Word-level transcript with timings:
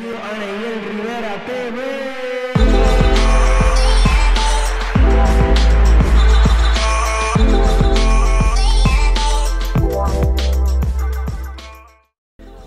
A 0.00 0.32
Rivera 0.88 1.34
TV. 1.44 1.76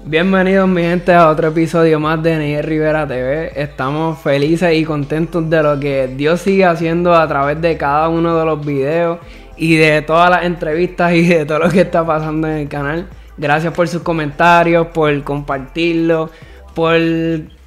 Bienvenidos 0.06 0.70
mi 0.70 0.84
gente 0.84 1.12
a 1.12 1.30
otro 1.30 1.48
episodio 1.48 2.00
más 2.00 2.22
de 2.22 2.38
Neyel 2.38 2.64
Rivera 2.64 3.07
TV. 3.07 3.52
Estamos 3.59 4.20
felices 4.20 4.75
y 4.75 4.86
contentos 4.86 5.50
de 5.50 5.63
lo 5.63 5.79
que 5.79 6.13
Dios 6.15 6.39
sigue 6.39 6.65
haciendo 6.65 7.15
a 7.15 7.27
través 7.27 7.59
de 7.59 7.75
cada 7.77 8.09
uno 8.09 8.38
de 8.38 8.45
los 8.45 8.63
videos 8.63 9.18
y 9.57 9.75
de 9.77 10.04
todas 10.04 10.29
las 10.29 10.45
entrevistas 10.45 11.13
y 11.13 11.25
de 11.25 11.47
todo 11.47 11.57
lo 11.57 11.70
que 11.70 11.81
está 11.81 12.05
pasando 12.05 12.47
en 12.47 12.57
el 12.57 12.70
canal. 12.70 13.07
Gracias 13.38 13.73
por 13.73 13.88
sus 13.88 14.04
comentarios, 14.04 14.86
por 14.88 15.23
compartirlo, 15.23 16.29
por 16.74 16.98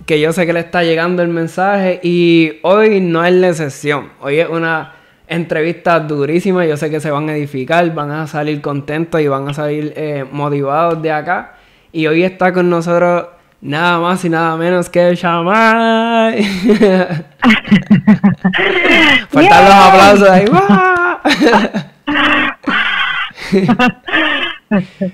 que 0.07 0.21
yo 0.21 0.33
sé 0.33 0.47
que 0.47 0.53
le 0.53 0.61
está 0.61 0.85
llegando 0.85 1.23
el 1.23 1.29
mensaje 1.29 2.01
y 2.03 2.59
hoy 2.63 3.01
no 3.01 3.25
es 3.25 3.35
la 3.35 3.49
excepción. 3.49 4.11
Hoy 4.21 4.39
es 4.39 4.49
una 4.49 4.93
entrevista 5.27 5.99
durísima, 5.99 6.65
yo 6.65 6.77
sé 6.77 6.91
que 6.91 7.01
se 7.01 7.11
van 7.11 7.29
a 7.29 7.37
edificar, 7.37 7.93
van 7.93 8.13
a 8.13 8.27
salir 8.29 8.61
contentos 8.61 9.21
y 9.21 9.27
van 9.27 9.49
a 9.49 9.55
salir 9.55 9.93
eh, 9.97 10.25
motivados 10.31 11.03
de 11.03 11.11
acá. 11.11 11.57
Y 11.93 12.07
hoy 12.07 12.23
está 12.23 12.53
con 12.53 12.71
nosotros 12.71 13.27
nada 13.61 13.99
más 13.99 14.25
y 14.25 14.29
nada 14.29 14.57
menos 14.57 14.89
que 14.89 15.15
Shamay. 15.15 16.45
Faltan 19.31 19.65
los 19.65 19.75
aplausos 19.75 20.29
ahí. 20.31 20.45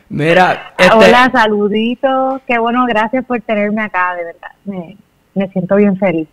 Mira, 0.09 0.75
este... 0.79 0.95
hola, 0.95 1.31
saluditos. 1.33 2.41
Qué 2.47 2.59
bueno, 2.59 2.85
gracias 2.87 3.25
por 3.25 3.41
tenerme 3.41 3.83
acá, 3.83 4.15
de 4.15 4.25
verdad. 4.25 4.51
Me, 4.65 4.97
me 5.35 5.49
siento 5.49 5.77
bien 5.77 5.97
feliz. 5.97 6.29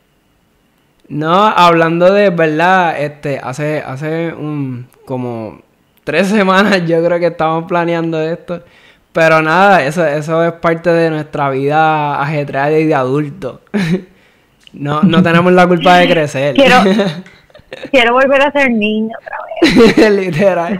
No, 1.09 1.47
hablando 1.47 2.13
de 2.13 2.29
verdad, 2.29 3.01
este, 3.01 3.39
hace, 3.39 3.79
hace 3.79 4.31
un 4.33 4.87
como 5.05 5.59
tres 6.03 6.27
semanas 6.29 6.85
yo 6.85 7.03
creo 7.03 7.19
que 7.19 7.27
estamos 7.27 7.65
planeando 7.65 8.21
esto. 8.21 8.63
Pero 9.11 9.41
nada, 9.41 9.83
eso, 9.83 10.05
eso 10.05 10.43
es 10.43 10.53
parte 10.53 10.91
de 10.91 11.09
nuestra 11.09 11.49
vida 11.49 12.21
ajetreada 12.21 12.77
y 12.77 12.85
de 12.85 12.93
adulto. 12.93 13.61
no, 14.73 15.01
no 15.01 15.23
tenemos 15.23 15.51
la 15.51 15.67
culpa 15.67 15.97
de 15.97 16.07
crecer. 16.07 16.55
Quiero, 16.55 16.75
quiero 17.91 18.13
volver 18.13 18.41
a 18.41 18.51
ser 18.51 18.71
niño 18.71 19.15
otra 19.19 19.37
vez. 19.97 20.11
Literal. 20.11 20.79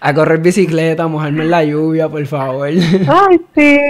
A 0.00 0.14
correr 0.14 0.38
bicicleta, 0.38 1.06
mojarme 1.06 1.44
en 1.44 1.50
la 1.50 1.64
lluvia, 1.64 2.08
por 2.08 2.26
favor. 2.26 2.68
Ay, 2.68 3.40
sí. 3.54 3.80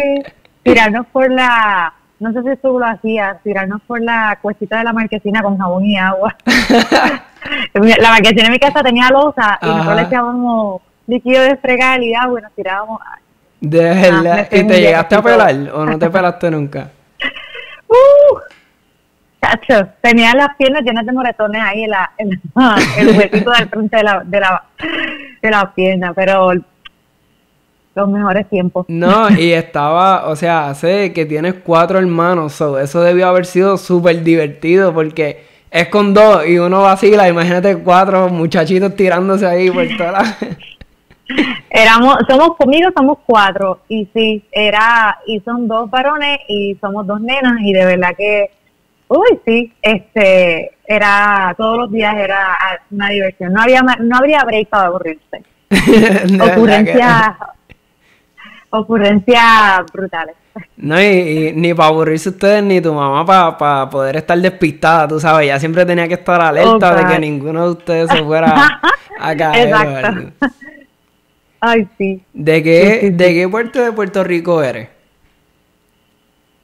Tirarnos 0.62 1.06
por 1.08 1.30
la 1.30 1.92
no 2.22 2.32
sé 2.32 2.40
si 2.42 2.56
tú 2.62 2.78
lo 2.78 2.86
hacías, 2.86 3.42
tirarnos 3.42 3.82
por 3.82 4.00
la 4.00 4.38
cuestita 4.40 4.78
de 4.78 4.84
la 4.84 4.92
marquesina 4.92 5.42
con 5.42 5.58
jabón 5.58 5.84
y 5.84 5.98
agua. 5.98 6.36
la 7.74 8.10
marquesina 8.10 8.46
en 8.46 8.52
mi 8.52 8.60
casa 8.60 8.80
tenía 8.80 9.10
losa 9.10 9.58
y 9.60 9.66
nosotros 9.66 9.96
le 9.96 10.02
echábamos 10.02 10.82
líquido 11.08 11.42
de 11.42 11.56
fregar 11.56 12.00
y 12.00 12.14
agua 12.14 12.38
y 12.38 12.42
nos 12.44 12.52
tirábamos. 12.52 13.00
De 13.60 13.80
verdad. 13.80 14.48
¿Y 14.52 14.64
te 14.64 14.80
llegaste 14.80 15.16
a 15.16 15.22
pelar 15.22 15.54
o 15.74 15.84
no 15.84 15.98
te 15.98 16.08
pelaste 16.10 16.50
nunca? 16.50 16.90
Uh, 17.92 18.38
chacho, 19.60 19.88
tenía 20.00 20.34
las 20.34 20.56
piernas 20.56 20.82
llenas 20.82 21.06
de 21.06 21.12
moretones 21.12 21.62
ahí 21.62 21.84
en, 21.84 21.90
la, 21.90 22.10
en 22.18 22.30
el 23.08 23.16
huequito 23.16 23.50
del 23.50 23.68
frente 23.68 23.96
de 23.96 24.02
la, 24.02 24.22
de 24.24 24.40
la, 24.40 24.64
de 25.42 25.50
la 25.50 25.74
pierna, 25.74 26.12
pero 26.14 26.52
los 27.94 28.08
mejores 28.08 28.48
tiempos. 28.48 28.86
No, 28.88 29.30
y 29.30 29.52
estaba, 29.52 30.28
o 30.28 30.36
sea, 30.36 30.74
sé 30.74 31.12
que 31.12 31.26
tienes 31.26 31.54
cuatro 31.64 31.98
hermanos, 31.98 32.60
eso 32.60 33.02
debió 33.02 33.28
haber 33.28 33.46
sido 33.46 33.76
súper 33.76 34.22
divertido 34.22 34.94
porque 34.94 35.44
es 35.70 35.88
con 35.88 36.14
dos 36.14 36.46
y 36.46 36.58
uno 36.58 36.82
vacila, 36.82 37.28
imagínate 37.28 37.76
cuatro 37.78 38.28
muchachitos 38.28 38.94
tirándose 38.94 39.46
ahí 39.46 39.70
por 39.70 39.86
toda 39.96 40.12
la... 40.12 40.36
Éramos, 41.70 42.18
somos 42.28 42.56
conmigo 42.58 42.90
somos 42.94 43.18
cuatro 43.24 43.80
y 43.88 44.06
sí, 44.12 44.44
era, 44.52 45.18
y 45.26 45.40
son 45.40 45.66
dos 45.66 45.90
varones 45.90 46.40
y 46.46 46.76
somos 46.78 47.06
dos 47.06 47.20
nenas 47.22 47.54
y 47.62 47.72
de 47.72 47.86
verdad 47.86 48.10
que, 48.16 48.50
uy, 49.12 49.40
sí, 49.44 49.72
este, 49.82 50.72
era, 50.86 51.54
todos 51.56 51.78
los 51.78 51.90
días 51.90 52.14
era 52.16 52.56
una 52.90 53.08
diversión, 53.10 53.52
no 53.52 53.62
había, 53.62 53.82
no 53.82 54.16
habría 54.16 54.44
break 54.44 54.68
para 54.68 54.86
aburrirse. 54.86 55.42
Ocurrencias 56.40 57.36
ocurrencias 58.72 59.84
brutales. 59.92 60.34
No, 60.76 61.00
y, 61.00 61.52
ni 61.54 61.72
para 61.74 61.88
aburrirse 61.90 62.30
ustedes 62.30 62.62
ni 62.62 62.80
tu 62.80 62.92
mamá 62.92 63.56
para 63.56 63.88
poder 63.88 64.16
estar 64.16 64.38
despistada, 64.38 65.08
tú 65.08 65.20
sabes, 65.20 65.46
ya 65.46 65.58
siempre 65.58 65.84
tenía 65.86 66.08
que 66.08 66.14
estar 66.14 66.40
alerta 66.40 66.94
de 66.94 67.12
que 67.12 67.20
ninguno 67.20 67.64
de 67.64 67.70
ustedes 67.70 68.10
se 68.10 68.22
fuera 68.22 68.80
a 69.20 69.36
caer. 69.36 69.68
Exacto. 69.68 70.46
Ay, 71.60 71.86
sí. 71.96 72.22
¿De 72.32 72.62
qué, 72.62 73.10
¿De 73.12 73.34
qué 73.34 73.48
puerto 73.48 73.80
de 73.80 73.92
Puerto 73.92 74.24
Rico 74.24 74.62
eres? 74.62 74.88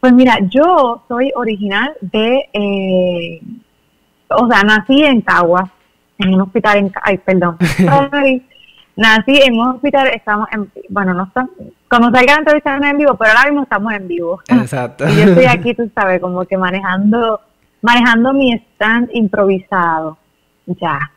Pues 0.01 0.13
mira, 0.13 0.39
yo 0.49 1.03
soy 1.09 1.33
original 1.35 1.93
de, 2.01 2.49
eh, 2.53 3.41
o 4.29 4.49
sea, 4.49 4.63
nací 4.63 5.03
en 5.03 5.21
Caguas, 5.23 5.71
en 6.19 6.35
un 6.35 6.43
hospital 6.43 6.79
en, 6.79 6.93
ay, 7.03 7.19
perdón, 7.19 7.57
nací 8.97 9.41
en 9.43 9.59
un 9.59 9.69
hospital, 9.69 10.09
estamos 10.09 10.49
en, 10.53 10.71
bueno, 10.89 11.15
no 11.15 11.25
estamos, 11.25 11.51
como 11.89 12.11
salga 12.11 12.35
la 12.35 12.39
entrevista 12.39 12.77
en 12.77 12.99
vivo, 12.99 13.17
pero 13.17 13.31
ahora 13.31 13.51
mismo 13.51 13.63
estamos 13.63 13.93
en 13.93 14.07
vivo. 14.07 14.41
Exacto. 14.49 15.09
y 15.09 15.17
yo 15.17 15.23
estoy 15.25 15.45
aquí, 15.49 15.75
tú 15.75 15.91
sabes, 15.95 16.21
como 16.21 16.45
que 16.45 16.57
manejando, 16.57 17.41
manejando 17.83 18.33
mi 18.33 18.53
stand 18.53 19.11
improvisado. 19.13 20.17
Ya. 20.67 21.11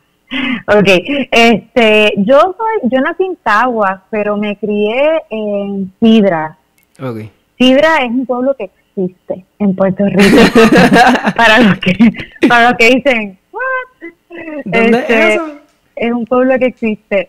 Ok, 0.66 0.88
este, 1.30 2.14
yo 2.16 2.40
soy, 2.40 2.90
yo 2.90 3.00
nací 3.02 3.22
en 3.22 3.36
Caguas, 3.36 4.00
pero 4.10 4.36
me 4.36 4.56
crié 4.56 5.22
en 5.28 5.92
Sidra. 6.00 6.56
Ok. 6.98 7.41
Sidra 7.62 7.98
es 7.98 8.10
un 8.10 8.26
pueblo 8.26 8.56
que 8.56 8.64
existe 8.64 9.44
en 9.60 9.76
Puerto 9.76 10.04
Rico. 10.04 10.20
para 11.36 11.60
los 11.60 11.78
que, 11.78 11.94
para 12.48 12.70
los 12.70 12.76
que 12.76 12.90
dicen, 12.90 13.38
¿Dónde 14.64 14.98
es 14.98 15.10
este, 15.10 15.34
eso? 15.34 15.44
es 15.94 16.12
un 16.12 16.24
pueblo 16.24 16.58
que 16.58 16.66
existe 16.66 17.28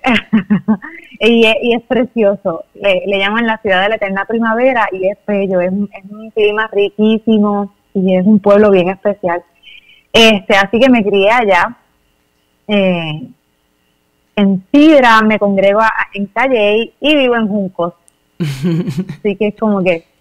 y, 1.19 1.45
es, 1.45 1.83
precioso. 1.83 2.63
Le, 2.73 3.19
llaman 3.19 3.45
la 3.45 3.59
ciudad 3.59 3.83
de 3.83 3.89
la 3.89 3.95
eterna 3.97 4.25
primavera 4.25 4.87
y 4.91 5.07
es 5.07 5.19
bello, 5.27 5.61
es, 5.61 5.71
un 5.71 6.31
clima 6.33 6.67
riquísimo 6.71 7.71
y 7.93 8.15
es 8.15 8.25
un 8.25 8.39
pueblo 8.39 8.71
bien 8.71 8.89
especial. 8.89 9.43
Este, 10.11 10.55
así 10.55 10.79
que 10.79 10.89
me 10.89 11.03
crié 11.03 11.29
allá. 11.29 11.77
Eh, 12.67 13.27
en 14.35 14.65
Sidra 14.71 15.21
me 15.21 15.37
congrego 15.37 15.81
en 16.15 16.25
Calle 16.25 16.91
y 16.99 17.15
vivo 17.15 17.35
en 17.35 17.47
Juncos. 17.47 17.93
así 18.39 19.35
que 19.35 19.49
es 19.49 19.55
como 19.59 19.83
que 19.83 20.11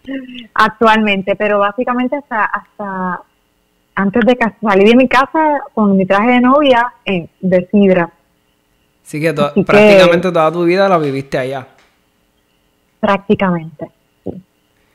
actualmente, 0.54 1.36
pero 1.36 1.58
básicamente 1.58 2.16
hasta 2.16 2.44
hasta 2.44 3.22
antes 3.94 4.24
de 4.24 4.38
salir 4.60 4.88
de 4.88 4.96
mi 4.96 5.08
casa 5.08 5.60
con 5.74 5.96
mi 5.96 6.06
traje 6.06 6.30
de 6.30 6.40
novia 6.40 6.92
en, 7.04 7.28
de 7.40 7.68
Sidra. 7.70 8.10
Así 9.04 9.20
que, 9.20 9.32
prácticamente 9.32 10.32
toda 10.32 10.50
tu 10.52 10.64
vida 10.64 10.88
la 10.88 10.98
viviste 10.98 11.38
allá. 11.38 11.66
Prácticamente. 13.00 13.90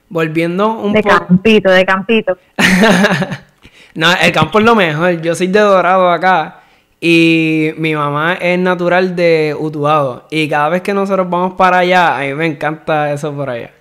Volviendo 0.09 0.69
un 0.69 0.93
poco. 0.93 0.93
De 0.93 1.03
campito, 1.03 1.69
de 1.69 1.85
campito. 1.85 2.37
no, 3.95 4.07
el 4.13 4.31
campo 4.31 4.59
es 4.59 4.65
lo 4.65 4.75
mejor. 4.75 5.21
Yo 5.21 5.35
soy 5.35 5.47
de 5.47 5.59
Dorado 5.59 6.09
acá. 6.09 6.61
Y 6.99 7.73
mi 7.77 7.93
mamá 7.93 8.35
es 8.35 8.57
natural 8.57 9.15
de 9.15 9.55
Utuado. 9.59 10.25
Y 10.31 10.47
cada 10.47 10.69
vez 10.69 10.81
que 10.81 10.93
nosotros 10.93 11.29
vamos 11.29 11.53
para 11.53 11.79
allá, 11.79 12.17
a 12.17 12.21
mí 12.21 12.33
me 12.33 12.47
encanta 12.47 13.11
eso 13.11 13.33
por 13.35 13.49
allá. 13.49 13.71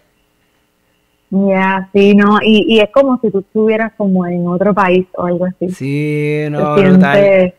Ya, 1.30 1.88
sí, 1.92 2.14
no. 2.14 2.38
Y, 2.42 2.80
es 2.80 2.90
como 2.90 3.18
si 3.20 3.30
tú 3.30 3.40
estuvieras 3.40 3.92
como 3.96 4.26
en 4.26 4.46
otro 4.46 4.72
país 4.72 5.06
o 5.14 5.24
algo 5.24 5.46
así. 5.46 5.70
Sí, 5.70 6.44
no, 6.50 6.74
brutal. 6.74 7.54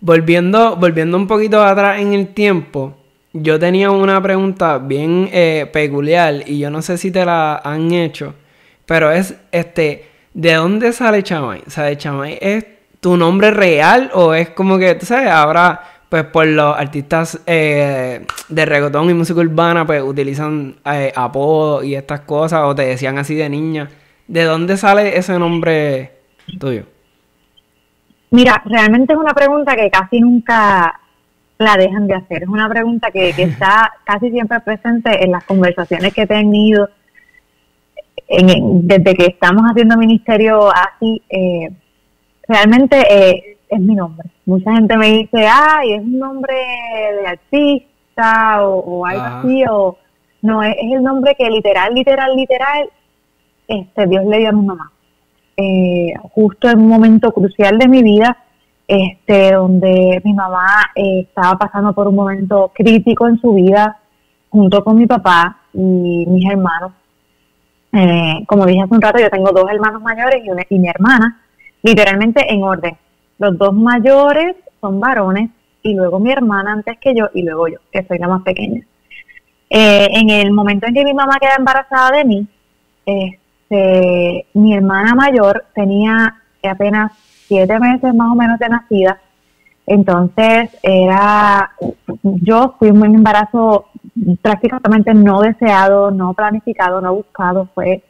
Volviendo, 0.00 0.76
volviendo 0.76 1.16
un 1.16 1.26
poquito 1.26 1.62
atrás 1.62 2.00
en 2.00 2.12
el 2.12 2.28
tiempo, 2.28 2.94
yo 3.32 3.58
tenía 3.58 3.90
una 3.90 4.22
pregunta 4.22 4.78
bien 4.78 5.28
eh, 5.32 5.68
peculiar 5.72 6.42
y 6.46 6.58
yo 6.58 6.70
no 6.70 6.82
sé 6.82 6.98
si 6.98 7.10
te 7.10 7.24
la 7.24 7.56
han 7.56 7.92
hecho, 7.92 8.34
pero 8.84 9.10
es, 9.10 9.36
este, 9.52 10.06
¿de 10.34 10.54
dónde 10.54 10.92
sale 10.92 11.22
Chamay? 11.22 11.62
Sea, 11.66 11.96
Chamay 11.96 12.38
es 12.40 12.66
tu 13.00 13.16
nombre 13.16 13.50
real 13.50 14.10
o 14.14 14.34
es 14.34 14.50
como 14.50 14.78
que, 14.78 14.94
tú 14.94 15.06
sabes, 15.06 15.30
ahora, 15.30 15.80
pues 16.08 16.24
por 16.24 16.46
los 16.46 16.76
artistas 16.76 17.40
eh, 17.46 18.24
de 18.48 18.64
reggaetón 18.64 19.10
y 19.10 19.14
música 19.14 19.40
urbana, 19.40 19.86
pues 19.86 20.02
utilizan 20.02 20.76
eh, 20.84 21.12
apodos 21.14 21.84
y 21.84 21.94
estas 21.94 22.20
cosas 22.20 22.60
o 22.64 22.74
te 22.74 22.82
decían 22.82 23.18
así 23.18 23.34
de 23.34 23.48
niña. 23.48 23.88
¿De 24.28 24.44
dónde 24.44 24.76
sale 24.76 25.16
ese 25.16 25.38
nombre 25.38 26.12
tuyo? 26.58 26.84
Mira, 28.30 28.62
realmente 28.64 29.12
es 29.12 29.18
una 29.18 29.34
pregunta 29.34 29.74
que 29.76 29.90
casi 29.90 30.20
nunca 30.20 31.00
la 31.58 31.76
dejan 31.76 32.06
de 32.06 32.14
hacer. 32.14 32.42
Es 32.42 32.48
una 32.48 32.68
pregunta 32.68 33.10
que, 33.10 33.30
está 33.36 33.92
casi 34.04 34.30
siempre 34.30 34.60
presente 34.60 35.24
en 35.24 35.32
las 35.32 35.44
conversaciones 35.44 36.12
que 36.14 36.22
he 36.22 36.26
tenido. 36.26 36.88
desde 38.28 39.14
que 39.14 39.26
estamos 39.26 39.62
haciendo 39.70 39.96
ministerio 39.96 40.68
así, 40.70 41.22
eh, 41.30 41.70
realmente 42.48 42.96
eh, 43.08 43.55
es 43.68 43.80
mi 43.80 43.94
nombre. 43.94 44.28
Mucha 44.44 44.72
gente 44.74 44.96
me 44.96 45.06
dice, 45.12 45.46
ay, 45.46 45.94
es 45.94 46.00
un 46.00 46.18
nombre 46.18 46.54
de 47.20 47.26
artista 47.26 48.66
o, 48.66 49.04
algo 49.04 49.22
así, 49.22 49.64
o 49.68 49.96
no, 50.42 50.62
es, 50.62 50.76
el 50.80 51.02
nombre 51.02 51.34
que 51.34 51.48
literal, 51.50 51.94
literal, 51.94 52.34
literal, 52.36 52.90
este 53.68 54.06
Dios 54.06 54.24
le 54.26 54.38
dio 54.38 54.48
a 54.48 54.52
mi 54.52 54.64
mamá. 54.64 54.92
Eh, 55.56 56.12
justo 56.32 56.68
en 56.68 56.80
un 56.80 56.88
momento 56.88 57.32
crucial 57.32 57.78
de 57.78 57.88
mi 57.88 58.02
vida, 58.02 58.36
este, 58.86 59.52
donde 59.52 60.20
mi 60.24 60.32
mamá 60.32 60.90
eh, 60.94 61.20
estaba 61.20 61.58
pasando 61.58 61.92
por 61.92 62.06
un 62.06 62.14
momento 62.14 62.70
crítico 62.74 63.26
en 63.26 63.40
su 63.40 63.54
vida, 63.54 63.98
junto 64.50 64.84
con 64.84 64.96
mi 64.96 65.06
papá 65.06 65.58
y 65.72 66.24
mis 66.26 66.48
hermanos. 66.48 66.92
Eh, 67.92 68.44
como 68.46 68.66
dije 68.66 68.82
hace 68.82 68.94
un 68.94 69.00
rato, 69.00 69.18
yo 69.18 69.30
tengo 69.30 69.50
dos 69.52 69.70
hermanos 69.70 70.02
mayores 70.02 70.44
y, 70.44 70.50
una, 70.50 70.62
y 70.68 70.78
mi 70.78 70.88
hermana, 70.88 71.42
literalmente 71.82 72.44
en 72.52 72.62
orden. 72.62 72.96
Los 73.38 73.58
dos 73.58 73.74
mayores 73.74 74.56
son 74.80 75.00
varones 75.00 75.50
y 75.82 75.94
luego 75.94 76.18
mi 76.18 76.32
hermana 76.32 76.72
antes 76.72 76.98
que 76.98 77.14
yo 77.14 77.28
y 77.34 77.42
luego 77.42 77.68
yo, 77.68 77.78
que 77.92 78.04
soy 78.04 78.18
la 78.18 78.28
más 78.28 78.42
pequeña. 78.42 78.82
Eh, 79.68 80.08
en 80.12 80.30
el 80.30 80.52
momento 80.52 80.86
en 80.86 80.94
que 80.94 81.04
mi 81.04 81.14
mamá 81.14 81.38
queda 81.40 81.56
embarazada 81.58 82.16
de 82.18 82.24
mí, 82.24 82.46
este, 83.04 84.46
mi 84.54 84.74
hermana 84.74 85.14
mayor 85.14 85.64
tenía 85.74 86.42
apenas 86.62 87.12
siete 87.46 87.78
meses 87.78 88.14
más 88.14 88.32
o 88.32 88.34
menos 88.34 88.58
de 88.58 88.68
nacida. 88.68 89.20
Entonces 89.86 90.70
era, 90.82 91.72
yo 92.22 92.74
fui 92.78 92.90
un 92.90 93.04
embarazo 93.04 93.86
prácticamente 94.42 95.14
no 95.14 95.40
deseado, 95.40 96.10
no 96.10 96.34
planificado, 96.34 97.00
no 97.00 97.14
buscado. 97.14 97.68
Fue 97.74 98.02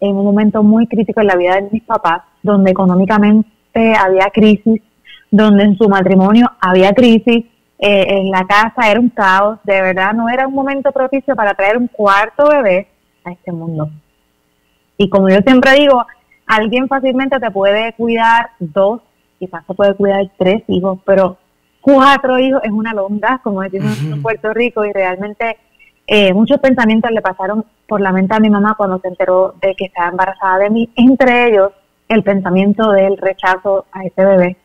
en 0.00 0.16
un 0.16 0.24
momento 0.24 0.62
muy 0.62 0.86
crítico 0.86 1.20
en 1.20 1.26
la 1.26 1.36
vida 1.36 1.56
de 1.56 1.68
mis 1.72 1.82
papás, 1.82 2.22
donde 2.42 2.70
económicamente 2.70 3.48
había 3.74 4.30
crisis, 4.30 4.82
donde 5.30 5.64
en 5.64 5.76
su 5.76 5.88
matrimonio 5.88 6.50
había 6.60 6.92
crisis, 6.92 7.44
eh, 7.80 8.06
en 8.08 8.30
la 8.30 8.44
casa 8.44 8.90
era 8.90 8.98
un 8.98 9.08
caos, 9.08 9.58
de 9.62 9.80
verdad 9.80 10.12
no 10.12 10.28
era 10.28 10.48
un 10.48 10.54
momento 10.54 10.90
propicio 10.90 11.36
para 11.36 11.54
traer 11.54 11.76
un 11.76 11.86
cuarto 11.86 12.48
bebé 12.48 12.88
a 13.24 13.30
este 13.30 13.52
mundo. 13.52 13.90
Y 14.96 15.08
como 15.08 15.28
yo 15.28 15.38
siempre 15.46 15.74
digo, 15.74 16.04
alguien 16.46 16.88
fácilmente 16.88 17.38
te 17.38 17.50
puede 17.50 17.92
cuidar 17.92 18.50
dos, 18.58 19.00
quizás 19.38 19.64
se 19.64 19.74
puede 19.74 19.94
cuidar 19.94 20.28
tres 20.36 20.64
hijos, 20.66 20.98
pero 21.04 21.38
cuatro 21.80 22.38
hijos 22.40 22.60
es 22.64 22.72
una 22.72 22.92
longa, 22.92 23.40
como 23.44 23.62
decimos 23.62 23.96
en 24.02 24.20
Puerto 24.22 24.52
Rico, 24.52 24.84
y 24.84 24.92
realmente 24.92 25.56
eh, 26.06 26.34
muchos 26.34 26.58
pensamientos 26.58 27.12
le 27.12 27.22
pasaron 27.22 27.64
por 27.86 28.00
la 28.00 28.10
mente 28.10 28.34
a 28.34 28.40
mi 28.40 28.50
mamá 28.50 28.74
cuando 28.76 28.98
se 28.98 29.08
enteró 29.08 29.54
de 29.60 29.74
que 29.76 29.84
estaba 29.84 30.08
embarazada 30.08 30.58
de 30.58 30.70
mí, 30.70 30.90
entre 30.96 31.48
ellos 31.48 31.70
el 32.08 32.22
pensamiento 32.22 32.90
del 32.92 33.16
rechazo 33.18 33.86
a 33.92 34.04
ese 34.04 34.24
bebé, 34.24 34.56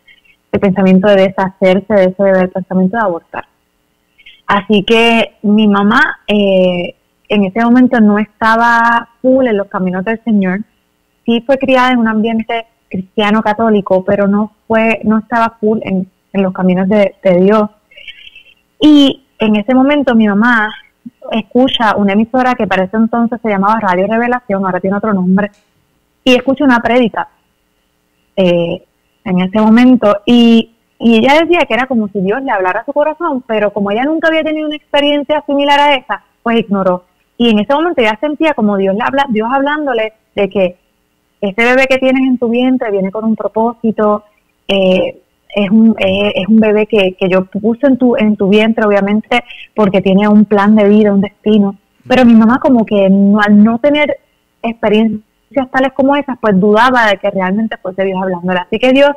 el 0.51 0.60
pensamiento 0.60 1.07
de 1.07 1.16
deshacerse 1.16 1.94
de 1.94 2.04
ese 2.06 2.24
bebé, 2.24 2.42
el 2.42 2.50
pensamiento 2.50 2.98
de 2.98 3.04
abortar. 3.04 3.45
Así 4.48 4.84
que 4.84 5.36
mi 5.42 5.68
mamá 5.68 6.19
eh, 6.28 6.95
en 7.30 7.44
ese 7.45 7.63
momento 7.63 8.00
no 8.00 8.19
estaba 8.19 9.10
full 9.22 9.48
en 9.48 9.57
los 9.57 9.68
caminos 9.68 10.06
del 10.06 10.22
Señor, 10.24 10.62
sí 11.25 11.42
fue 11.45 11.57
criada 11.57 11.92
en 11.92 12.00
un 12.00 12.07
ambiente 12.07 12.68
cristiano 12.90 13.42
católico, 13.42 14.04
pero 14.06 14.28
no 14.28 14.51
fue, 14.68 15.01
no 15.04 15.19
estaba 15.19 15.57
full 15.60 15.80
en, 15.81 16.07
los 16.34 16.54
caminos 16.54 16.88
de, 16.88 17.16
Dios. 17.42 17.69
Y 18.80 19.24
en 19.39 19.56
ese 19.56 19.74
momento 19.74 20.16
mi 20.16 20.28
mamá 20.28 20.74
escucha 21.31 21.96
una 21.96 22.13
emisora 22.13 22.56
que 22.56 22.68
para 22.68 22.84
ese 22.84 22.98
entonces 22.98 23.39
se 23.42 23.50
llamaba 23.50 23.80
Radio 23.80 24.07
Revelación, 24.07 24.66
ahora 24.66 24.80
tiene 24.80 24.98
otro 24.98 25.13
nombre, 25.13 25.51
y 26.24 26.36
escucha 26.36 26.63
una 26.63 26.80
prédica 26.80 27.28
eh, 28.35 28.83
en 29.25 29.39
ese 29.39 29.59
momento 29.59 30.18
y, 30.25 30.71
y 31.00 31.18
ella 31.18 31.41
decía 31.41 31.65
que 31.68 31.74
era 31.74 31.88
como 31.88 32.07
si 32.09 32.19
Dios 32.21 32.41
le 32.44 32.51
hablara 32.51 32.81
a 32.81 32.85
su 32.85 32.94
corazón, 32.94 33.44
pero 33.47 33.71
como 33.71 33.91
ella 33.91 34.03
nunca 34.03 34.27
había 34.27 34.44
tenido 34.44 34.68
una 34.68 34.75
experiencia 34.75 35.44
similar 35.45 35.80
a 35.80 35.95
esa, 35.95 36.24
pues 36.41 36.59
ignoró. 36.59 37.03
Y 37.38 37.50
en 37.50 37.59
ese 37.59 37.74
momento 37.74 38.01
ella 38.01 38.18
sentía 38.21 38.53
como 38.53 38.77
Dios 38.77 38.95
le 38.95 39.03
habla, 39.03 39.25
Dios 39.30 39.50
hablándole 39.51 40.13
de 40.35 40.50
que 40.50 40.77
ese 41.41 41.62
bebé 41.62 41.88
que 41.89 41.97
tienes 41.97 42.24
en 42.24 42.38
tu 42.38 42.47
vientre 42.47 42.89
viene 42.91 43.12
con 43.12 43.25
un 43.25 43.35
propósito, 43.35 44.24
eh, 44.68 45.21
es, 45.53 45.69
un, 45.69 45.95
eh, 46.00 46.31
es 46.36 46.47
un 46.47 46.59
bebé 46.59 46.86
que, 46.86 47.15
que 47.19 47.27
yo 47.29 47.45
puse 47.45 47.86
en 47.88 47.97
tu, 47.97 48.15
en 48.15 48.36
tu 48.36 48.47
vientre, 48.47 48.86
obviamente, 48.86 49.44
porque 49.75 50.01
tiene 50.01 50.27
un 50.27 50.45
plan 50.45 50.75
de 50.75 50.88
vida, 50.88 51.13
un 51.13 51.21
destino. 51.21 51.75
Pero 52.07 52.25
mi 52.25 52.33
mamá 52.33 52.59
como 52.59 52.86
que 52.86 53.06
al 53.06 53.63
no 53.63 53.77
tener 53.79 54.18
experiencias 55.53 55.71
tales 55.71 55.94
como 55.94 56.15
esas, 56.15 56.38
pues 56.39 56.59
dudaba 56.59 57.07
de 57.07 57.17
que 57.17 57.29
realmente 57.29 57.77
fuese 57.77 58.03
Dios 58.03 58.19
hablándole. 58.21 58.59
Así 58.59 58.79
que 58.79 58.91
Dios 58.91 59.11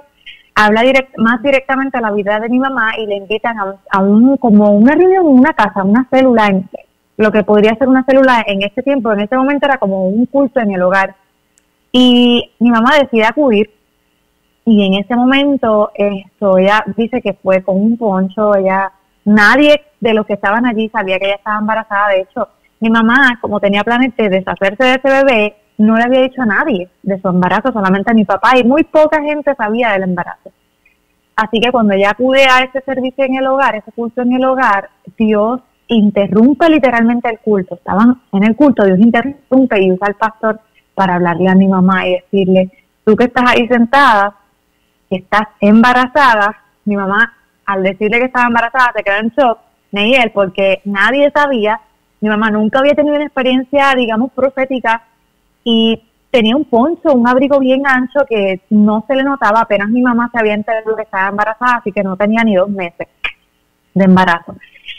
habla 0.54 0.82
direct, 0.82 1.16
más 1.18 1.42
directamente 1.42 1.98
a 1.98 2.00
la 2.00 2.12
vida 2.12 2.38
de 2.40 2.48
mi 2.48 2.58
mamá 2.58 2.92
y 2.98 3.06
le 3.06 3.16
invitan 3.16 3.58
a, 3.58 3.76
a 3.90 4.00
un, 4.00 4.36
como 4.36 4.70
una 4.70 4.94
reunión 4.94 5.26
en 5.26 5.38
una 5.38 5.52
casa, 5.52 5.84
una 5.84 6.06
célula, 6.10 6.46
en, 6.46 6.68
lo 7.16 7.32
que 7.32 7.44
podría 7.44 7.74
ser 7.76 7.88
una 7.88 8.04
célula 8.04 8.44
en 8.46 8.62
este 8.62 8.82
tiempo, 8.82 9.12
en 9.12 9.20
este 9.20 9.36
momento 9.36 9.66
era 9.66 9.78
como 9.78 10.08
un 10.08 10.26
culto 10.26 10.60
en 10.60 10.72
el 10.72 10.82
hogar 10.82 11.14
y 11.90 12.50
mi 12.58 12.70
mamá 12.70 12.90
decide 13.00 13.24
acudir 13.24 13.70
y 14.66 14.84
en 14.84 14.94
ese 14.94 15.14
momento 15.14 15.90
esto, 15.94 16.58
ella 16.58 16.84
dice 16.96 17.22
que 17.22 17.34
fue 17.34 17.62
con 17.62 17.76
un 17.76 17.96
poncho, 17.96 18.54
ella, 18.54 18.92
nadie 19.24 19.80
de 20.00 20.12
los 20.12 20.26
que 20.26 20.34
estaban 20.34 20.66
allí 20.66 20.88
sabía 20.90 21.18
que 21.18 21.26
ella 21.26 21.36
estaba 21.36 21.58
embarazada, 21.58 22.08
de 22.08 22.20
hecho, 22.22 22.48
mi 22.80 22.90
mamá, 22.90 23.38
como 23.40 23.60
tenía 23.60 23.84
planes 23.84 24.14
de 24.16 24.28
deshacerse 24.28 24.84
de 24.84 24.94
ese 24.94 25.08
bebé, 25.08 25.56
no 25.78 25.96
le 25.96 26.05
había 26.05 26.23
dicho 26.23 26.43
a 26.43 26.46
nadie 26.46 26.88
de 27.02 27.20
su 27.20 27.28
embarazo, 27.28 27.73
solamente 27.73 28.11
a 28.11 28.14
mi 28.14 28.25
papá, 28.25 28.58
y 28.58 28.64
muy 28.64 28.84
poca 28.84 29.23
gente 29.23 29.55
sabía 29.55 29.93
del 29.93 30.05
embarazo. 30.05 30.50
Así 31.37 31.61
que 31.61 31.70
cuando 31.70 31.94
ella 31.94 32.11
acude 32.11 32.44
a 32.44 32.62
ese 32.62 32.81
servicio 32.81 33.25
en 33.25 33.37
el 33.37 33.46
hogar, 33.46 33.76
ese 33.76 33.93
culto 33.93 34.23
en 34.23 34.32
el 34.32 34.44
hogar, 34.44 34.88
Dios 35.19 35.61
interrumpe 35.88 36.69
literalmente 36.70 37.28
el 37.28 37.38
culto. 37.40 37.75
Estaban 37.75 38.23
en 38.32 38.44
el 38.44 38.56
culto, 38.56 38.84
Dios 38.84 38.99
interrumpe 38.99 39.82
y 39.82 39.93
usa 39.93 40.08
al 40.08 40.14
pastor 40.14 40.61
para 40.94 41.17
hablarle 41.17 41.49
a 41.49 41.55
mi 41.55 41.69
mamá 41.69 42.06
y 42.08 42.14
decirle, 42.14 42.70
tú 43.05 43.14
que 43.14 43.25
estás 43.25 43.44
ahí 43.50 43.69
sentada, 43.69 44.34
que 45.11 45.17
estás 45.17 45.49
embarazada, 45.61 46.56
mi 46.87 46.96
mamá 46.96 47.34
al 47.67 47.82
decirle 47.82 48.19
que 48.19 48.26
estaba 48.26 48.46
embarazada 48.46 48.93
se 48.96 49.02
quedó 49.02 49.17
en 49.17 49.29
shock, 49.29 49.58
él, 49.93 50.31
porque 50.32 50.81
nadie 50.84 51.31
sabía, 51.34 51.81
mi 52.20 52.29
mamá 52.29 52.50
nunca 52.50 52.79
había 52.79 52.94
tenido 52.94 53.17
una 53.17 53.25
experiencia, 53.25 53.94
digamos, 53.94 54.32
profética 54.32 55.02
y 55.68 56.00
tenía 56.30 56.56
un 56.56 56.64
poncho, 56.64 57.12
un 57.12 57.26
abrigo 57.26 57.58
bien 57.58 57.82
ancho 57.84 58.20
que 58.29 58.60
no 58.70 59.05
se 59.08 59.17
le 59.17 59.24
notaba, 59.24 59.62
apenas 59.62 59.88
mi 59.88 60.00
mamá 60.00 60.31
se 60.32 60.38
había 60.38 60.55
enterado 60.55 60.94
que 60.94 61.02
estaba 61.02 61.29
embarazada, 61.29 61.79
así 61.79 61.91
que 61.91 62.05
no 62.05 62.17
tenía 62.17 62.44
ni 62.44 62.55
dos 62.55 62.70
meses 62.70 63.08
de 63.93 64.05
embarazo. 64.05 64.55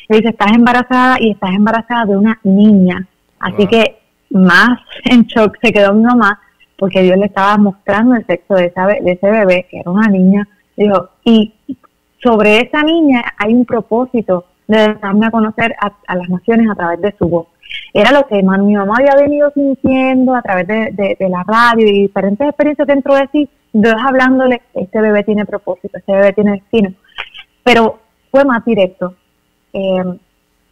Le 0.09 0.17
dice, 0.17 0.29
estás 0.29 0.51
embarazada 0.51 1.15
y 1.21 1.31
estás 1.31 1.51
embarazada 1.51 2.05
de 2.07 2.17
una 2.17 2.37
niña, 2.43 3.07
así 3.39 3.65
que 3.65 3.97
más 4.31 4.77
en 5.05 5.23
shock 5.23 5.57
se 5.61 5.71
quedó 5.71 5.93
mi 5.93 6.03
mamá 6.03 6.37
porque 6.77 7.01
Dios 7.01 7.17
le 7.17 7.27
estaba 7.27 7.57
mostrando 7.57 8.15
el 8.15 8.25
sexo 8.25 8.55
de, 8.55 8.73
de 9.01 9.11
ese 9.13 9.31
bebé, 9.31 9.65
que 9.71 9.79
era 9.79 9.89
una 9.89 10.09
niña. 10.09 10.47
Dijo, 10.75 11.09
y 11.23 11.53
sobre 12.21 12.57
esa 12.57 12.83
niña 12.83 13.23
hay 13.37 13.53
un 13.53 13.65
propósito 13.65 14.45
de 14.67 14.95
darme 14.95 15.27
a 15.27 15.31
conocer 15.31 15.73
a, 15.79 16.15
las 16.15 16.29
naciones 16.29 16.69
a 16.69 16.75
través 16.75 17.01
de 17.01 17.15
su 17.17 17.29
voz. 17.29 17.47
Era 17.93 18.11
lo 18.11 18.27
que 18.27 18.35
mi 18.43 18.75
mamá 18.75 18.95
había 18.97 19.15
venido 19.15 19.51
sintiendo 19.51 20.35
a 20.35 20.41
través 20.41 20.67
de, 20.67 21.17
la 21.29 21.43
radio 21.43 21.87
y 21.87 22.01
diferentes 22.01 22.47
experiencias 22.47 22.87
dentro 22.87 23.15
de 23.15 23.27
sí, 23.31 23.49
Dios 23.73 23.95
hablándole, 24.03 24.61
este 24.73 25.01
bebé 25.01 25.23
tiene 25.23 25.45
propósito, 25.45 25.97
este 25.97 26.13
bebé 26.13 26.33
tiene 26.33 26.51
destino. 26.53 26.91
Pero 27.63 27.99
fue 28.31 28.45
más 28.45 28.63
directo. 28.65 29.15
Eh, 29.73 30.03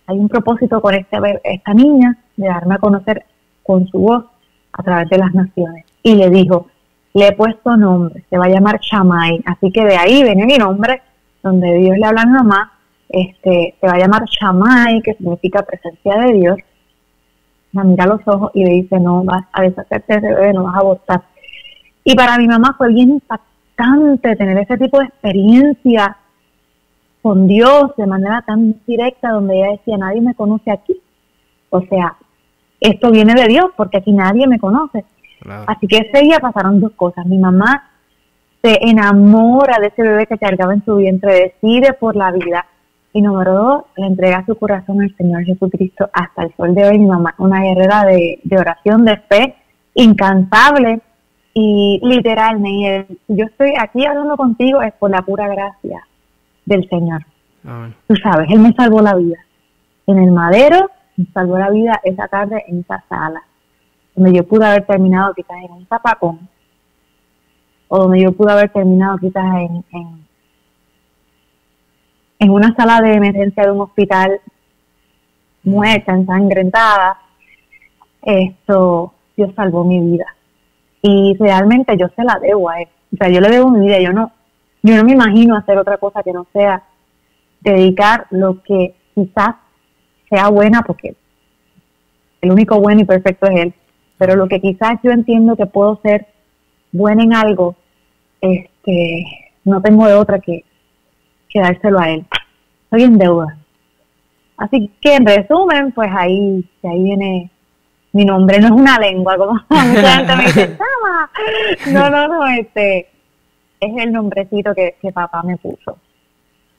hay 0.08 0.18
un 0.18 0.30
propósito 0.30 0.82
con 0.82 0.94
este 0.94 1.18
esta 1.44 1.74
niña 1.74 2.18
de 2.38 2.48
darme 2.48 2.75
a 2.75 2.80
conocer 2.80 3.25
con 3.64 3.88
su 3.88 4.00
voz 4.00 4.25
a 4.74 4.84
través 4.84 5.10
de 5.10 5.18
las 5.18 5.34
naciones. 5.34 5.86
Y 6.04 6.16
le 6.16 6.30
dijo, 6.30 6.68
le 7.14 7.28
he 7.28 7.32
puesto 7.32 7.75
nombre, 7.78 8.24
se 8.30 8.38
va 8.38 8.46
a 8.46 8.50
llamar 8.50 8.80
Chamay. 8.80 9.42
Así 9.46 9.72
que 9.72 9.86
de 9.86 9.96
ahí 9.96 10.22
viene 10.22 10.46
mi 10.46 10.58
nombre, 10.58 11.02
donde 11.42 11.74
Dios 11.78 11.98
le 11.98 12.06
habla 12.06 12.22
a 12.22 12.25
mi 12.25 12.34
mamá, 12.34 12.72
este, 13.10 13.75
se 13.80 13.88
va 13.88 13.94
a 13.94 14.00
llamar 14.00 14.25
Chamay, 14.25 15.02
que 15.02 15.14
significa 15.14 15.64
presencia 15.64 16.16
de 16.18 16.34
Dios. 16.34 16.58
La 17.75 17.84
mira 17.84 18.05
a 18.05 18.08
los 18.08 18.22
ojos 18.25 18.51
y 18.53 18.63
le 18.63 18.72
dice, 18.72 19.00
no 19.01 19.25
vas 19.25 19.44
a 19.51 19.62
deshacerte 19.63 20.13
de 20.13 20.20
ese 20.20 20.34
bebé, 20.34 20.53
no 20.53 20.63
vas 20.63 20.75
a 20.75 20.79
abortar. 20.79 21.24
Y 22.05 22.15
para 22.15 22.38
mi 22.38 22.48
mamá 22.48 22.74
fue 22.77 22.88
bien 22.94 23.10
impactante 23.10 24.36
tener 24.38 24.58
ese 24.60 24.77
tipo 24.77 24.98
de 25.00 25.05
experiencia 25.05 26.15
con 27.22 27.48
Dios 27.48 27.91
de 27.98 28.08
manera 28.08 28.44
tan 28.44 28.79
directa, 28.88 29.32
donde 29.32 29.58
ella 29.58 29.72
decía, 29.72 29.98
nadie 29.98 30.22
me 30.22 30.36
conoce 30.36 30.72
aquí. 30.72 31.01
O 31.70 31.82
sea, 31.82 32.15
esto 32.79 33.12
viene 33.12 33.34
de 33.34 33.48
Dios, 33.48 33.65
porque 33.75 33.98
aquí 33.98 34.13
nadie 34.13 34.48
me 34.48 34.58
conoce. 34.60 35.03
Así 35.67 35.86
que 35.88 35.98
ese 35.98 36.24
día 36.24 36.39
pasaron 36.39 36.79
dos 36.79 36.94
cosas. 36.94 37.25
Mi 37.25 37.38
mamá 37.38 37.89
se 38.63 38.79
enamora 38.82 39.79
de 39.82 39.88
ese 39.88 40.01
bebé 40.01 40.27
que 40.27 40.38
cargaba 40.38 40.74
en 40.74 40.86
su 40.86 40.96
vientre, 40.96 41.53
decide 41.62 41.91
por 41.94 42.15
la 42.15 42.32
vida. 42.32 42.65
Y 43.15 43.22
número 43.22 43.53
dos, 43.53 43.84
le 43.95 44.07
entrega 44.07 44.45
su 44.45 44.57
corazón 44.57 45.01
al 45.01 45.15
Señor 45.15 45.45
Jesucristo 45.45 46.10
hasta 46.12 46.43
el 46.43 46.53
sol 46.57 46.75
de 46.75 46.86
hoy. 46.86 47.00
Mi 47.00 47.05
mamá, 47.05 47.34
una 47.38 47.62
guerrera 47.62 48.03
de, 48.03 48.41
oración, 48.60 49.05
de 49.05 49.15
fe, 49.15 49.55
incansable 49.93 51.00
y 51.53 52.01
literal, 52.03 52.62
yo 53.29 53.45
estoy 53.45 53.72
aquí 53.79 54.05
hablando 54.05 54.36
contigo 54.36 54.81
es 54.81 54.91
por 54.95 55.12
la 55.12 55.22
pura 55.22 55.48
gracia 55.48 56.05
del 56.65 56.89
Señor. 56.89 57.25
Tú 58.05 58.17
sabes, 58.17 58.51
Él 58.51 58.60
me 58.60 58.74
salvó 58.74 59.01
la 59.01 59.15
vida. 59.15 59.38
En 60.07 60.17
el 60.17 60.34
madero 60.34 60.91
me 61.15 61.25
salvó 61.34 61.57
la 61.57 61.69
vida 61.69 62.01
esa 62.03 62.27
tarde 62.27 62.65
en 62.67 62.81
esa 62.81 63.01
sala, 63.07 63.41
donde 64.13 64.34
yo 64.34 64.45
pude 64.45 64.65
haber 64.65 64.86
terminado 64.86 65.34
quizás 65.34 65.55
en 65.63 65.72
un 65.72 65.88
zapacón, 65.88 66.50
o 67.88 67.98
donde 67.98 68.19
yo 68.19 68.34
pude 68.34 68.51
haber 68.51 68.74
terminado 68.74 69.17
quizás 69.19 69.45
en, 69.55 69.86
en, 69.93 70.25
en 72.39 72.50
una 72.50 72.75
sala 72.75 73.01
de 73.01 73.13
emergencia 73.13 73.63
de 73.63 73.72
un 73.72 73.82
hospital 73.82 74.39
muerta, 75.63 76.13
ensangrentada. 76.13 77.20
Esto, 78.22 79.13
Dios 79.36 79.51
salvó 79.56 79.84
mi 79.84 80.00
vida. 80.00 80.25
Y 81.01 81.36
realmente 81.39 81.98
yo 81.98 82.08
se 82.15 82.24
la 82.24 82.39
debo 82.39 82.70
a 82.70 82.82
Él. 82.82 82.88
O 83.13 83.18
sea, 83.18 83.30
yo 83.30 83.39
le 83.39 83.50
debo 83.50 83.70
mi 83.70 83.86
vida. 83.86 84.00
Yo 84.00 84.13
no, 84.13 84.32
yo 84.82 84.96
no 84.96 85.04
me 85.04 85.13
imagino 85.13 85.56
hacer 85.56 85.77
otra 85.77 85.98
cosa 85.98 86.24
que 86.24 86.32
no 86.32 86.48
sea 86.54 86.84
dedicar 87.62 88.27
lo 88.30 88.62
que 88.62 88.96
quizás 89.13 89.56
sea 90.30 90.50
buena, 90.50 90.82
porque 90.82 91.15
el 92.42 92.51
único 92.51 92.80
bueno 92.80 93.01
y 93.01 93.06
perfecto 93.06 93.48
es 93.48 93.60
Él, 93.60 93.74
pero 94.18 94.36
lo 94.36 94.48
que 94.48 94.62
quizás 94.62 95.00
yo 95.04 95.12
entiendo 95.12 95.56
que 95.56 95.65
puedo 95.65 96.00
ser 96.04 96.27
buena 96.92 97.24
en 97.24 97.34
algo, 97.34 97.75
este, 98.42 99.25
no 99.63 99.82
tengo 99.82 100.06
de 100.08 100.13
otra 100.13 100.39
que, 100.39 100.63
que 101.55 101.62
dárselo 101.62 102.00
a 102.00 102.09
Él. 102.09 102.25
Estoy 102.83 103.03
en 103.03 103.17
deuda. 103.17 103.57
Así 104.57 104.91
que 105.00 105.15
en 105.15 105.25
resumen, 105.25 105.93
pues 105.93 106.09
ahí, 106.13 106.69
ahí 106.83 107.01
viene 107.01 107.50
mi 108.12 108.25
nombre, 108.25 108.59
no 108.59 108.67
es 108.67 108.71
una 108.74 109.00
lengua, 109.00 109.38
como 109.38 109.53
mucha 109.69 110.17
gente 110.17 110.35
me 110.35 110.43
dice, 110.43 110.77
No, 111.93 112.09
no, 112.09 112.27
no, 112.27 112.45
este 112.47 113.07
es 113.79 113.97
el 113.97 114.12
nombrecito 114.12 114.75
que, 114.75 114.97
que 115.01 115.13
papá 115.13 115.43
me 115.43 115.55
puso 115.55 115.97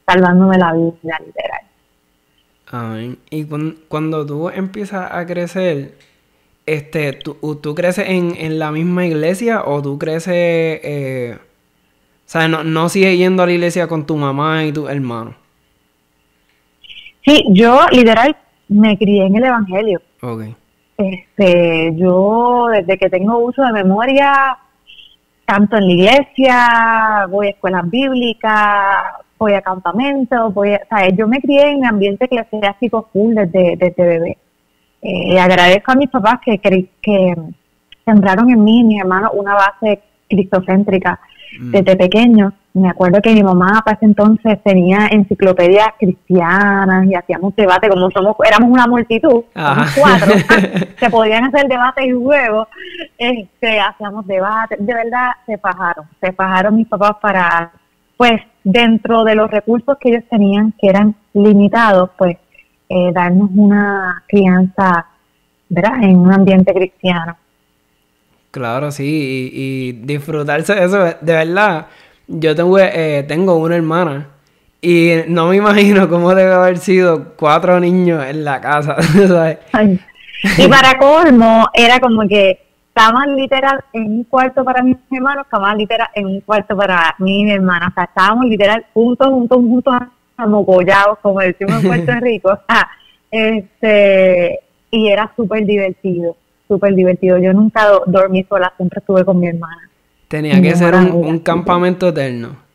salvándome 0.06 0.58
la 0.58 0.72
vida, 0.72 1.18
literal. 1.24 1.60
Amén. 2.68 3.18
Y 3.30 3.46
cuando 3.88 4.26
tú 4.26 4.50
empiezas 4.50 5.10
a 5.10 5.24
crecer, 5.26 5.94
este, 6.66 7.14
¿tú, 7.14 7.34
tú 7.62 7.74
creces 7.74 8.08
en, 8.08 8.58
la 8.58 8.70
misma 8.72 9.06
iglesia 9.06 9.64
o 9.64 9.82
tú 9.82 9.98
creces, 9.98 10.34
eh, 10.34 11.38
o 12.26 12.28
sea, 12.28 12.48
no, 12.48 12.64
no 12.64 12.88
sigues 12.88 13.16
yendo 13.16 13.44
a 13.44 13.46
la 13.46 13.52
iglesia 13.52 13.86
con 13.86 14.04
tu 14.04 14.16
mamá 14.16 14.64
y 14.64 14.72
tu 14.72 14.88
hermano? 14.88 15.36
Sí, 17.24 17.44
yo 17.50 17.86
literal 17.92 18.36
me 18.68 18.98
crié 18.98 19.26
en 19.26 19.36
el 19.36 19.44
Evangelio. 19.44 20.02
Ok. 20.22 20.42
Este, 20.98 21.92
yo 21.94 22.66
desde 22.72 22.98
que 22.98 23.08
tengo 23.10 23.38
uso 23.38 23.62
de 23.62 23.72
memoria, 23.72 24.58
tanto 25.44 25.76
en 25.76 25.86
la 25.86 25.92
iglesia, 25.92 27.26
voy 27.30 27.46
a 27.46 27.50
escuelas 27.50 27.88
bíblicas, 27.88 29.04
voy 29.38 29.52
a 29.52 29.62
campamentos, 29.62 30.52
voy 30.52 30.74
a, 30.74 30.80
o 30.84 30.88
sea, 30.88 31.08
yo 31.10 31.28
me 31.28 31.40
crié 31.40 31.70
en 31.70 31.86
ambiente 31.86 32.24
eclesiástico 32.24 33.08
full 33.12 33.34
desde, 33.34 33.76
desde 33.76 34.04
bebé. 34.04 34.38
Eh, 35.00 35.38
agradezco 35.38 35.92
a 35.92 35.94
mis 35.96 36.10
papás 36.10 36.40
que, 36.44 36.58
que, 36.58 36.88
que 37.00 37.34
sembraron 38.04 38.50
en 38.50 38.64
mí 38.64 38.80
y 38.80 38.84
mis 38.84 39.00
hermanos 39.00 39.30
una 39.34 39.54
base 39.54 40.02
cristocéntrica 40.28 41.20
mm. 41.58 41.70
desde 41.70 41.96
pequeño. 41.96 42.52
Me 42.74 42.90
acuerdo 42.90 43.22
que 43.22 43.32
mi 43.32 43.42
mamá 43.42 43.80
para 43.84 43.96
ese 43.96 44.04
entonces 44.04 44.62
tenía 44.62 45.08
enciclopedias 45.10 45.88
cristianas 45.98 47.06
y 47.06 47.14
hacíamos 47.14 47.56
debate, 47.56 47.88
como 47.88 48.10
somos, 48.10 48.36
éramos 48.46 48.70
una 48.70 48.86
multitud, 48.86 49.44
somos 49.54 49.96
cuatro, 49.98 50.34
se 50.98 51.10
podían 51.10 51.44
hacer 51.44 51.68
debates 51.68 52.06
y 52.06 52.12
juegos, 52.12 52.68
este, 53.16 53.80
hacíamos 53.80 54.26
debates, 54.26 54.78
de 54.78 54.92
verdad 54.92 55.30
se 55.46 55.56
fajaron, 55.56 56.04
se 56.20 56.32
fajaron 56.32 56.76
mis 56.76 56.86
papás 56.86 57.16
para 57.22 57.72
pues 58.16 58.40
dentro 58.64 59.24
de 59.24 59.34
los 59.34 59.50
recursos 59.50 59.96
que 59.98 60.10
ellos 60.10 60.24
tenían, 60.30 60.72
que 60.78 60.88
eran 60.88 61.14
limitados, 61.34 62.10
pues 62.16 62.36
eh, 62.88 63.12
darnos 63.12 63.50
una 63.54 64.22
crianza, 64.26 65.06
¿verdad?, 65.68 66.02
en 66.02 66.16
un 66.16 66.32
ambiente 66.32 66.72
cristiano. 66.72 67.36
Claro, 68.56 68.90
sí, 68.90 69.50
y, 69.52 69.92
disfrutarse 69.92 70.74
de 70.74 70.84
eso, 70.86 70.98
de 70.98 71.32
verdad. 71.34 71.88
Yo 72.26 72.56
tengo, 72.56 72.78
eh, 72.78 73.22
tengo 73.28 73.56
una 73.56 73.76
hermana 73.76 74.28
y 74.80 75.10
no 75.28 75.48
me 75.48 75.56
imagino 75.62 76.08
cómo 76.08 76.34
debe 76.34 76.54
haber 76.54 76.78
sido 76.78 77.34
cuatro 77.36 77.78
niños 77.80 78.24
en 78.24 78.46
la 78.46 78.62
casa, 78.62 78.96
¿sabes? 79.28 79.58
Y 80.56 80.68
para 80.68 80.96
colmo, 80.96 81.66
era 81.74 82.00
como 82.00 82.26
que 82.26 82.62
cama 82.94 83.26
literal 83.26 83.84
en 83.92 84.04
un 84.04 84.24
cuarto 84.24 84.64
para 84.64 84.82
mis 84.82 84.96
hermanos, 85.10 85.46
cama 85.50 85.74
literal 85.74 86.08
en 86.14 86.24
un 86.24 86.40
cuarto 86.40 86.74
para 86.74 87.14
mi 87.18 87.50
hermana. 87.50 87.88
O 87.88 87.92
sea, 87.92 88.04
estábamos 88.04 88.46
literal 88.46 88.86
juntos, 88.94 89.28
juntos, 89.28 89.58
juntos, 89.58 89.94
amogollados, 90.38 91.18
como 91.18 91.40
decimos 91.40 91.84
en 91.84 91.88
Puerto 91.88 92.12
Rico. 92.22 92.58
este, 93.30 94.60
y 94.90 95.08
era 95.08 95.30
súper 95.36 95.66
divertido, 95.66 96.38
súper 96.68 96.94
divertido. 96.94 97.38
Yo 97.38 97.52
nunca 97.52 97.88
dormí 98.06 98.44
sola, 98.48 98.72
siempre 98.76 99.00
estuve 99.00 99.24
con 99.24 99.38
mi 99.40 99.48
hermana. 99.48 99.90
Tenía 100.28 100.60
que 100.60 100.74
ser 100.74 100.94
un 100.94 101.38
campamento 101.40 102.08
eterno 102.08 102.66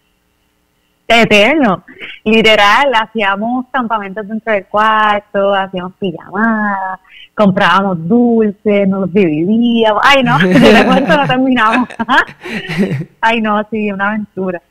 eterno. 1.19 1.83
Literal, 2.23 2.93
hacíamos 2.93 3.65
campamentos 3.71 4.27
dentro 4.27 4.53
del 4.53 4.65
cuarto, 4.65 5.53
hacíamos 5.53 5.93
pijamadas, 5.99 6.99
comprábamos 7.33 8.07
dulces, 8.07 8.87
nos 8.87 9.11
dividíamos. 9.13 10.01
Ay, 10.03 10.23
no, 10.23 10.37
de 10.39 10.85
cuento 10.85 11.17
no 11.17 11.27
terminamos. 11.27 11.89
Ay, 13.21 13.41
no, 13.41 13.65
sí, 13.69 13.91
una 13.91 14.09
aventura. 14.09 14.61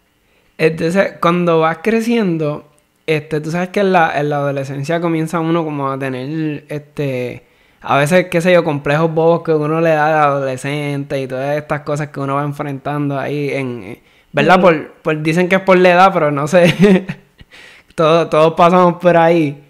Entonces, 0.57 1.15
cuando 1.21 1.61
vas 1.61 1.79
creciendo, 1.83 2.69
este, 3.07 3.41
tú 3.41 3.51
sabes 3.51 3.71
que 3.71 3.81
en 3.81 3.93
la, 3.93 4.19
en 4.19 4.31
la 4.31 4.37
adolescencia 4.37 5.01
comienza 5.01 5.41
uno 5.41 5.65
como 5.65 5.91
a 5.91 5.99
tener, 5.99 6.65
este, 6.69 7.45
a 7.81 7.97
veces, 7.99 8.27
qué 8.31 8.41
sé 8.41 8.53
yo, 8.53 8.65
complejos 8.65 9.13
bobos 9.13 9.43
que 9.43 9.53
uno 9.53 9.81
le 9.81 9.91
da 9.91 10.09
al 10.09 10.33
adolescente 10.33 11.21
y 11.21 11.27
todas 11.27 11.57
estas 11.57 11.81
cosas 11.81 12.09
que 12.09 12.21
uno 12.21 12.35
va 12.37 12.45
enfrentando 12.45 13.19
ahí 13.19 13.51
en 13.51 13.99
¿Verdad? 14.33 14.61
Por, 14.61 15.23
dicen 15.23 15.49
que 15.49 15.57
es 15.57 15.63
por 15.63 15.79
la 15.79 15.91
edad, 15.91 16.11
pero 16.13 16.31
no 16.31 16.47
sé. 16.47 17.07
todos, 17.95 18.31
todos 18.31 18.55
pasamos 18.55 18.95
por 19.01 19.17
ahí. 19.17 19.63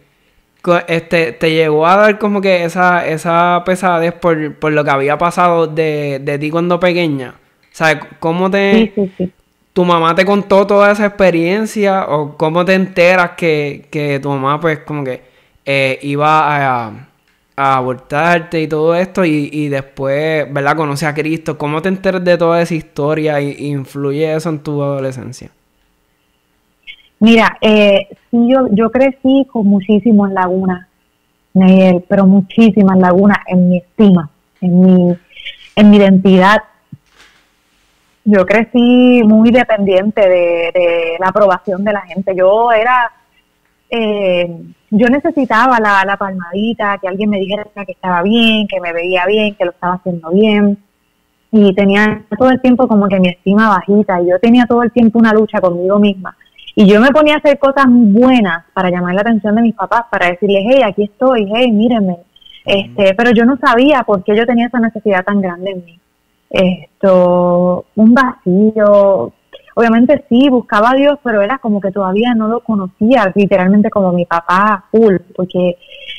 Este, 0.86 1.32
¿Te 1.32 1.50
llegó 1.50 1.86
a 1.86 1.96
dar 1.96 2.18
como 2.18 2.42
que 2.42 2.64
esa, 2.64 3.06
esa 3.06 3.62
pesadez 3.64 4.12
por, 4.12 4.36
lo 4.36 4.84
que 4.84 4.90
había 4.90 5.16
pasado 5.16 5.66
de, 5.66 6.36
ti 6.38 6.50
cuando 6.50 6.78
pequeña? 6.78 7.34
O 7.38 7.74
sea, 7.74 7.98
¿cómo 8.18 8.50
te... 8.50 8.92
¿Tu 9.72 9.84
mamá 9.84 10.14
te 10.16 10.26
contó 10.26 10.66
toda 10.66 10.90
esa 10.90 11.06
experiencia? 11.06 12.06
¿O 12.08 12.36
cómo 12.36 12.64
te 12.64 12.74
enteras 12.74 13.30
que, 13.36 14.18
tu 14.20 14.28
mamá 14.28 14.60
pues 14.60 14.80
como 14.80 15.04
que 15.04 15.22
eh, 15.64 15.98
iba 16.02 16.40
a 16.40 16.88
a 16.88 17.09
abortarte 17.56 18.60
y 18.60 18.68
todo 18.68 18.94
esto 18.94 19.24
y, 19.24 19.68
después, 19.68 20.52
¿verdad? 20.52 20.76
Conoce 20.76 21.06
a 21.06 21.14
Cristo. 21.14 21.58
¿Cómo 21.58 21.82
te 21.82 21.88
enteras 21.88 22.24
de 22.24 22.38
toda 22.38 22.62
esa 22.62 22.74
historia 22.74 23.40
y, 23.40 23.68
influye 23.68 24.34
eso 24.34 24.48
en 24.48 24.60
tu 24.60 24.82
adolescencia? 24.82 25.50
Mira, 27.18 27.58
eh, 27.60 28.08
sí, 28.30 28.48
yo, 28.48 28.66
yo 28.70 28.90
crecí 28.90 29.46
con 29.52 29.66
muchísimas 29.66 30.32
lagunas, 30.32 30.86
pero 32.08 32.26
muchísimas 32.26 32.98
lagunas 32.98 33.38
en 33.46 33.68
mi 33.68 33.78
estima, 33.78 34.30
en 34.60 34.80
mi, 34.80 35.16
en 35.76 35.90
mi 35.90 35.96
identidad. 35.98 36.62
Yo 38.24 38.46
crecí 38.46 39.22
muy 39.24 39.50
dependiente 39.50 40.20
de, 40.20 40.70
de 40.72 41.16
la 41.18 41.28
aprobación 41.28 41.84
de 41.84 41.92
la 41.92 42.02
gente. 42.02 42.34
Yo 42.34 42.72
era 42.72 43.12
eh, 43.90 44.48
yo 44.90 45.06
necesitaba 45.08 45.78
la, 45.78 46.04
la, 46.04 46.16
palmadita, 46.16 46.98
que 46.98 47.08
alguien 47.08 47.30
me 47.30 47.38
dijera 47.38 47.64
que 47.86 47.92
estaba 47.92 48.22
bien, 48.22 48.66
que 48.66 48.80
me 48.80 48.92
veía 48.92 49.24
bien, 49.26 49.54
que 49.54 49.64
lo 49.64 49.70
estaba 49.70 49.94
haciendo 49.94 50.30
bien. 50.30 50.78
Y 51.52 51.74
tenía 51.74 52.24
todo 52.38 52.50
el 52.50 52.60
tiempo 52.60 52.86
como 52.88 53.08
que 53.08 53.20
mi 53.20 53.28
estima 53.28 53.68
bajita. 53.68 54.20
Y 54.20 54.30
yo 54.30 54.38
tenía 54.40 54.66
todo 54.66 54.82
el 54.82 54.90
tiempo 54.92 55.18
una 55.18 55.32
lucha 55.32 55.60
conmigo 55.60 55.98
misma. 55.98 56.36
Y 56.74 56.86
yo 56.86 57.00
me 57.00 57.10
ponía 57.10 57.34
a 57.34 57.38
hacer 57.38 57.58
cosas 57.58 57.86
buenas 57.88 58.64
para 58.72 58.90
llamar 58.90 59.14
la 59.14 59.20
atención 59.22 59.54
de 59.54 59.62
mis 59.62 59.74
papás, 59.74 60.04
para 60.10 60.30
decirles, 60.30 60.64
hey, 60.68 60.82
aquí 60.84 61.04
estoy, 61.04 61.48
hey, 61.52 61.70
mírenme. 61.70 62.18
Este, 62.64 63.14
pero 63.14 63.30
yo 63.32 63.44
no 63.44 63.56
sabía 63.56 64.02
por 64.02 64.22
qué 64.22 64.36
yo 64.36 64.46
tenía 64.46 64.66
esa 64.66 64.80
necesidad 64.80 65.24
tan 65.24 65.40
grande 65.40 65.70
en 65.70 65.84
mí. 65.84 66.00
Esto, 66.50 67.86
un 67.94 68.14
vacío, 68.14 69.32
obviamente 69.74 70.24
sí, 70.28 70.48
buscaba 70.48 70.90
a 70.90 70.94
Dios, 70.94 71.18
pero 71.22 71.42
era 71.42 71.58
como 71.58 71.80
que 71.80 71.90
todavía 71.90 72.34
no 72.34 72.48
lo 72.48 72.60
conocía, 72.60 73.32
literalmente 73.34 73.90
como 73.90 74.12
mi 74.12 74.24
papá 74.24 74.84
full, 74.90 75.16
porque 75.34 75.78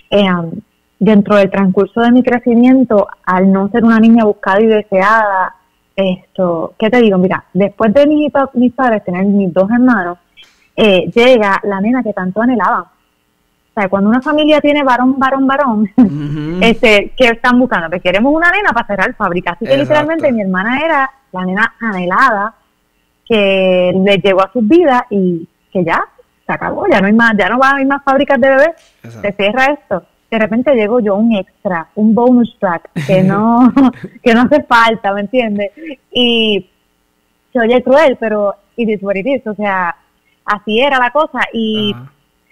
eh, 0.10 0.25
dentro 1.00 1.36
del 1.36 1.50
transcurso 1.50 2.01
de 2.01 2.12
mi 2.12 2.24
crecimiento, 2.24 3.08
al 3.25 3.51
no 3.51 3.70
ser 3.70 3.84
una 3.84 4.00
niña 4.00 4.24
buscada 4.24 4.62
y 4.62 4.67
deseada, 4.67 5.55
esto, 5.96 6.74
¿qué 6.77 6.89
te 6.89 7.01
digo? 7.01 7.17
Mira, 7.17 7.43
después 7.53 7.93
de 7.93 8.08
mi, 8.08 8.31
mis 8.53 8.74
padres 8.74 9.03
tener 9.03 9.25
mis 9.25 9.53
dos 9.53 9.70
hermanos, 9.70 10.17
eh, 10.75 11.12
llega 11.13 11.60
la 11.63 11.81
nena 11.81 12.03
que 12.03 12.13
tanto 12.13 12.41
anhelaban. 12.41 12.84
O 12.84 13.74
sea, 13.74 13.88
cuando 13.88 14.10
una 14.10 14.22
familia 14.22 14.60
tiene 14.60 14.84
varón, 14.84 15.17
varón, 15.17 15.48
varón, 15.48 15.89
este, 16.62 17.13
¿qué 17.15 17.29
están 17.29 17.58
buscando? 17.60 17.86
Que 17.86 17.91
pues 17.91 18.03
queremos 18.03 18.34
una 18.34 18.51
nena 18.51 18.72
para 18.74 18.88
cerrar 18.88 19.15
fábrica. 19.15 19.51
Así 19.51 19.65
que 19.65 19.77
literalmente 19.77 20.31
mi 20.31 20.41
hermana 20.41 20.79
era 20.84 21.12
la 21.31 21.46
nena 21.46 21.74
anhelada 21.79 22.53
que 23.32 23.94
le 23.96 24.18
llegó 24.18 24.42
a 24.42 24.52
sus 24.52 24.68
vidas 24.68 25.04
y 25.10 25.48
que 25.72 25.86
ya 25.86 26.04
se 26.46 26.52
acabó, 26.52 26.86
ya 26.92 27.00
no 27.00 27.08
hay 27.08 27.14
más, 27.14 27.34
ya 27.40 27.48
no 27.48 27.60
va 27.60 27.70
a 27.70 27.72
haber 27.72 27.88
más 27.88 28.04
fábricas 28.04 28.42
de 28.42 28.50
bebés, 28.50 28.72
se 29.02 29.32
cierra 29.32 29.68
esto. 29.68 30.04
De 30.30 30.38
repente 30.38 30.76
llego 30.76 31.00
yo 31.00 31.16
un 31.16 31.34
extra, 31.34 31.88
un 31.96 32.14
bonus 32.14 32.58
track 32.60 32.90
que 33.08 33.24
no, 33.24 33.72
que 34.22 34.34
no 34.34 34.42
hace 34.42 34.64
falta, 34.64 35.14
¿me 35.14 35.22
entiendes? 35.22 35.72
Y 36.12 36.70
se 37.54 37.60
oye 37.60 37.82
cruel, 37.82 38.18
pero 38.20 38.54
it 38.76 38.90
is 38.90 39.02
what 39.02 39.16
it 39.16 39.26
is, 39.26 39.48
o 39.48 39.56
sea, 39.56 39.96
así 40.44 40.82
era 40.82 41.00
la 41.00 41.12
cosa 41.12 41.40
y 41.54 41.96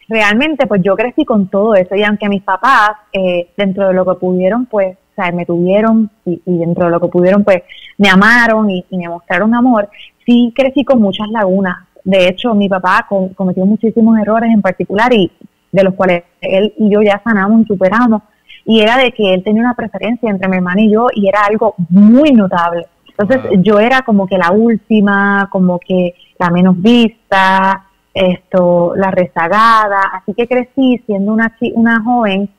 realmente 0.08 0.66
pues 0.66 0.82
yo 0.82 0.96
crecí 0.96 1.26
con 1.26 1.50
todo 1.50 1.76
eso 1.76 1.94
y 1.94 2.04
aunque 2.04 2.30
mis 2.30 2.44
papás 2.44 2.92
eh, 3.12 3.50
dentro 3.58 3.90
de 3.90 3.94
lo 3.94 4.06
que 4.06 4.18
pudieron 4.18 4.66
pues 4.66 4.98
sea, 5.22 5.32
me 5.32 5.46
tuvieron 5.46 6.10
y, 6.26 6.42
dentro 6.46 6.86
de 6.86 6.92
lo 6.92 7.00
que 7.00 7.08
pudieron 7.08 7.44
pues 7.44 7.64
me 7.98 8.10
amaron 8.10 8.70
y, 8.70 8.86
me 8.92 9.10
mostraron 9.10 9.54
amor, 9.54 9.90
sí 10.26 10.54
crecí 10.56 10.84
con 10.84 11.02
muchas 11.02 11.30
lagunas. 11.30 11.78
De 12.04 12.28
hecho, 12.28 12.56
mi 12.56 12.70
papá 12.70 13.06
cometió 13.36 13.66
muchísimos 13.66 14.18
errores 14.20 14.50
en 14.54 14.62
particular 14.62 15.14
y 15.14 15.32
de 15.72 15.84
los 15.84 15.94
cuales 15.94 16.24
él 16.42 16.74
y 16.78 16.90
yo 16.90 17.02
ya 17.02 17.22
sanamos 17.24 17.62
y 17.62 17.66
superamos. 17.66 18.24
Y 18.66 18.82
era 18.82 18.98
de 18.98 19.12
que 19.12 19.34
él 19.34 19.44
tenía 19.44 19.62
una 19.62 19.74
preferencia 19.74 20.30
entre 20.30 20.48
mi 20.48 20.58
hermana 20.58 20.82
y 20.82 20.92
yo 20.92 21.08
y 21.14 21.28
era 21.28 21.42
algo 21.42 21.76
muy 21.90 22.32
notable. 22.32 22.86
Entonces 23.18 23.60
yo 23.62 23.80
era 23.80 24.02
como 24.04 24.28
que 24.28 24.38
la 24.38 24.52
última, 24.52 25.50
como 25.52 25.78
que 25.80 26.16
la 26.40 26.50
menos 26.50 26.82
vista, 26.82 27.86
esto, 28.14 28.94
la 28.96 29.12
rezagada, 29.12 30.02
así 30.14 30.34
que 30.34 30.48
crecí 30.48 31.02
siendo 31.06 31.34
una, 31.34 31.56
una 31.76 32.02
joven 32.04 32.50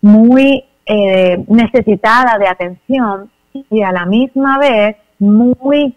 muy 0.00 0.64
eh, 0.86 1.44
necesitada 1.48 2.38
de 2.38 2.46
atención 2.46 3.28
y 3.52 3.82
a 3.82 3.90
la 3.90 4.06
misma 4.06 4.58
vez 4.58 4.96
muy 5.18 5.94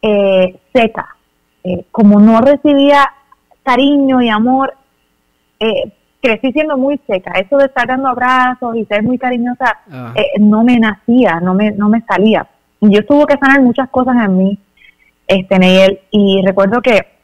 eh, 0.00 0.60
seca. 0.72 1.16
Eh, 1.64 1.86
como 1.90 2.20
no 2.20 2.40
recibía 2.40 3.04
cariño 3.62 4.22
y 4.22 4.28
amor, 4.28 4.74
crecí 6.22 6.52
siendo 6.52 6.78
muy 6.78 7.00
seca. 7.06 7.32
Eso 7.32 7.56
de 7.58 7.66
estar 7.66 7.86
dando 7.88 8.08
abrazos 8.08 8.76
y 8.76 8.84
ser 8.84 9.02
muy 9.02 9.18
cariñosa 9.18 9.80
ah. 9.90 10.14
no 10.38 10.62
me 10.62 10.78
nacía, 10.78 11.40
no 11.40 11.54
me, 11.54 11.72
no 11.72 11.88
me 11.88 12.00
salía. 12.02 12.46
Y 12.80 12.94
yo 12.94 13.04
tuve 13.04 13.26
que 13.26 13.38
sanar 13.38 13.60
muchas 13.60 13.88
cosas 13.90 14.14
en 14.24 14.36
mí, 14.36 14.58
este, 15.26 15.58
Neyel, 15.58 15.98
y 16.12 16.42
recuerdo 16.46 16.80
que 16.80 17.18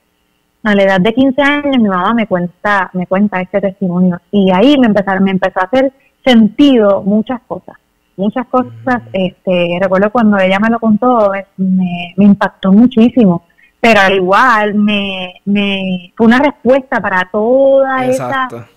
a 0.64 0.74
la 0.74 0.82
edad 0.82 1.00
de 1.00 1.14
15 1.14 1.42
años 1.42 1.78
mi 1.78 1.88
mamá 1.88 2.12
me 2.14 2.26
cuenta, 2.26 2.90
me 2.94 3.06
cuenta 3.06 3.40
este 3.40 3.60
testimonio 3.60 4.20
y 4.30 4.50
ahí 4.50 4.76
me 4.78 4.86
empezaron, 4.86 5.22
me 5.22 5.30
empezó 5.30 5.60
a 5.60 5.64
hacer 5.64 5.92
sentido 6.24 7.02
muchas 7.02 7.40
cosas, 7.42 7.76
muchas 8.16 8.46
cosas, 8.46 9.02
este, 9.12 9.78
recuerdo 9.80 10.10
cuando 10.10 10.38
ella 10.38 10.58
me 10.58 10.70
lo 10.70 10.78
contó, 10.78 11.30
me, 11.56 12.14
impactó 12.16 12.72
muchísimo, 12.72 13.44
pero 13.80 14.00
al 14.00 14.14
igual 14.14 14.74
me, 14.74 15.34
me 15.44 16.12
fue 16.16 16.26
una 16.26 16.38
respuesta 16.38 17.00
para 17.00 17.28
toda 17.30 18.06
Exacto. 18.06 18.56
esa 18.56 18.68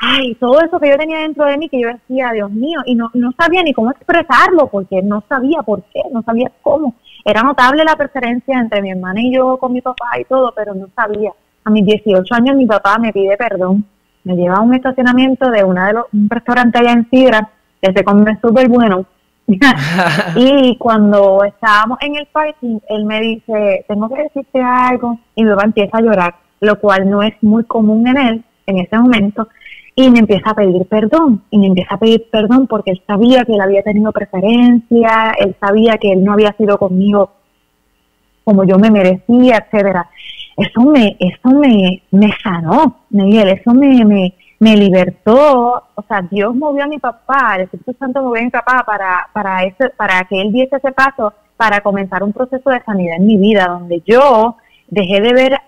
ay, 0.00 0.34
todo 0.36 0.60
eso 0.60 0.80
que 0.80 0.88
yo 0.88 0.96
tenía 0.96 1.18
dentro 1.18 1.44
de 1.44 1.58
mí 1.58 1.68
que 1.68 1.80
yo 1.80 1.88
decía, 1.88 2.30
Dios 2.32 2.50
mío, 2.50 2.80
y 2.86 2.94
no, 2.94 3.10
no 3.14 3.32
sabía 3.32 3.62
ni 3.62 3.74
cómo 3.74 3.90
expresarlo, 3.90 4.66
porque 4.68 5.02
no 5.02 5.22
sabía 5.28 5.62
por 5.62 5.82
qué, 5.84 6.00
no 6.12 6.22
sabía 6.22 6.50
cómo. 6.62 6.94
Era 7.24 7.42
notable 7.42 7.84
la 7.84 7.96
preferencia 7.96 8.58
entre 8.58 8.80
mi 8.80 8.90
hermana 8.90 9.20
y 9.20 9.34
yo 9.34 9.58
con 9.58 9.72
mi 9.72 9.82
papá 9.82 10.18
y 10.18 10.24
todo, 10.24 10.52
pero 10.56 10.74
no 10.74 10.88
sabía. 10.96 11.32
A 11.64 11.70
mis 11.70 11.84
18 11.84 12.34
años 12.34 12.56
mi 12.56 12.66
papá 12.66 12.98
me 12.98 13.12
pide 13.12 13.36
perdón, 13.36 13.84
me 14.24 14.36
lleva 14.36 14.56
a 14.56 14.60
un 14.60 14.74
estacionamiento 14.74 15.50
de 15.50 15.64
una 15.64 15.88
de 15.88 15.92
los, 15.94 16.04
un 16.12 16.28
restaurante 16.28 16.78
allá 16.78 16.92
en 16.92 17.08
Sidra, 17.10 17.50
que 17.80 17.92
se 17.92 18.04
come 18.04 18.38
súper 18.40 18.68
bueno. 18.68 19.06
y 20.36 20.76
cuando 20.76 21.42
estábamos 21.44 21.98
en 22.02 22.16
el 22.16 22.26
parking, 22.26 22.78
él 22.88 23.04
me 23.04 23.20
dice, 23.20 23.84
tengo 23.88 24.08
que 24.08 24.22
decirte 24.22 24.60
algo, 24.60 25.18
y 25.34 25.44
papá 25.44 25.64
empieza 25.64 25.98
a 25.98 26.02
llorar, 26.02 26.34
lo 26.60 26.78
cual 26.78 27.10
no 27.10 27.22
es 27.22 27.34
muy 27.42 27.64
común 27.64 28.06
en 28.06 28.18
él 28.18 28.44
en 28.66 28.78
ese 28.78 28.96
momento, 28.96 29.48
y 29.96 30.08
me 30.10 30.20
empieza 30.20 30.50
a 30.50 30.54
pedir 30.54 30.86
perdón, 30.86 31.42
y 31.50 31.58
me 31.58 31.66
empieza 31.66 31.96
a 31.96 31.98
pedir 31.98 32.26
perdón 32.30 32.68
porque 32.68 32.92
él 32.92 33.02
sabía 33.06 33.44
que 33.44 33.54
él 33.54 33.60
había 33.60 33.82
tenido 33.82 34.12
preferencia, 34.12 35.32
él 35.38 35.56
sabía 35.58 35.98
que 35.98 36.12
él 36.12 36.22
no 36.22 36.32
había 36.32 36.52
sido 36.52 36.78
conmigo 36.78 37.32
como 38.44 38.64
yo 38.64 38.78
me 38.78 38.90
merecía, 38.90 39.58
etcétera. 39.58 40.08
Eso 40.60 40.82
me, 40.82 41.16
eso 41.18 41.48
me, 41.48 42.02
me 42.10 42.30
sanó, 42.42 43.00
Miguel, 43.08 43.48
eso 43.48 43.72
me, 43.72 44.04
me, 44.04 44.34
me 44.58 44.76
libertó, 44.76 45.84
o 45.94 46.02
sea, 46.06 46.20
Dios 46.20 46.54
movió 46.54 46.84
a 46.84 46.86
mi 46.86 46.98
papá, 46.98 47.54
el 47.56 47.62
Espíritu 47.62 47.94
Santo 47.98 48.22
movió 48.22 48.42
a 48.42 48.44
mi 48.44 48.50
papá 48.50 48.82
para, 48.84 49.26
para, 49.32 49.64
ese, 49.64 49.88
para 49.96 50.22
que 50.24 50.38
él 50.38 50.52
diese 50.52 50.76
ese 50.76 50.92
paso, 50.92 51.32
para 51.56 51.80
comenzar 51.80 52.22
un 52.22 52.34
proceso 52.34 52.68
de 52.68 52.82
sanidad 52.82 53.16
en 53.16 53.26
mi 53.26 53.38
vida, 53.38 53.68
donde 53.68 54.02
yo 54.04 54.56
dejé 54.88 55.22
de 55.22 55.32
ver 55.32 55.58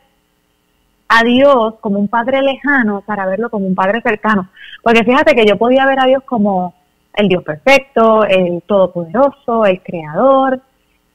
a 1.09 1.25
Dios 1.25 1.77
como 1.81 1.99
un 1.99 2.09
padre 2.09 2.43
lejano 2.43 3.01
para 3.07 3.25
verlo 3.25 3.49
como 3.49 3.67
un 3.67 3.75
padre 3.75 4.03
cercano. 4.03 4.51
Porque 4.83 5.05
fíjate 5.05 5.35
que 5.35 5.47
yo 5.47 5.57
podía 5.57 5.87
ver 5.87 6.01
a 6.01 6.07
Dios 6.07 6.23
como 6.25 6.75
el 7.15 7.29
Dios 7.29 7.43
perfecto, 7.45 8.25
el 8.25 8.63
todopoderoso, 8.67 9.65
el 9.65 9.83
creador, 9.83 10.61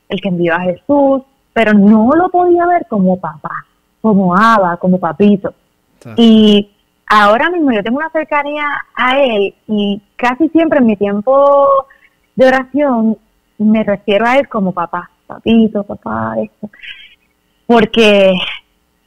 el 0.10 0.20
que 0.20 0.30
envió 0.30 0.56
a 0.56 0.62
Jesús, 0.62 1.22
pero 1.54 1.74
no 1.74 2.12
lo 2.16 2.30
podía 2.30 2.66
ver 2.66 2.86
como 2.88 3.20
papá, 3.20 3.66
como 4.02 4.36
Abba, 4.36 4.78
como 4.78 5.00
papito. 5.00 5.54
Y 6.16 6.70
ahora 7.08 7.50
mismo 7.50 7.72
yo 7.72 7.84
tengo 7.84 7.98
una 7.98 8.10
cercanía 8.12 8.66
a 8.96 9.20
él 9.20 9.56
y 9.68 10.02
casi 10.16 10.48
siempre 10.50 10.80
en 10.80 10.86
mi 10.86 10.96
tiempo 10.96 11.68
de 12.36 12.48
oración 12.48 13.18
me 13.58 13.84
refiero 13.84 14.26
a 14.26 14.38
él 14.38 14.48
como 14.48 14.72
papá, 14.72 15.10
papito, 15.26 15.84
papá, 15.84 16.36
esto. 16.42 16.70
Porque 17.66 18.34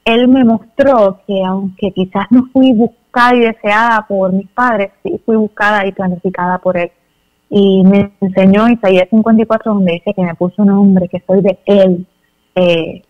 él 0.05 0.29
me 0.29 0.44
mostró 0.44 1.20
que 1.26 1.42
aunque 1.44 1.92
quizás 1.92 2.26
no 2.31 2.46
fui 2.53 2.72
buscada 2.72 3.37
y 3.37 3.40
deseada 3.40 4.07
por 4.07 4.33
mis 4.33 4.48
padres, 4.48 4.90
sí 5.03 5.20
fui 5.24 5.37
buscada 5.37 5.87
y 5.87 5.92
planificada 5.92 6.59
por 6.59 6.76
él. 6.76 6.90
Y 7.48 7.83
me 7.85 8.12
enseñó 8.20 8.68
Isaías 8.68 9.09
54 9.11 9.74
donde 9.74 9.92
dice 9.94 10.14
que 10.14 10.22
me 10.22 10.35
puso 10.35 10.62
un 10.62 10.68
nombre, 10.68 11.09
que 11.09 11.22
soy 11.26 11.42
de 11.42 11.59
él. 11.66 12.07
Eh, 12.55 13.03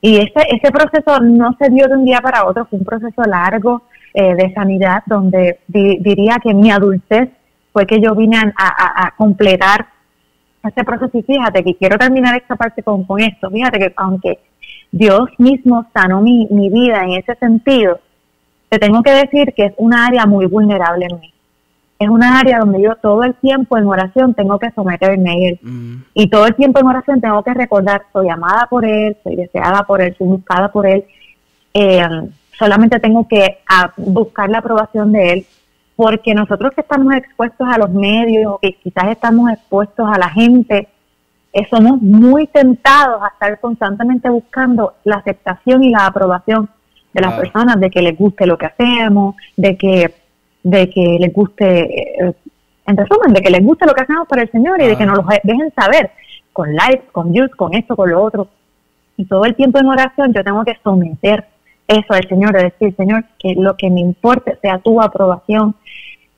y 0.00 0.16
ese, 0.16 0.32
ese 0.50 0.70
proceso 0.72 1.20
no 1.20 1.56
se 1.58 1.70
dio 1.70 1.86
de 1.86 1.94
un 1.94 2.04
día 2.04 2.20
para 2.20 2.46
otro, 2.46 2.64
fue 2.66 2.78
un 2.78 2.84
proceso 2.84 3.22
largo 3.22 3.82
eh, 4.14 4.34
de 4.34 4.52
sanidad 4.54 5.02
donde 5.06 5.60
diría 5.68 6.38
que 6.42 6.54
mi 6.54 6.70
adultez 6.70 7.30
fue 7.72 7.86
que 7.86 8.00
yo 8.00 8.14
vine 8.14 8.36
a, 8.38 9.06
a, 9.06 9.14
completar 9.16 9.86
ese 10.64 10.84
proceso. 10.84 11.16
Y 11.16 11.22
fíjate 11.22 11.62
que 11.62 11.76
quiero 11.76 11.96
terminar 11.98 12.36
esta 12.36 12.56
parte 12.56 12.82
con, 12.82 13.04
con 13.04 13.20
esto. 13.20 13.50
Fíjate 13.50 13.78
que 13.78 13.92
aunque 13.96 14.40
Dios 14.90 15.28
mismo 15.38 15.86
sanó 15.94 16.20
mi, 16.20 16.48
mi 16.50 16.68
vida 16.70 17.04
en 17.04 17.12
ese 17.12 17.34
sentido, 17.36 18.00
te 18.68 18.78
tengo 18.78 19.02
que 19.02 19.12
decir 19.12 19.52
que 19.54 19.66
es 19.66 19.74
una 19.76 20.06
área 20.06 20.26
muy 20.26 20.46
vulnerable 20.46 21.06
en 21.08 21.20
mí. 21.20 21.34
Es 22.00 22.08
una 22.08 22.40
área 22.40 22.60
donde 22.60 22.82
yo 22.82 22.96
todo 22.96 23.22
el 23.24 23.34
tiempo 23.34 23.76
en 23.76 23.86
oración 23.86 24.34
tengo 24.34 24.58
que 24.58 24.70
someterme 24.70 25.30
a 25.30 25.34
Él. 25.34 25.60
Mm. 25.62 25.96
Y 26.14 26.30
todo 26.30 26.46
el 26.46 26.54
tiempo 26.54 26.80
en 26.80 26.86
oración 26.86 27.20
tengo 27.20 27.42
que 27.44 27.54
recordar, 27.54 28.02
soy 28.12 28.30
amada 28.30 28.66
por 28.68 28.86
Él, 28.86 29.16
soy 29.22 29.36
deseada 29.36 29.84
por 29.84 30.00
Él, 30.00 30.16
soy 30.16 30.26
buscada 30.26 30.72
por 30.72 30.86
Él. 30.86 31.04
Eh, 31.74 32.08
solamente 32.58 32.98
tengo 33.00 33.28
que 33.28 33.58
buscar 33.98 34.48
la 34.48 34.58
aprobación 34.58 35.12
de 35.12 35.32
Él, 35.32 35.46
porque 35.94 36.34
nosotros 36.34 36.72
que 36.74 36.80
estamos 36.80 37.14
expuestos 37.14 37.68
a 37.70 37.76
los 37.78 37.90
medios, 37.90 38.58
que 38.62 38.72
quizás 38.82 39.10
estamos 39.10 39.50
expuestos 39.52 40.08
a 40.10 40.18
la 40.18 40.30
gente, 40.30 40.88
eh, 41.52 41.66
somos 41.68 42.00
muy 42.00 42.46
tentados 42.46 43.22
a 43.22 43.28
estar 43.28 43.60
constantemente 43.60 44.30
buscando 44.30 44.94
la 45.04 45.16
aceptación 45.16 45.82
y 45.82 45.90
la 45.90 46.06
aprobación 46.06 46.70
de 47.12 47.20
las 47.20 47.34
personas, 47.34 47.80
de 47.80 47.90
que 47.90 48.02
les 48.02 48.16
guste 48.16 48.46
lo 48.46 48.56
que 48.56 48.66
hacemos, 48.66 49.34
de 49.56 49.76
que, 49.76 50.14
de 50.62 50.90
que 50.90 51.18
les 51.20 51.32
guste, 51.32 52.24
eh, 52.24 52.34
en 52.86 52.96
resumen, 52.96 53.32
de 53.32 53.40
que 53.40 53.50
les 53.50 53.64
guste 53.64 53.86
lo 53.86 53.94
que 53.94 54.02
hacemos 54.02 54.26
para 54.28 54.42
el 54.42 54.50
Señor 54.50 54.80
y 54.80 54.88
de 54.88 54.96
que 54.96 55.06
nos 55.06 55.16
lo 55.18 55.24
dejen 55.42 55.72
saber 55.74 56.10
con 56.52 56.74
likes, 56.74 57.06
con 57.12 57.32
views, 57.32 57.50
con 57.56 57.74
esto, 57.74 57.96
con 57.96 58.10
lo 58.10 58.22
otro. 58.22 58.48
Y 59.16 59.24
todo 59.24 59.44
el 59.44 59.54
tiempo 59.54 59.78
en 59.78 59.86
oración 59.86 60.32
yo 60.32 60.42
tengo 60.44 60.64
que 60.64 60.76
someter 60.82 61.46
eso 61.86 62.12
al 62.14 62.28
Señor, 62.28 62.52
de 62.52 62.64
decir, 62.64 62.94
Señor, 62.96 63.24
que 63.38 63.54
lo 63.54 63.76
que 63.76 63.90
me 63.90 64.00
importe 64.00 64.56
sea 64.62 64.78
tu 64.78 65.00
aprobación, 65.00 65.74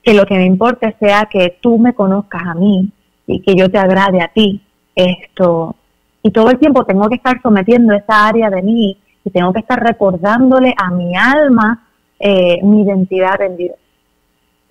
que 0.03 0.15
lo 0.15 0.25
que 0.25 0.35
me 0.35 0.47
importe 0.47 0.97
sea 0.99 1.29
que 1.31 1.59
tú 1.61 1.79
me 1.79 1.95
conozcas 1.95 2.43
a 2.47 2.55
mí 2.55 2.91
y 3.27 3.41
que 3.41 3.55
yo 3.55 3.71
te 3.71 3.79
agrade 3.79 4.23
a 4.23 4.29
ti, 4.29 4.63
esto, 4.95 5.77
y 6.23 6.31
todo 6.31 6.51
el 6.51 6.59
tiempo 6.59 6.85
tengo 6.85 7.09
que 7.09 7.17
estar 7.17 7.41
sometiendo 7.43 7.95
esa 7.95 8.29
área 8.29 8.49
de 8.51 8.63
mí 8.63 8.99
y 9.25 9.31
tengo 9.31 9.53
que 9.53 9.61
estar 9.61 9.83
recordándole 9.83 10.75
a 10.77 10.91
mi 10.91 11.15
alma 11.17 11.87
eh, 12.19 12.61
mi 12.63 12.83
identidad 12.83 13.41
en 13.43 13.57
Dios, 13.57 13.77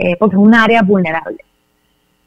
eh, 0.02 0.16
porque 0.18 0.36
es 0.36 0.42
un 0.42 0.56
área 0.56 0.82
vulnerable, 0.82 1.38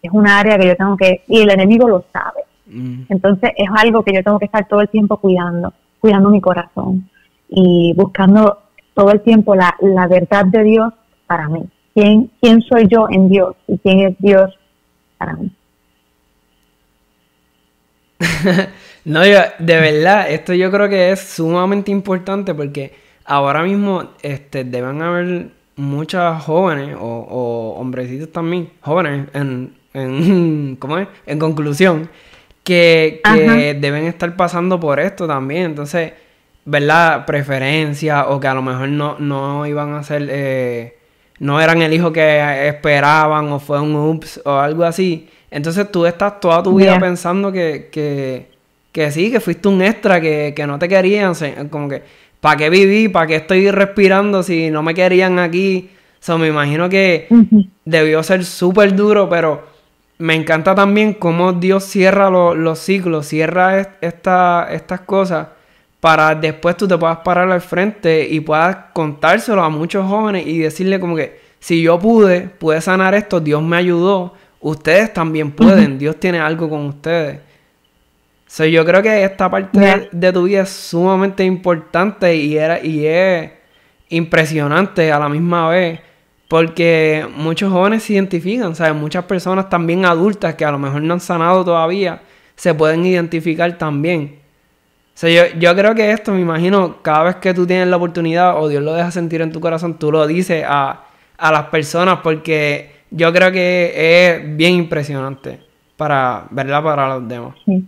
es 0.01 0.13
un 0.13 0.29
área 0.29 0.57
que 0.57 0.69
yo 0.69 0.77
tengo 0.77 0.97
que, 0.97 1.25
y 1.27 1.41
el 1.41 1.51
enemigo 1.51 1.89
lo 1.89 2.05
sabe, 2.13 2.43
mm. 2.67 3.07
entonces 3.09 3.51
es 3.57 3.69
algo 3.77 4.05
que 4.05 4.15
yo 4.15 4.23
tengo 4.23 4.39
que 4.39 4.45
estar 4.45 4.69
todo 4.69 4.81
el 4.81 4.89
tiempo 4.89 5.17
cuidando, 5.17 5.73
cuidando 5.99 6.31
mi 6.31 6.41
corazón 6.41 7.11
y 7.49 7.93
buscando 7.97 8.61
todo 8.95 9.11
el 9.11 9.23
tiempo 9.23 9.57
la, 9.57 9.75
la 9.81 10.07
verdad 10.07 10.47
de 10.47 10.63
Dios 10.63 10.93
para 11.27 11.49
mí. 11.49 11.65
quién, 11.95 12.31
quién 12.41 12.63
soy 12.63 12.87
yo 12.89 13.09
en 13.11 13.29
Dios 13.29 13.57
y 13.67 13.77
quién 13.79 14.01
es 14.01 14.15
Dios 14.19 14.57
para 15.19 15.35
mí. 15.35 15.51
no, 19.05 19.27
yo, 19.27 19.39
de 19.59 19.81
verdad, 19.81 20.31
esto 20.31 20.55
yo 20.55 20.71
creo 20.71 20.89
que 20.89 21.11
es 21.11 21.21
sumamente 21.21 21.91
importante 21.91 22.55
porque 22.55 22.95
ahora 23.25 23.63
mismo 23.65 24.11
este, 24.23 24.63
deben 24.63 25.03
haber 25.03 25.51
muchas 25.77 26.43
jóvenes 26.43 26.97
o, 26.99 27.05
o 27.05 27.81
hombrecitos 27.81 28.31
también, 28.31 28.71
jóvenes 28.81 29.29
en, 29.35 29.75
en, 29.93 30.77
¿cómo 30.81 30.99
es? 30.99 31.09
en 31.27 31.39
conclusión, 31.39 32.09
que, 32.63 33.21
que 33.23 33.75
deben 33.75 34.05
estar 34.05 34.35
pasando 34.37 34.81
por 34.81 34.99
esto 34.99 35.27
también. 35.27 35.65
Entonces, 35.65 36.13
¿verdad? 36.65 37.27
Preferencia 37.27 38.27
o 38.29 38.41
que 38.41 38.49
a 38.49 38.55
lo 38.55 38.63
mejor 38.63 38.89
no, 38.89 39.19
no 39.19 39.67
iban 39.67 39.95
a 39.95 40.03
ser, 40.03 40.27
eh, 40.31 40.97
no 41.39 41.61
eran 41.61 41.83
el 41.83 41.93
hijo 41.93 42.13
que 42.13 42.69
esperaban 42.69 43.53
o 43.53 43.61
fue 43.61 43.81
un 43.81 43.95
ups 43.95 44.41
o 44.45 44.53
algo 44.53 44.85
así. 44.85 45.29
Entonces 45.51 45.91
tú 45.93 46.07
estás 46.07 46.41
toda 46.41 46.63
tu 46.63 46.75
vida 46.75 46.99
pensando 46.99 47.53
que, 47.53 47.89
que, 47.93 48.49
que, 48.91 49.11
sí, 49.13 49.31
que 49.31 49.41
fuiste 49.41 49.69
un 49.69 49.83
extra, 49.83 50.21
que, 50.21 50.53
que 50.57 50.67
no 50.67 50.79
te 50.79 50.89
querían, 50.89 51.35
como 51.71 51.89
que, 51.89 52.03
¿para 52.45 52.59
qué 52.59 52.69
viví? 52.69 53.09
¿Para 53.09 53.27
qué 53.27 53.37
estoy 53.37 53.71
respirando 53.71 54.43
si 54.43 54.71
no 54.71 54.83
me 54.83 54.93
querían 54.93 55.39
aquí? 55.39 55.89
O 56.13 56.17
sea, 56.21 56.37
me 56.37 56.49
imagino 56.49 56.91
que 56.91 57.27
debió 57.87 58.23
ser 58.23 58.45
súper 58.45 58.95
duro, 58.95 59.31
pero 59.31 59.63
me 60.19 60.35
encanta 60.35 60.75
también 60.75 61.15
cómo 61.15 61.55
Dios 61.55 61.85
cierra 61.85 62.29
los 62.29 62.79
ciclos, 62.79 63.29
cierra 63.29 63.97
esta, 64.03 64.69
estas 64.71 65.01
cosas 65.01 65.47
para 66.01 66.35
después 66.35 66.77
tú 66.77 66.87
te 66.87 66.99
puedas 66.99 67.17
parar 67.25 67.51
al 67.51 67.63
frente 67.63 68.29
y 68.29 68.41
puedas 68.41 68.77
contárselo 68.93 69.65
a 69.65 69.71
muchos 69.71 70.07
jóvenes 70.07 70.47
y 70.47 70.59
decirle 70.59 71.01
como 71.01 71.17
que 71.17 71.41
si 71.61 71.81
yo 71.81 71.99
pude, 71.99 72.43
pude 72.43 72.79
sanar 72.83 73.15
esto, 73.15 73.41
Dios 73.41 73.63
me 73.63 73.79
ayudó, 73.79 74.35
ustedes 74.61 75.15
también 75.15 75.51
pueden, 75.51 75.99
Dios 75.99 76.21
tiene 76.21 76.41
algo 76.41 76.69
con 76.69 76.85
ustedes. 76.85 77.39
So, 78.55 78.65
yo 78.65 78.85
creo 78.85 79.03
que 79.03 79.25
esta 79.25 79.51
parte 79.51 80.09
de, 80.13 80.33
tu 80.33 80.45
vida 80.45 80.61
es 80.61 80.69
sumamente 80.69 81.43
importante 81.43 82.37
y, 82.37 82.57
era, 82.57 82.81
y 82.81 83.05
es 83.05 83.51
impresionante 84.11 85.11
a 85.11 85.19
la 85.19 85.29
misma 85.29 85.71
vez. 85.71 85.99
Porque 86.47 87.27
muchos 87.37 87.73
jóvenes 87.73 88.05
se 88.05 88.13
identifican, 88.13 88.77
¿sabes? 88.77 88.95
Muchas 88.95 89.25
personas 89.25 89.69
también 89.69 90.05
adultas 90.05 90.55
que 90.55 90.65
a 90.65 90.71
lo 90.71 90.79
mejor 90.79 91.03
no 91.03 91.15
han 91.15 91.19
sanado 91.19 91.65
todavía 91.65 92.23
se 92.55 92.73
pueden 92.75 93.05
identificar 93.05 93.77
también. 93.77 94.39
O 94.39 95.19
sea, 95.19 95.31
yo, 95.31 95.59
yo 95.59 95.75
creo 95.75 95.93
que 95.97 96.13
esto, 96.13 96.31
me 96.31 96.41
imagino, 96.41 97.03
cada 97.03 97.25
vez 97.25 97.37
que 97.39 97.55
tú 97.55 97.67
tienes 97.67 97.89
la 97.89 97.97
oportunidad 97.97 98.63
o 98.63 98.69
Dios 98.69 98.85
lo 98.85 98.95
deja 98.95 99.11
sentir 99.11 99.43
en 99.43 99.51
tu 99.51 99.59
corazón, 99.59 99.99
tú 99.99 100.13
lo 100.13 100.29
dices 100.29 100.65
a, 100.65 101.07
las 101.41 101.65
personas 101.71 102.21
porque 102.23 102.93
yo 103.11 103.33
creo 103.33 103.51
que 103.51 103.93
es 103.97 104.57
bien 104.57 104.75
impresionante 104.75 105.59
para, 105.97 106.47
¿verdad? 106.51 106.85
Para 106.85 107.09
los 107.09 107.29
demás. 107.29 107.57
Sí. 107.65 107.85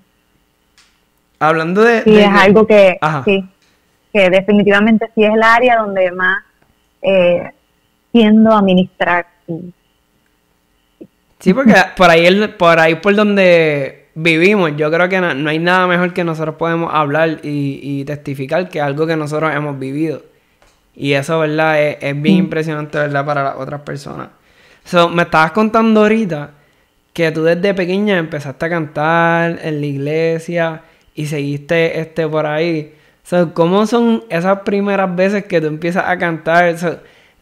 Hablando 1.38 1.82
de... 1.82 2.02
Sí, 2.02 2.18
es 2.18 2.28
algo 2.28 2.66
que, 2.66 2.98
sí, 3.24 3.44
que 4.12 4.30
definitivamente 4.30 5.10
sí 5.14 5.24
es 5.24 5.34
el 5.34 5.42
área 5.42 5.76
donde 5.76 6.10
más 6.10 6.42
eh, 7.02 7.50
tiendo 8.12 8.52
a 8.52 8.62
ministrar. 8.62 9.26
Sí, 11.38 11.52
porque 11.52 11.74
por 11.96 12.10
ahí, 12.10 12.48
por 12.58 12.78
ahí 12.80 12.94
por 12.96 13.14
donde 13.14 14.08
vivimos, 14.14 14.72
yo 14.76 14.90
creo 14.90 15.08
que 15.08 15.20
no, 15.20 15.48
hay 15.48 15.58
nada 15.58 15.86
mejor 15.86 16.14
que 16.14 16.24
nosotros 16.24 16.56
podemos 16.56 16.92
hablar 16.92 17.40
y, 17.42 18.04
testificar 18.04 18.68
que 18.68 18.80
algo 18.80 19.06
que 19.06 19.16
nosotros 19.16 19.54
hemos 19.54 19.78
vivido. 19.78 20.22
Y 20.94 21.12
eso, 21.12 21.38
¿verdad? 21.40 21.80
Es, 21.82 22.22
bien 22.22 22.36
mm. 22.36 22.38
impresionante, 22.38 22.98
¿verdad? 22.98 23.26
Para 23.26 23.44
las 23.44 23.56
otras 23.56 23.82
personas. 23.82 24.28
So, 24.84 25.10
me 25.10 25.24
estabas 25.24 25.52
contando 25.52 26.00
ahorita 26.00 26.52
que 27.12 27.30
tú 27.32 27.42
desde 27.44 27.74
pequeña 27.74 28.16
empezaste 28.16 28.66
a 28.66 28.70
cantar 28.70 29.58
en 29.62 29.80
la 29.80 29.86
iglesia 29.86 30.82
y 31.16 31.26
seguiste 31.26 31.98
este 31.98 32.28
por 32.28 32.46
ahí. 32.46 32.94
So, 33.24 33.52
¿Cómo 33.54 33.86
son 33.86 34.22
esas 34.28 34.60
primeras 34.60 35.16
veces 35.16 35.44
que 35.46 35.60
tú 35.60 35.66
empiezas 35.66 36.04
a 36.06 36.16
cantar? 36.16 36.76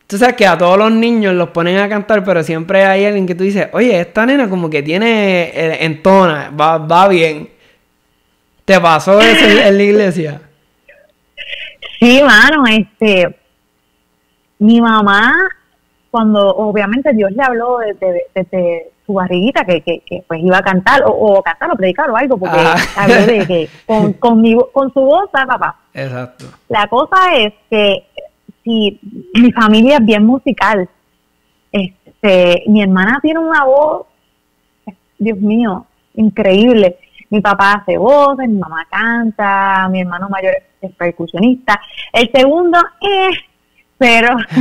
Tú 0.07 0.17
sabes 0.17 0.37
que 0.37 0.47
a 0.47 0.57
todos 0.57 0.79
los 0.79 0.93
niños 0.93 1.35
los 1.35 1.51
ponen 1.51 1.79
a 1.79 1.89
cantar, 1.89 2.25
pero 2.25 2.43
siempre 2.43 2.85
hay 2.87 3.05
alguien 3.05 3.27
que 3.27 3.35
tú 3.35 3.45
dices, 3.45 3.69
oye, 3.73 4.01
esta 4.01 4.25
nena 4.25 4.49
como 4.49 4.71
que 4.71 4.83
tiene 4.83 5.51
eh, 5.55 5.85
entona, 5.85 6.51
va, 6.59 6.79
va 6.79 7.09
bien. 7.09 7.51
¿Te 8.65 8.81
pasó 8.81 9.21
eso 9.21 9.45
en, 9.45 9.77
la 9.77 9.83
iglesia? 9.83 10.41
Sí, 11.99 12.23
mano, 12.23 12.65
este, 12.67 13.37
mi 14.59 14.81
mamá, 14.81 15.35
cuando 16.11 16.49
obviamente 16.49 17.13
Dios 17.13 17.33
le 17.33 17.43
habló 17.43 17.79
desde, 17.79 18.93
su 19.07 19.13
barriguita 19.13 19.65
que, 19.65 19.83
que, 19.83 20.25
pues 20.27 20.41
iba 20.43 20.59
a 20.59 20.63
cantar, 20.63 21.03
o, 21.07 21.43
cantar 21.43 21.71
o 21.71 21.77
predicar 21.77 22.11
o 22.11 22.17
algo, 22.17 22.39
porque 22.39 22.59
de 23.27 23.47
que 23.47 23.69
con, 23.87 24.15
con, 24.15 24.43
con 24.73 24.93
su 24.93 25.01
voz, 25.01 25.29
papá? 25.31 25.77
Exacto. 25.93 26.47
La 26.69 26.87
cosa 26.89 27.35
es 27.37 27.53
que 27.71 28.07
sí, 28.63 29.01
mi 29.35 29.53
familia 29.53 29.97
es 29.97 30.05
bien 30.05 30.25
musical. 30.25 30.89
Este, 31.71 32.65
mi 32.67 32.83
hermana 32.83 33.19
tiene 33.21 33.41
una 33.41 33.65
voz, 33.65 34.07
Dios 35.19 35.39
mío, 35.39 35.87
increíble. 36.15 36.99
Mi 37.31 37.41
papá 37.41 37.75
hace 37.75 37.99
voces, 37.99 38.49
mi 38.49 38.59
mamá 38.59 38.87
canta, 38.91 39.89
mi 39.91 40.01
hermano 40.01 40.29
mayor 40.29 40.55
es 40.81 40.93
percusionista. 40.95 41.81
El 42.13 42.31
segundo, 42.33 42.79
eh, 43.01 43.31
pero 43.99 44.37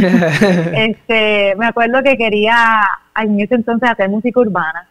este, 0.74 1.56
me 1.58 1.68
acuerdo 1.68 2.04
que 2.04 2.18
quería 2.18 2.82
en 3.16 3.40
ese 3.40 3.56
entonces 3.56 3.90
hacer 3.90 4.10
música 4.10 4.40
urbana. 4.40 4.88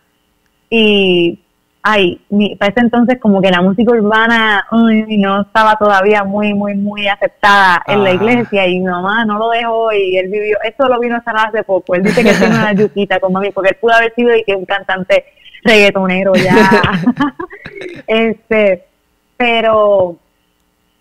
Y 0.71 1.39
ay, 1.83 2.21
para 2.59 2.71
ese 2.71 2.81
entonces 2.81 3.19
como 3.21 3.43
que 3.43 3.51
la 3.51 3.61
música 3.61 3.93
urbana 3.93 4.65
no 4.71 5.43
estaba 5.43 5.77
todavía 5.77 6.23
muy, 6.25 6.55
muy, 6.55 6.75
muy 6.75 7.09
aceptada 7.09 7.83
en 7.87 8.05
la 8.05 8.13
iglesia. 8.13 8.67
Y 8.67 8.79
mi 8.79 8.87
mamá 8.87 9.25
no 9.25 9.39
lo 9.39 9.51
dejó 9.51 9.93
y 9.93 10.17
él 10.17 10.29
vivió, 10.29 10.59
eso 10.63 10.89
lo 10.89 10.99
vino 11.01 11.17
a 11.17 11.25
sanar 11.25 11.49
hace 11.49 11.63
poco, 11.63 11.95
él 11.95 12.03
dice 12.03 12.23
que 12.23 12.33
tiene 12.33 12.57
una 12.57 12.73
yuquita 12.73 13.21
con 13.21 13.33
mami 13.33 13.51
porque 13.51 13.71
él 13.71 13.77
pudo 13.81 13.95
haber 13.95 14.15
sido 14.15 14.35
y 14.35 14.45
que 14.45 14.55
un 14.55 14.65
cantante 14.65 15.25
reggaetonero 15.65 16.35
ya, 16.35 16.55
este, 18.07 18.85
pero 19.37 20.17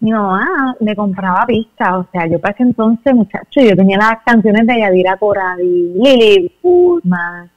mi 0.02 0.12
mamá 0.12 0.76
me 0.80 0.96
compraba 0.96 1.46
pistas, 1.46 1.94
o 1.94 2.08
sea, 2.12 2.28
yo 2.28 2.40
para 2.40 2.54
ese 2.54 2.64
entonces, 2.64 3.14
muchacho, 3.14 3.62
yo 3.62 3.76
tenía 3.76 3.98
las 3.98 4.24
canciones 4.26 4.68
de 4.68 4.80
Yadira 4.80 5.16
Coradi, 5.18 5.94
Lily 5.96 6.58
Pullman, 6.62 7.50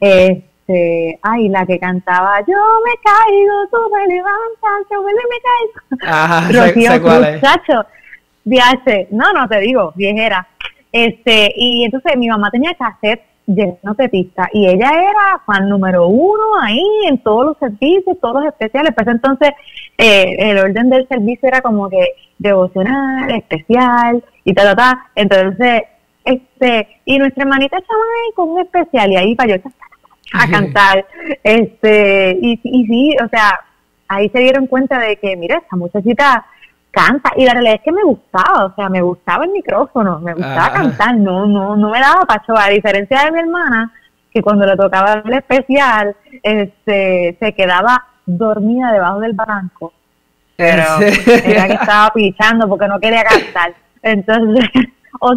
eh, 0.00 0.44
este, 0.70 1.18
ay, 1.22 1.48
la 1.48 1.66
que 1.66 1.78
cantaba, 1.78 2.40
yo 2.40 2.56
me 2.84 2.92
caigo, 3.02 3.66
tú 3.72 3.78
me 3.92 4.06
levantas, 4.06 4.86
yo 4.90 5.02
me, 5.02 5.12
me 5.12 5.40
caigo. 5.42 6.14
Ajá, 6.14 6.48
Rocío 6.52 6.92
muchacho, 6.92 7.86
viaje, 8.44 9.08
no, 9.10 9.32
no 9.32 9.48
te 9.48 9.58
digo, 9.60 9.92
viejera. 9.96 10.46
Este, 10.92 11.52
y 11.56 11.84
entonces 11.84 12.16
mi 12.16 12.28
mamá 12.28 12.50
tenía 12.50 12.74
cassette 12.74 13.22
lleno 13.54 13.94
de 13.96 14.08
pistas 14.08 14.48
y 14.52 14.66
ella 14.66 14.90
era 14.90 15.42
fan 15.46 15.68
número 15.68 16.08
uno 16.08 16.60
ahí 16.60 16.82
en 17.08 17.18
todos 17.18 17.46
los 17.46 17.58
servicios, 17.58 18.18
todos 18.20 18.44
los 18.44 18.52
especiales. 18.52 18.92
Pues 18.94 19.06
entonces 19.08 19.50
eh, 19.98 20.36
el 20.38 20.58
orden 20.58 20.90
del 20.90 21.06
servicio 21.08 21.48
era 21.48 21.60
como 21.60 21.88
que 21.88 22.04
devocional, 22.38 23.30
especial 23.30 24.24
y 24.44 24.54
tal, 24.54 24.66
tal, 24.66 24.76
tal. 24.76 24.98
Entonces, 25.14 25.82
este, 26.24 27.00
y 27.04 27.18
nuestra 27.18 27.42
hermanita 27.42 27.78
estaba 27.78 28.00
ahí 28.00 28.34
con 28.34 28.48
un 28.50 28.60
especial 28.60 29.10
y 29.12 29.16
ahí 29.16 29.34
para 29.34 29.56
yo 29.56 29.62
a 30.32 30.50
cantar. 30.50 31.06
Este, 31.42 32.38
y, 32.40 32.60
y 32.62 32.86
sí, 32.86 33.16
o 33.24 33.28
sea, 33.28 33.60
ahí 34.08 34.28
se 34.30 34.38
dieron 34.40 34.66
cuenta 34.66 34.98
de 34.98 35.16
que, 35.16 35.36
mira, 35.36 35.58
esta 35.58 35.76
muchachita 35.76 36.46
canta. 36.90 37.32
Y 37.36 37.44
la 37.44 37.52
realidad 37.52 37.76
es 37.76 37.82
que 37.82 37.92
me 37.92 38.02
gustaba, 38.02 38.66
o 38.66 38.74
sea, 38.74 38.88
me 38.88 39.00
gustaba 39.00 39.44
el 39.44 39.50
micrófono, 39.50 40.20
me 40.20 40.34
gustaba 40.34 40.72
cantar, 40.72 41.16
no, 41.16 41.46
no, 41.46 41.76
no 41.76 41.90
me 41.90 42.00
daba 42.00 42.22
pacho. 42.22 42.56
A 42.56 42.68
diferencia 42.68 43.24
de 43.24 43.32
mi 43.32 43.40
hermana, 43.40 43.92
que 44.30 44.42
cuando 44.42 44.66
le 44.66 44.76
tocaba 44.76 45.22
el 45.24 45.32
especial, 45.32 46.14
este, 46.42 47.36
se 47.38 47.52
quedaba 47.54 48.04
dormida 48.26 48.92
debajo 48.92 49.20
del 49.20 49.32
barranco. 49.32 49.92
Pero 50.56 50.84
era 51.00 51.66
que 51.66 51.72
estaba 51.72 52.10
pichando 52.12 52.68
porque 52.68 52.86
no 52.86 53.00
quería 53.00 53.24
cantar. 53.24 53.74
Entonces, 54.02 54.68
o, 55.20 55.34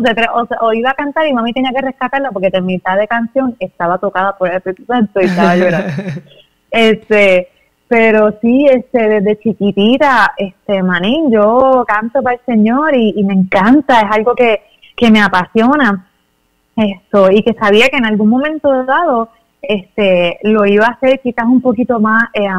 o, 0.61 0.73
iba 0.73 0.89
a 0.89 0.93
cantar 0.93 1.27
y 1.27 1.33
mami 1.33 1.53
tenía 1.53 1.71
que 1.71 1.81
rescatarla 1.81 2.31
porque 2.31 2.49
en 2.51 2.65
mitad 2.65 2.97
de 2.97 3.07
canción 3.07 3.55
estaba 3.59 3.97
tocada 3.97 4.37
por 4.37 4.49
el 4.49 4.57
Espíritu 4.57 4.85
Santo 4.85 5.21
y 5.21 5.25
estaba 5.25 5.55
llorando. 5.55 5.93
este, 6.71 7.49
pero 7.93 8.35
sí, 8.41 8.65
este, 8.65 9.07
desde 9.07 9.37
chiquitita, 9.37 10.33
este, 10.35 10.81
manín, 10.81 11.31
yo 11.31 11.85
canto 11.87 12.23
para 12.23 12.37
el 12.37 12.41
Señor 12.43 12.95
y, 12.95 13.23
me 13.23 13.35
encanta, 13.35 14.01
es 14.01 14.11
algo 14.11 14.33
que, 14.33 14.63
que 14.97 15.11
me 15.11 15.21
apasiona 15.21 16.07
esto 16.75 17.29
y 17.29 17.43
que 17.43 17.53
sabía 17.53 17.89
que 17.89 17.97
en 17.97 18.07
algún 18.07 18.29
momento 18.29 18.83
dado 18.85 19.29
este 19.61 20.39
lo 20.41 20.65
iba 20.65 20.87
a 20.87 20.93
hacer 20.93 21.19
quizás 21.21 21.45
un 21.45 21.61
poquito 21.61 21.99
más 21.99 22.23
eh, 22.33 22.49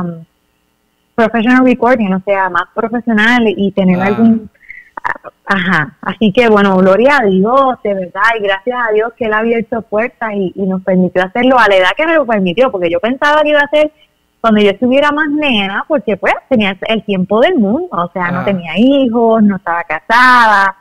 professional 1.16 1.64
recording, 1.64 2.12
o 2.12 2.20
sea, 2.20 2.48
más 2.48 2.66
profesional 2.72 3.42
y 3.48 3.72
tener 3.72 4.00
ah. 4.00 4.06
algún 4.06 4.48
Ajá, 5.46 5.96
así 6.00 6.32
que 6.32 6.48
bueno, 6.48 6.76
gloria 6.76 7.18
a 7.20 7.26
Dios, 7.26 7.82
de 7.82 7.92
verdad, 7.92 8.22
y 8.38 8.42
gracias 8.42 8.78
a 8.88 8.92
Dios 8.92 9.12
que 9.14 9.24
Él 9.24 9.32
ha 9.32 9.38
abierto 9.38 9.82
puertas 9.82 10.30
y, 10.32 10.52
nos 10.56 10.82
permitió 10.82 11.24
hacerlo 11.24 11.58
a 11.58 11.68
la 11.68 11.76
edad 11.76 11.90
que 11.96 12.06
me 12.06 12.14
lo 12.14 12.24
permitió, 12.24 12.70
porque 12.70 12.88
yo 12.88 13.00
pensaba 13.00 13.42
que 13.42 13.50
iba 13.50 13.60
a 13.60 13.68
ser 13.68 13.90
cuando 14.44 14.60
yo 14.60 14.72
estuviera 14.72 15.10
más 15.10 15.30
nena, 15.30 15.86
porque 15.88 16.18
pues 16.18 16.34
tenía 16.50 16.76
el 16.82 17.02
tiempo 17.02 17.40
del 17.40 17.54
mundo, 17.54 17.88
o 17.90 18.10
sea, 18.12 18.30
no 18.30 18.40
ah. 18.40 18.44
tenía 18.44 18.72
hijos, 18.76 19.42
no 19.42 19.56
estaba 19.56 19.82
casada, 19.84 20.76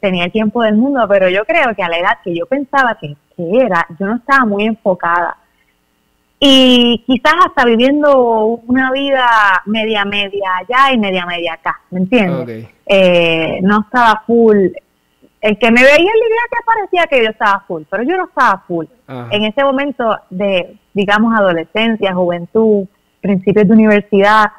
tenía 0.00 0.24
el 0.24 0.32
tiempo 0.32 0.64
del 0.64 0.74
mundo, 0.74 1.06
pero 1.08 1.28
yo 1.28 1.44
creo 1.44 1.72
que 1.76 1.84
a 1.84 1.88
la 1.88 1.98
edad 1.98 2.18
que 2.24 2.34
yo 2.34 2.44
pensaba 2.46 2.98
que, 3.00 3.14
que 3.36 3.60
era, 3.60 3.86
yo 4.00 4.06
no 4.06 4.16
estaba 4.16 4.44
muy 4.46 4.64
enfocada 4.64 5.36
y 6.40 7.04
quizás 7.06 7.34
hasta 7.46 7.64
viviendo 7.64 8.60
una 8.66 8.90
vida 8.90 9.62
media 9.66 10.04
media 10.04 10.56
allá 10.56 10.92
y 10.92 10.98
media 10.98 11.24
media 11.24 11.52
acá, 11.52 11.82
¿me 11.92 12.00
entiendes? 12.00 12.68
Eh, 12.84 13.60
no 13.62 13.82
estaba 13.82 14.24
full. 14.26 14.70
El 15.40 15.56
que 15.56 15.70
me 15.70 15.82
veía 15.82 15.98
en 15.98 16.04
la 16.04 16.26
idea 16.26 16.44
que 16.50 16.64
parecía 16.66 17.06
que 17.06 17.22
yo 17.22 17.30
estaba 17.30 17.62
full, 17.68 17.84
pero 17.88 18.02
yo 18.02 18.16
no 18.16 18.24
estaba 18.24 18.64
full. 18.66 18.86
En 19.30 19.44
ese 19.44 19.62
momento 19.62 20.18
de, 20.30 20.76
digamos, 20.92 21.32
adolescencia, 21.38 22.12
juventud, 22.12 22.88
principios 23.24 23.66
de 23.66 23.72
universidad, 23.72 24.52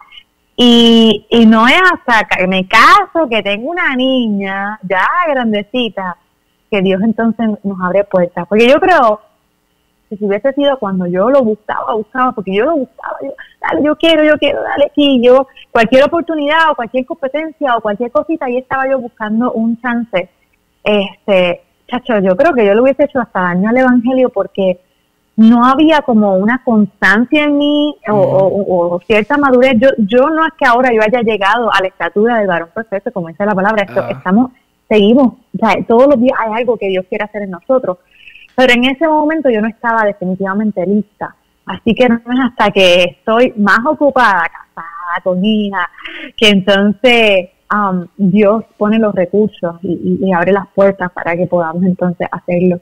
y, 0.58 1.28
y 1.30 1.46
no 1.46 1.68
es 1.68 1.82
hasta 1.94 2.28
que 2.28 2.48
me 2.48 2.68
caso, 2.68 3.30
que 3.30 3.44
tengo 3.44 3.70
una 3.70 3.96
niña 3.96 4.80
ya 4.82 5.06
grandecita, 5.28 6.18
que 6.72 6.82
Dios 6.82 7.00
entonces 7.04 7.48
nos 7.64 7.78
abre 7.80 8.04
puertas. 8.06 8.48
Porque 8.48 8.68
yo 8.68 8.80
creo 8.80 9.22
que 10.10 10.18
si 10.18 10.26
hubiese 10.26 10.52
sido 10.54 10.80
cuando 10.80 11.06
yo 11.06 11.30
lo 11.30 11.44
buscaba, 11.44 11.94
buscaba, 11.94 12.32
porque 12.32 12.56
yo 12.56 12.66
lo 12.66 12.78
buscaba, 12.78 13.18
yo, 13.22 13.34
dale, 13.62 13.84
yo 13.84 13.96
quiero, 13.98 14.24
yo 14.24 14.38
quiero, 14.38 14.64
dale 14.64 14.86
aquí, 14.86 15.22
yo, 15.22 15.48
cualquier 15.72 16.06
oportunidad 16.06 16.72
o 16.72 16.76
cualquier 16.76 17.06
competencia 17.06 17.76
o 17.76 17.82
cualquier 17.82 18.12
cosita, 18.12 18.46
ahí 18.46 18.58
estaba 18.58 18.90
yo 18.90 19.00
buscando 19.00 19.52
un 19.52 19.80
chance. 19.80 20.30
Este, 20.84 21.62
chacho, 21.88 22.20
yo 22.20 22.36
creo 22.36 22.54
que 22.54 22.66
yo 22.66 22.74
lo 22.74 22.84
hubiese 22.84 23.06
hecho 23.06 23.20
hasta 23.20 23.42
daño 23.42 23.70
al 23.70 23.78
evangelio 23.78 24.30
porque 24.30 24.80
no 25.38 25.66
había 25.66 26.02
como 26.02 26.36
una 26.36 26.64
constancia 26.64 27.44
en 27.44 27.58
mí 27.58 27.96
o, 28.10 29.00
cierta 29.06 29.38
madurez. 29.38 29.74
Yo, 29.78 29.90
yo 29.98 30.30
no 30.30 30.46
es 30.46 30.54
que 30.58 30.66
ahora 30.66 30.92
yo 30.94 31.02
haya 31.02 31.22
llegado 31.22 31.72
a 31.74 31.82
la 31.82 31.88
estatura 31.88 32.38
del 32.38 32.48
varón 32.48 32.70
perfecto, 32.74 33.12
como 33.12 33.28
dice 33.28 33.46
la 33.46 33.56
palabra, 33.56 33.84
esto, 33.84 34.02
ah. 34.02 34.12
estamos, 34.12 34.52
seguimos, 34.88 35.34
o 35.34 35.58
sea, 35.58 35.76
todos 35.88 36.08
los 36.08 36.20
días 36.20 36.38
hay 36.40 36.62
algo 36.62 36.78
que 36.78 36.88
Dios 36.88 37.06
quiere 37.10 37.26
hacer 37.26 37.44
en 37.44 37.52
nosotros. 37.52 37.98
Pero 38.56 38.74
en 38.74 38.86
ese 38.86 39.08
momento 39.08 39.50
yo 39.50 39.62
no 39.62 39.68
estaba 39.68 40.06
definitivamente 40.06 40.86
lista. 40.86 41.36
Así 41.66 41.94
que 41.94 42.08
no 42.08 42.16
es 42.16 42.40
hasta 42.46 42.72
que 42.72 43.04
estoy 43.04 43.54
más 43.58 43.80
ocupada, 43.86 44.44
casada, 44.44 45.22
con 45.24 45.44
hija, 45.44 45.90
que 46.38 46.50
entonces 46.50 47.50
um, 47.74 48.06
Dios 48.18 48.64
pone 48.78 49.00
los 49.00 49.14
recursos 49.14 49.78
y, 49.82 50.32
abre 50.32 50.54
las 50.54 50.68
puertas 50.68 51.12
para 51.12 51.36
que 51.36 51.48
podamos 51.48 51.84
entonces 51.84 52.28
hacerlo. 52.32 52.80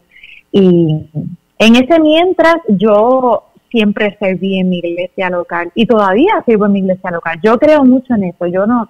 Y 0.51 1.09
en 1.57 1.75
ese 1.75 1.99
mientras 1.99 2.55
yo 2.67 3.43
siempre 3.69 4.15
serví 4.19 4.59
en 4.59 4.69
mi 4.69 4.77
iglesia 4.79 5.29
local 5.29 5.71
y 5.73 5.85
todavía 5.85 6.43
sirvo 6.45 6.67
en 6.67 6.73
mi 6.73 6.79
iglesia 6.79 7.11
local. 7.11 7.39
Yo 7.43 7.57
creo 7.57 7.83
mucho 7.83 8.13
en 8.13 8.25
eso. 8.25 8.45
Yo 8.45 8.67
no, 8.67 8.89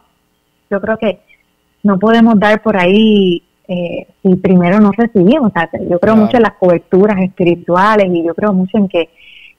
yo 0.69 0.81
creo 0.81 0.97
que 0.97 1.19
no 1.83 1.97
podemos 1.99 2.39
dar 2.39 2.61
por 2.61 2.77
ahí 2.77 3.43
eh, 3.67 4.07
si 4.21 4.35
primero 4.35 4.79
no 4.79 4.91
recibimos. 4.91 5.51
O 5.51 5.53
sea, 5.53 5.69
yo 5.89 5.99
creo 5.99 6.15
mucho 6.15 6.37
en 6.37 6.43
las 6.43 6.55
coberturas 6.55 7.17
espirituales 7.21 8.07
y 8.11 8.23
yo 8.23 8.33
creo 8.35 8.53
mucho 8.53 8.77
en 8.77 8.89
que 8.89 9.09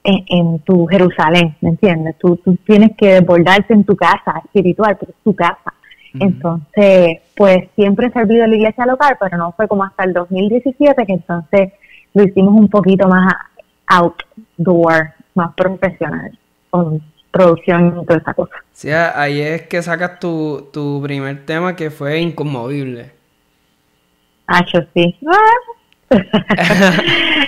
en, 0.03 0.59
tu 0.59 0.85
Jerusalén, 0.85 1.55
¿me 1.61 1.69
entiendes? 1.69 2.15
Tú, 2.19 2.37
tú 2.37 2.55
tienes 2.57 2.91
que 2.95 3.15
desbordarte 3.15 3.73
en 3.73 3.83
tu 3.83 3.95
casa 3.95 4.41
espiritual, 4.43 4.97
porque 4.97 5.13
es 5.13 5.23
tu 5.23 5.33
casa. 5.33 5.73
Entonces, 6.19 7.21
pues 7.35 7.67
siempre 7.75 8.07
he 8.07 8.11
servido 8.11 8.45
en 8.45 8.51
la 8.51 8.55
iglesia 8.55 8.85
local, 8.85 9.17
pero 9.19 9.37
no 9.37 9.51
fue 9.53 9.67
como 9.67 9.83
hasta 9.83 10.03
el 10.03 10.13
2017 10.13 11.05
que 11.05 11.13
entonces 11.13 11.73
lo 12.15 12.23
hicimos 12.23 12.55
un 12.55 12.69
poquito 12.69 13.07
más 13.07 13.31
outdoor, 13.87 15.13
más 15.35 15.53
profesional, 15.53 16.37
con 16.71 17.01
producción 17.29 17.99
y 18.01 18.05
toda 18.05 18.19
esa 18.19 18.33
cosa. 18.33 18.55
Sí, 18.71 18.89
ahí 18.89 19.41
es 19.41 19.63
que 19.63 19.83
sacas 19.83 20.19
tu, 20.19 20.69
tu 20.71 21.01
primer 21.03 21.45
tema 21.45 21.75
que 21.75 21.91
fue 21.91 22.19
inconmovible. 22.19 23.11
Ah, 24.47 24.65
yo 24.73 24.79
sí. 24.93 25.17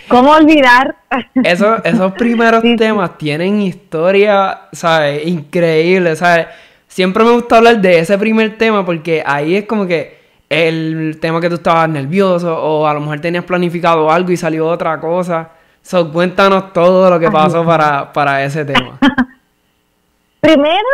¿Cómo 0.09 0.31
olvidar? 0.31 0.95
Eso, 1.43 1.81
esos 1.83 2.11
primeros 2.13 2.63
temas 2.77 3.17
tienen 3.17 3.61
historia, 3.61 4.61
¿sabes? 4.73 5.25
Increíble, 5.25 6.15
¿sabes? 6.17 6.47
Siempre 6.87 7.23
me 7.23 7.31
gusta 7.31 7.57
hablar 7.57 7.79
de 7.79 7.99
ese 7.99 8.17
primer 8.17 8.57
tema 8.57 8.85
porque 8.85 9.23
ahí 9.25 9.55
es 9.55 9.65
como 9.65 9.87
que 9.87 10.16
el 10.49 11.19
tema 11.19 11.41
que 11.41 11.49
tú 11.49 11.55
estabas 11.55 11.89
nervioso 11.89 12.55
o 12.57 12.87
a 12.87 12.93
lo 12.93 13.01
mejor 13.01 13.19
tenías 13.19 13.43
planificado 13.43 14.09
algo 14.09 14.31
y 14.31 14.37
salió 14.37 14.67
otra 14.67 14.99
cosa. 14.99 15.49
So, 15.81 16.11
cuéntanos 16.11 16.73
todo 16.73 17.09
lo 17.09 17.19
que 17.19 17.29
pasó 17.31 17.65
para, 17.65 18.11
para 18.11 18.43
ese 18.43 18.65
tema. 18.65 18.97
Primero, 20.39 20.87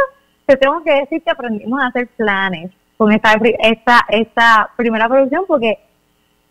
te 0.45 0.57
tengo 0.57 0.83
que 0.83 0.93
decir 0.93 1.23
que 1.23 1.31
aprendimos 1.31 1.81
a 1.81 1.87
hacer 1.87 2.07
planes 2.15 2.71
con 2.97 3.11
esta, 3.11 3.33
esta, 3.59 4.05
esta 4.09 4.69
primera 4.75 5.07
producción 5.07 5.43
porque 5.47 5.79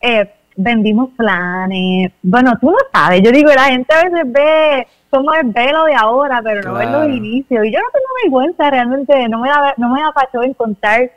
eh, 0.00 0.30
vendimos 0.56 1.10
planes. 1.16 2.12
Bueno, 2.22 2.52
tú 2.60 2.70
no 2.70 2.78
sabes, 2.92 3.22
yo 3.22 3.30
digo, 3.32 3.50
la 3.54 3.64
gente 3.64 3.94
a 3.94 4.04
veces 4.04 4.32
ve 4.32 4.86
cómo 5.10 5.32
es 5.34 5.52
velo 5.52 5.84
de 5.84 5.94
ahora, 5.94 6.40
pero 6.42 6.62
no 6.62 6.78
ve 6.78 6.86
los 6.86 7.08
inicios. 7.08 7.64
Y 7.64 7.72
yo 7.72 7.78
no 7.78 7.86
tengo 7.92 8.06
vergüenza, 8.22 8.70
realmente 8.70 9.28
no 9.28 9.38
me 9.40 9.48
da, 9.48 9.74
no 9.76 9.88
me 9.88 10.00
da 10.00 10.12
en 10.44 10.54
contar 10.54 11.10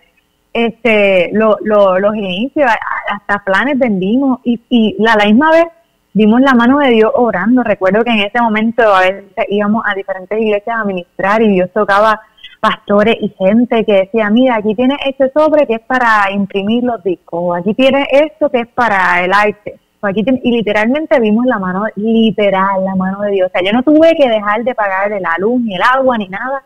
este, 0.56 1.32
lo, 1.34 1.58
los 1.62 2.16
inicios, 2.16 2.72
hasta 3.12 3.44
planes 3.44 3.78
vendimos 3.78 4.40
y, 4.44 4.60
y 4.70 4.96
la, 5.00 5.16
la 5.16 5.26
misma 5.26 5.52
vez 5.52 5.66
dimos 6.14 6.40
la 6.40 6.54
mano 6.54 6.80
de 6.80 6.92
Dios 6.92 7.12
orando. 7.14 7.62
Recuerdo 7.62 8.04
que 8.04 8.12
en 8.12 8.22
ese 8.22 8.42
momento 8.42 8.82
a 8.84 9.02
veces 9.02 9.26
íbamos 9.50 9.84
a 9.86 9.94
diferentes 9.94 10.40
iglesias 10.40 10.78
a 10.80 10.86
ministrar 10.86 11.42
y 11.42 11.50
Dios 11.50 11.70
tocaba 11.74 12.22
pastores 12.62 13.18
y 13.20 13.30
gente 13.38 13.84
que 13.84 13.94
decía, 13.94 14.30
mira, 14.30 14.56
aquí 14.56 14.74
tienes 14.76 14.98
este 15.06 15.30
sobre 15.32 15.68
que 15.68 15.76
es 15.76 15.82
para 15.82 16.32
imprimir 16.32 16.84
los 16.84 17.04
discos, 17.04 17.58
aquí 17.60 17.74
tienes 17.74 18.08
esto 18.10 18.50
que 18.50 18.62
es 18.62 18.68
para 18.68 19.24
el 19.26 19.34
arte, 19.34 19.78
aquí 20.02 20.24
y 20.42 20.52
literalmente 20.52 21.20
vimos 21.20 21.46
la 21.46 21.60
mano, 21.60 21.84
literal, 21.96 22.84
la 22.84 22.96
mano 22.96 23.22
de 23.22 23.32
Dios. 23.32 23.50
O 23.50 23.52
sea, 23.52 23.62
yo 23.62 23.74
no 23.74 23.84
tuve 23.84 24.16
que 24.16 24.30
dejar 24.30 24.64
de 24.64 24.74
pagar 24.74 25.12
la 25.12 25.36
luz, 25.38 25.62
ni 25.62 25.76
el 25.76 25.82
agua, 25.82 26.18
ni 26.18 26.28
nada, 26.30 26.64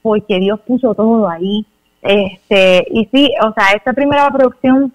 porque 0.00 0.38
Dios 0.38 0.60
puso 0.60 0.94
todo 0.94 1.28
ahí. 1.28 1.66
Este, 2.06 2.86
y 2.90 3.06
sí, 3.12 3.32
o 3.42 3.52
sea, 3.52 3.72
esta 3.74 3.92
primera 3.92 4.30
producción 4.30 4.92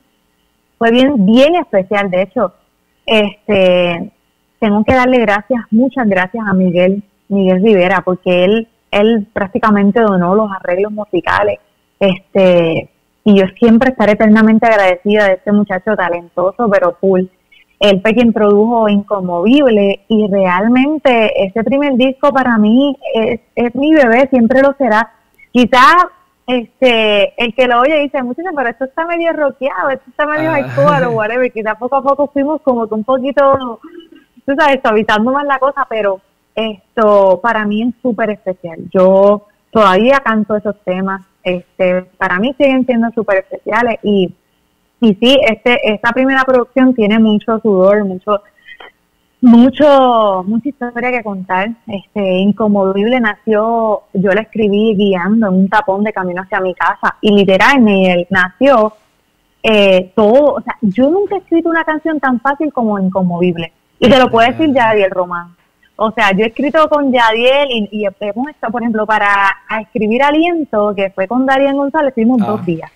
fue 0.78 0.92
bien, 0.92 1.26
bien 1.26 1.56
especial. 1.56 2.10
De 2.10 2.24
hecho, 2.24 2.54
este, 3.06 4.12
tengo 4.60 4.84
que 4.84 4.94
darle 4.94 5.20
gracias, 5.20 5.62
muchas 5.72 6.08
gracias 6.08 6.44
a 6.48 6.54
Miguel, 6.54 7.04
Miguel 7.28 7.64
Rivera, 7.64 8.02
porque 8.06 8.46
él 8.46 8.68
él 8.92 9.28
prácticamente 9.34 10.02
donó 10.02 10.36
los 10.36 10.52
arreglos 10.52 10.92
musicales. 10.92 11.60
Este, 12.00 12.90
y 13.24 13.40
yo 13.40 13.46
siempre 13.58 13.92
estaré 13.92 14.14
eternamente 14.14 14.68
agradecida 14.68 15.26
de 15.26 15.34
este 15.34 15.52
muchacho 15.52 15.96
talentoso, 15.96 16.70
pero 16.70 16.98
full. 17.00 17.24
Él 17.80 18.00
fue 18.02 18.14
quien 18.14 18.32
produjo 18.32 18.90
Incomovible 18.90 20.02
y 20.08 20.28
realmente 20.28 21.32
ese 21.44 21.64
primer 21.64 21.96
disco 21.96 22.32
para 22.32 22.58
mí 22.58 22.96
es, 23.16 23.40
es 23.56 23.74
mi 23.74 23.94
bebé, 23.94 24.28
siempre 24.30 24.62
lo 24.62 24.74
será. 24.78 25.12
Quizás 25.52 25.96
este, 26.52 27.34
el 27.42 27.56
que 27.56 27.66
lo 27.66 27.80
oye 27.80 28.00
dice, 28.00 28.22
mucho 28.24 28.42
pero 28.54 28.70
esto 28.70 28.84
está 28.84 29.06
medio 29.06 29.32
rockeado, 29.32 29.90
esto 29.90 30.10
está 30.10 30.26
medio 30.26 30.52
ah. 30.52 31.08
o 31.08 31.12
whatever. 31.12 31.50
Quizás 31.52 31.78
poco 31.78 31.96
a 31.96 32.04
poco 32.04 32.28
fuimos 32.28 32.62
como 32.62 32.88
que 32.88 32.94
un 32.94 33.06
poquito, 33.06 33.80
tú 34.46 34.54
sabes, 34.58 34.82
suavizando 34.84 35.32
más 35.32 35.46
la 35.46 35.60
cosa, 35.60 35.88
pero 35.90 36.20
esto 36.54 37.40
para 37.42 37.66
mí 37.66 37.84
es 37.84 37.96
súper 38.02 38.32
especial. 38.32 38.80
Yo 38.94 39.48
todavía 39.72 40.20
canto 40.20 40.58
esos 40.58 40.76
temas, 40.84 41.26
este, 41.42 42.02
para 42.18 42.38
mí 42.38 42.54
siguen 42.58 42.86
siendo 42.86 43.10
súper 43.12 43.46
especiales 43.50 44.00
y, 44.04 44.34
y 45.00 45.14
sí, 45.16 45.40
este, 45.48 45.94
esta 45.94 46.12
primera 46.12 46.44
producción 46.44 46.94
tiene 46.94 47.18
mucho 47.18 47.60
sudor, 47.60 48.04
mucho, 48.04 48.42
mucho, 49.42 50.44
mucha 50.48 50.70
historia 50.70 51.12
que 51.12 51.24
contar. 51.24 51.72
Este, 51.88 52.38
Incomovible 52.40 53.20
nació, 53.20 54.04
yo 54.14 54.32
la 54.32 54.42
escribí 54.42 54.96
guiando 54.96 55.48
en 55.48 55.54
un 55.54 55.70
tapón 55.70 56.04
de 56.04 56.14
camino 56.14 56.44
hacia 56.44 56.62
mi 56.62 56.74
casa 56.74 57.18
y 57.22 57.34
literalmente 57.34 58.28
nació 58.30 58.94
eh, 59.64 60.12
todo, 60.16 60.56
o 60.56 60.62
sea, 60.62 60.76
yo 60.82 61.10
nunca 61.10 61.36
he 61.36 61.40
escrito 61.40 61.70
una 61.70 61.84
canción 61.84 62.20
tan 62.20 62.40
fácil 62.40 62.72
como 62.72 63.00
Incomovible. 63.00 63.74
Y 64.00 64.10
te 64.10 64.18
lo 64.18 64.32
puede 64.32 64.52
decir 64.52 64.74
ya 64.74 64.94
el 64.94 65.12
Román. 65.12 65.56
O 65.96 66.12
sea, 66.12 66.32
yo 66.32 66.44
he 66.44 66.48
escrito 66.48 66.90
con 66.90 67.12
Yadiel 67.12 67.70
y, 67.70 67.90
y 67.92 68.06
hemos 68.06 68.50
estado, 68.50 68.72
por 68.72 68.82
ejemplo, 68.82 69.06
para 69.06 69.56
escribir 69.82 70.24
Aliento, 70.24 70.96
que 70.96 71.12
fue 71.12 71.28
con 71.28 71.46
Darien 71.46 71.78
González, 71.78 72.10
estuvimos 72.10 72.40
dos 72.40 72.60
ah. 72.62 72.66
días 72.66 72.92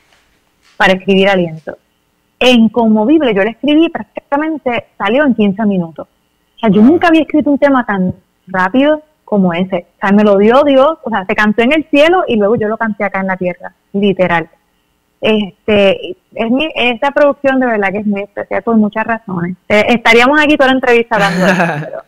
para 0.78 0.94
escribir 0.94 1.30
Aliento. 1.30 1.78
En 2.40 2.70
Conmovible 2.70 3.34
yo 3.34 3.44
le 3.44 3.52
escribí 3.52 3.90
prácticamente, 3.90 4.88
salió 4.98 5.24
en 5.24 5.36
15 5.36 5.66
minutos. 5.66 6.08
Sea, 6.66 6.74
yo 6.74 6.82
nunca 6.82 7.08
había 7.10 7.22
escrito 7.22 7.52
un 7.52 7.58
tema 7.58 7.86
tan 7.86 8.14
rápido 8.48 9.02
como 9.24 9.54
ese. 9.54 9.88
O 9.98 10.00
sea, 10.00 10.12
me 10.12 10.24
lo 10.24 10.38
dio 10.38 10.64
Dios, 10.64 10.98
o 11.04 11.10
sea, 11.10 11.26
se 11.26 11.36
cantó 11.36 11.64
en 11.64 11.74
el 11.74 11.86
cielo 11.90 12.24
y 12.28 12.38
luego 12.38 12.56
yo 12.56 12.68
lo 12.68 12.78
canté 12.78 13.04
acá 13.04 13.22
en 13.22 13.28
la 13.28 13.38
tierra, 13.38 13.74
literal. 13.94 14.50
Este, 15.22 16.12
es 16.34 16.52
mi, 16.52 16.70
esta 16.76 17.12
producción 17.12 17.60
de 17.60 17.66
verdad 17.66 17.92
que 17.92 18.00
es 18.00 18.06
muy 18.06 18.22
especial 18.22 18.62
por 18.64 18.78
muchas 18.78 19.06
razones. 19.06 19.56
Eh, 19.68 19.86
estaríamos 19.90 20.40
aquí 20.40 20.56
toda 20.56 20.68
la 20.68 20.76
entrevista 20.76 21.16
hablando 21.16 21.46
de 21.46 21.52
eso, 21.52 21.64
pero 21.82 22.04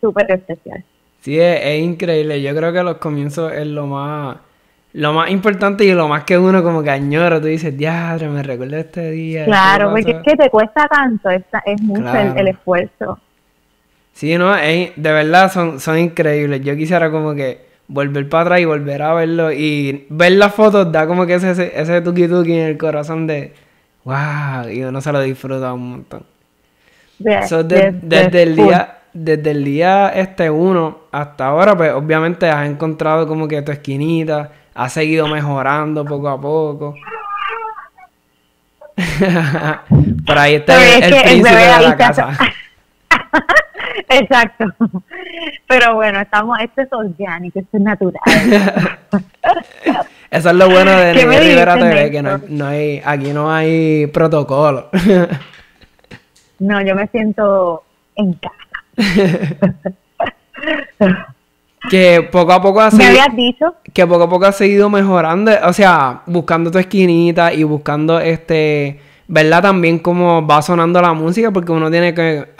súper 0.00 0.30
especial. 0.32 0.84
Sí, 1.20 1.40
es, 1.40 1.82
increíble. 1.82 2.42
Yo 2.42 2.54
creo 2.54 2.72
que 2.72 2.82
los 2.82 2.98
comienzos 2.98 3.52
es 3.52 3.66
lo 3.66 3.86
más 3.86 4.36
lo 4.92 5.12
más 5.12 5.30
importante 5.30 5.84
y 5.84 5.92
lo 5.92 6.06
más 6.06 6.22
que 6.22 6.38
uno 6.38 6.62
como 6.62 6.82
que 6.82 6.90
añora, 6.90 7.40
tú 7.40 7.48
dices, 7.48 7.76
diadre, 7.76 8.28
me 8.28 8.44
recuerdo 8.44 8.76
este 8.76 9.10
día. 9.10 9.44
Claro, 9.44 9.90
porque 9.90 10.12
es 10.12 10.22
que 10.22 10.36
te 10.36 10.50
cuesta 10.50 10.86
tanto, 10.86 11.30
es, 11.30 11.42
es 11.64 11.82
mucho 11.82 12.14
el, 12.14 12.46
esfuerzo. 12.46 13.18
Sí, 14.14 14.38
no, 14.38 14.54
de 14.54 14.92
verdad 14.96 15.52
son, 15.52 15.80
son 15.80 15.98
increíbles. 15.98 16.62
Yo 16.62 16.76
quisiera 16.76 17.10
como 17.10 17.34
que 17.34 17.66
volver 17.88 18.28
para 18.28 18.42
atrás 18.42 18.60
y 18.60 18.64
volver 18.64 19.02
a 19.02 19.12
verlo 19.12 19.52
y 19.52 20.06
ver 20.08 20.32
las 20.32 20.54
fotos 20.54 20.90
da 20.90 21.06
como 21.06 21.26
que 21.26 21.34
ese, 21.34 21.50
ese, 21.50 22.00
tuki 22.00 22.28
tuki 22.28 22.52
en 22.52 22.66
el 22.66 22.78
corazón 22.78 23.26
de 23.26 23.52
wow, 24.04 24.68
y 24.70 24.82
uno 24.84 25.00
se 25.00 25.12
lo 25.12 25.20
disfruta 25.20 25.72
un 25.72 25.90
montón. 25.90 26.24
desde 27.18 28.42
el 28.42 28.56
día 28.56 28.98
desde 29.12 29.50
el 29.52 29.64
día 29.64 30.08
este 30.08 30.48
uno 30.48 31.00
hasta 31.10 31.46
ahora, 31.46 31.76
pues 31.76 31.92
obviamente 31.92 32.48
has 32.48 32.68
encontrado 32.68 33.26
como 33.26 33.48
que 33.48 33.62
tu 33.62 33.72
esquinita, 33.72 34.50
has 34.74 34.92
seguido 34.92 35.26
mejorando 35.28 36.04
poco 36.04 36.28
a 36.28 36.40
poco. 36.40 36.94
Por 40.26 40.38
ahí 40.38 40.54
está 40.54 40.96
el, 40.96 41.22
príncipe 41.22 41.48
de 41.48 41.80
la 41.80 41.96
casa. 41.96 42.38
Exacto. 44.08 44.64
Pero 45.68 45.94
bueno, 45.94 46.20
estamos, 46.20 46.58
esto 46.60 46.82
es 46.82 46.92
orgánico, 46.92 47.60
esto 47.60 47.76
es 47.76 47.82
natural. 47.82 48.22
Eso 50.30 50.50
es 50.50 50.56
lo 50.56 50.68
bueno 50.68 50.90
de 50.90 51.12
Rivera 51.12 51.78
TV, 51.78 52.10
que 52.10 52.20
no, 52.20 52.40
no, 52.48 52.66
hay, 52.66 53.00
aquí 53.04 53.32
no 53.32 53.52
hay 53.52 54.08
protocolo. 54.08 54.88
no, 56.58 56.82
yo 56.82 56.96
me 56.96 57.06
siento 57.06 57.84
en 58.16 58.34
casa. 58.34 58.56
que 61.88 62.28
poco 62.32 62.52
a 62.52 62.60
poco 62.60 62.80
ha 62.80 62.90
seguido, 62.90 63.22
dicho? 63.34 63.76
Que 63.92 64.08
poco 64.08 64.24
a 64.24 64.28
poco 64.28 64.46
ha 64.46 64.52
seguido 64.52 64.90
mejorando, 64.90 65.52
o 65.64 65.72
sea, 65.72 66.22
buscando 66.26 66.72
tu 66.72 66.78
esquinita 66.78 67.52
y 67.52 67.62
buscando 67.62 68.18
este, 68.18 68.98
¿verdad? 69.28 69.62
También 69.62 70.00
cómo 70.00 70.44
va 70.44 70.62
sonando 70.62 71.00
la 71.00 71.12
música, 71.12 71.52
porque 71.52 71.70
uno 71.70 71.92
tiene 71.92 72.12
que 72.12 72.54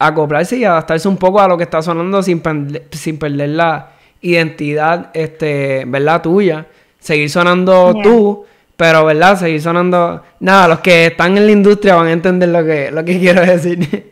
acoplarse 0.00 0.56
y 0.56 0.64
adaptarse 0.64 1.06
un 1.06 1.18
poco 1.18 1.40
a 1.40 1.46
lo 1.46 1.56
que 1.56 1.64
está 1.64 1.82
sonando 1.82 2.22
sin, 2.22 2.42
sin 2.90 3.18
perder 3.18 3.50
la 3.50 3.90
identidad, 4.22 5.10
este, 5.12 5.84
¿verdad? 5.86 6.22
Tuya. 6.22 6.66
Seguir 6.98 7.30
sonando 7.30 7.94
tú, 8.02 8.44
pero, 8.76 9.04
¿verdad? 9.04 9.36
Seguir 9.36 9.60
sonando... 9.60 10.22
Nada, 10.40 10.68
los 10.68 10.80
que 10.80 11.06
están 11.06 11.36
en 11.36 11.46
la 11.46 11.52
industria 11.52 11.94
van 11.94 12.08
a 12.08 12.12
entender 12.12 12.48
lo 12.48 12.64
que, 12.64 12.90
lo 12.90 13.04
que 13.04 13.18
quiero 13.20 13.42
decir. 13.42 14.10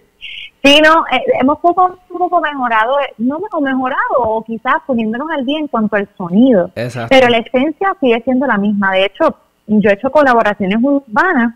Sí, 0.62 0.80
no, 0.82 1.04
eh, 1.10 1.24
hemos 1.40 1.58
poco, 1.60 1.98
poco 2.08 2.40
mejorado, 2.40 3.00
eh, 3.00 3.14
no 3.18 3.38
mejorado, 3.60 4.18
o 4.18 4.44
quizás 4.44 4.76
poniéndonos 4.86 5.28
al 5.30 5.46
día 5.46 5.58
en 5.58 5.68
cuanto 5.68 5.96
al 5.96 6.08
sonido. 6.16 6.70
Pero 7.08 7.28
la 7.28 7.38
esencia 7.38 7.96
sigue 8.00 8.20
siendo 8.24 8.46
la 8.46 8.58
misma. 8.58 8.92
De 8.92 9.06
hecho, 9.06 9.36
yo 9.66 9.88
he 9.88 9.94
hecho 9.94 10.10
colaboraciones 10.10 10.78
urbanas 10.82 11.54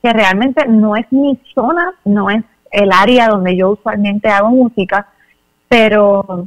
que 0.00 0.12
realmente 0.12 0.66
no 0.66 0.96
es 0.96 1.06
mi 1.10 1.38
zona, 1.54 1.92
no 2.04 2.28
es 2.28 2.44
el 2.72 2.90
área 2.92 3.28
donde 3.28 3.56
yo 3.56 3.70
usualmente 3.70 4.28
hago 4.28 4.50
música, 4.50 5.06
pero 5.68 6.46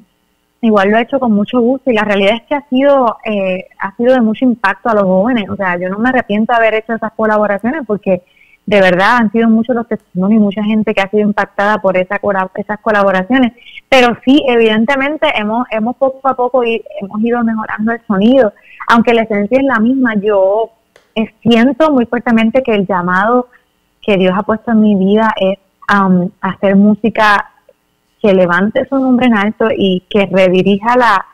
igual 0.61 0.89
lo 0.89 0.97
he 0.97 1.01
hecho 1.01 1.19
con 1.19 1.31
mucho 1.31 1.59
gusto 1.59 1.91
y 1.91 1.93
la 1.93 2.03
realidad 2.03 2.35
es 2.35 2.41
que 2.43 2.55
ha 2.55 2.67
sido 2.69 3.17
eh, 3.23 3.67
ha 3.79 3.95
sido 3.95 4.13
de 4.13 4.21
mucho 4.21 4.45
impacto 4.45 4.89
a 4.89 4.95
los 4.95 5.03
jóvenes. 5.03 5.49
O 5.49 5.55
sea, 5.55 5.77
yo 5.79 5.89
no 5.89 5.99
me 5.99 6.09
arrepiento 6.09 6.53
de 6.53 6.57
haber 6.57 6.73
hecho 6.75 6.93
esas 6.93 7.13
colaboraciones 7.13 7.83
porque 7.85 8.23
de 8.65 8.81
verdad 8.81 9.17
han 9.17 9.31
sido 9.31 9.47
muchos 9.47 9.75
los 9.75 9.87
testimonios 9.87 10.41
y 10.41 10.43
mucha 10.43 10.63
gente 10.63 10.93
que 10.93 11.01
ha 11.01 11.09
sido 11.09 11.21
impactada 11.21 11.77
por 11.77 11.97
esa, 11.97 12.19
esas 12.55 12.79
colaboraciones. 12.79 13.53
Pero 13.89 14.17
sí, 14.25 14.43
evidentemente 14.47 15.27
hemos, 15.35 15.67
hemos 15.69 15.95
poco 15.97 16.27
a 16.27 16.35
poco 16.35 16.63
hemos 16.63 17.21
ido 17.21 17.43
mejorando 17.43 17.91
el 17.91 18.01
sonido, 18.07 18.51
aunque 18.87 19.13
la 19.13 19.21
esencia 19.21 19.59
es 19.59 19.65
la 19.65 19.79
misma. 19.79 20.15
Yo 20.15 20.71
siento 21.41 21.91
muy 21.91 22.05
fuertemente 22.07 22.63
que 22.63 22.73
el 22.73 22.87
llamado 22.87 23.49
que 24.01 24.17
Dios 24.17 24.33
ha 24.35 24.43
puesto 24.43 24.71
en 24.71 24.81
mi 24.81 24.95
vida 24.95 25.31
es 25.39 25.59
um, 25.91 26.29
hacer 26.41 26.75
música 26.75 27.51
que 28.21 28.33
levante 28.33 28.85
su 28.89 28.97
nombre 28.97 29.27
en 29.27 29.37
alto 29.37 29.67
y 29.75 30.03
que 30.09 30.25
redirija 30.25 30.97
la, 30.97 31.25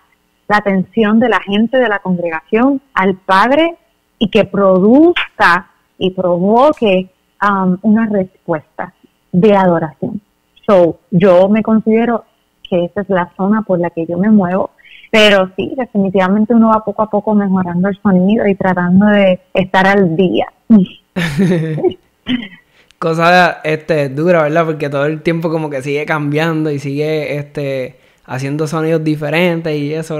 la 0.47 0.57
atención 0.57 1.19
de 1.19 1.29
la 1.29 1.39
gente 1.39 1.77
de 1.77 1.87
la 1.87 1.99
congregación 1.99 2.81
al 2.93 3.15
Padre 3.15 3.75
y 4.19 4.29
que 4.29 4.45
produzca 4.45 5.69
y 5.97 6.11
provoque 6.11 7.09
um, 7.41 7.77
una 7.81 8.07
respuesta 8.07 8.93
de 9.31 9.55
adoración. 9.55 10.21
So, 10.67 10.99
yo 11.11 11.47
me 11.49 11.63
considero 11.63 12.25
que 12.69 12.85
esa 12.85 13.01
es 13.01 13.09
la 13.09 13.31
zona 13.35 13.61
por 13.61 13.79
la 13.79 13.89
que 13.89 14.05
yo 14.05 14.17
me 14.17 14.29
muevo, 14.29 14.71
pero 15.11 15.49
sí, 15.55 15.73
definitivamente 15.75 16.53
uno 16.53 16.69
va 16.69 16.83
poco 16.83 17.01
a 17.03 17.09
poco 17.09 17.33
mejorando 17.35 17.89
el 17.89 17.99
sonido 18.01 18.47
y 18.47 18.55
tratando 18.55 19.07
de 19.07 19.41
estar 19.53 19.87
al 19.87 20.15
día. 20.15 20.47
Cosa 23.01 23.61
este 23.63 24.09
dura, 24.09 24.43
¿verdad? 24.43 24.63
Porque 24.63 24.87
todo 24.87 25.07
el 25.07 25.23
tiempo 25.23 25.49
como 25.49 25.71
que 25.71 25.81
sigue 25.81 26.05
cambiando 26.05 26.69
y 26.69 26.77
sigue 26.77 27.35
este 27.35 27.99
haciendo 28.25 28.67
sonidos 28.67 29.03
diferentes 29.03 29.75
y 29.75 29.91
eso, 29.91 30.19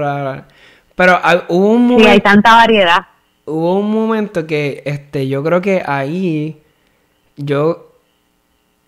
pero 0.96 1.20
hubo 1.50 1.74
un 1.74 1.84
momento, 1.84 2.06
sí, 2.06 2.10
hay 2.10 2.20
tanta 2.22 2.56
variedad. 2.56 3.06
Hubo 3.46 3.80
un 3.80 3.91
momento 3.91 4.48
que 4.48 4.82
este 4.84 5.28
yo 5.28 5.44
creo 5.44 5.62
que 5.62 5.84
ahí 5.86 6.60
yo 7.38 7.91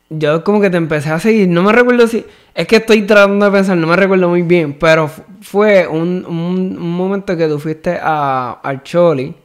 yo 0.10 0.43
como 0.43 0.60
que 0.60 0.71
te 0.71 0.77
empecé 0.77 1.12
a 1.12 1.19
seguir, 1.19 1.47
no 1.47 1.62
me 1.62 1.71
recuerdo 1.71 2.08
si, 2.08 2.25
es 2.56 2.65
que 2.65 2.77
estoy 2.77 3.03
tratando 3.03 3.45
de 3.45 3.51
pensar, 3.51 3.77
no 3.77 3.86
me 3.86 3.95
recuerdo 3.95 4.27
muy 4.27 4.41
bien, 4.41 4.73
pero 4.73 5.08
fue 5.41 5.88
un, 5.88 6.25
un, 6.25 6.79
momento 6.79 7.38
que 7.38 7.47
tú 7.47 7.60
fuiste 7.60 7.99
a, 8.01 8.53
al 8.63 8.82
Choli 8.82 9.36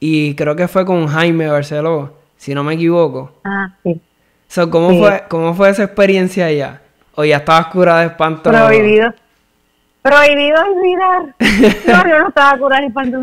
y 0.00 0.34
creo 0.34 0.56
que 0.56 0.66
fue 0.66 0.84
con 0.84 1.06
Jaime 1.06 1.46
Barceló, 1.46 2.23
si 2.44 2.54
no 2.54 2.62
me 2.62 2.74
equivoco. 2.74 3.32
Ah, 3.42 3.74
sí. 3.82 3.98
¿cómo, 4.70 4.90
Fue, 4.90 5.24
¿Cómo 5.30 5.54
fue 5.54 5.70
esa 5.70 5.84
experiencia 5.84 6.44
allá? 6.44 6.82
¿O 7.14 7.24
ya 7.24 7.38
estabas 7.38 7.68
curada 7.68 8.00
de 8.00 8.06
espanto? 8.08 8.50
Prohibido. 8.50 9.14
Prohibido 10.02 10.58
olvidar. 10.62 11.34
no, 11.86 12.10
yo 12.10 12.18
no 12.18 12.28
estaba 12.28 12.58
curada 12.58 12.82
de 12.82 12.88
espanto, 12.88 13.18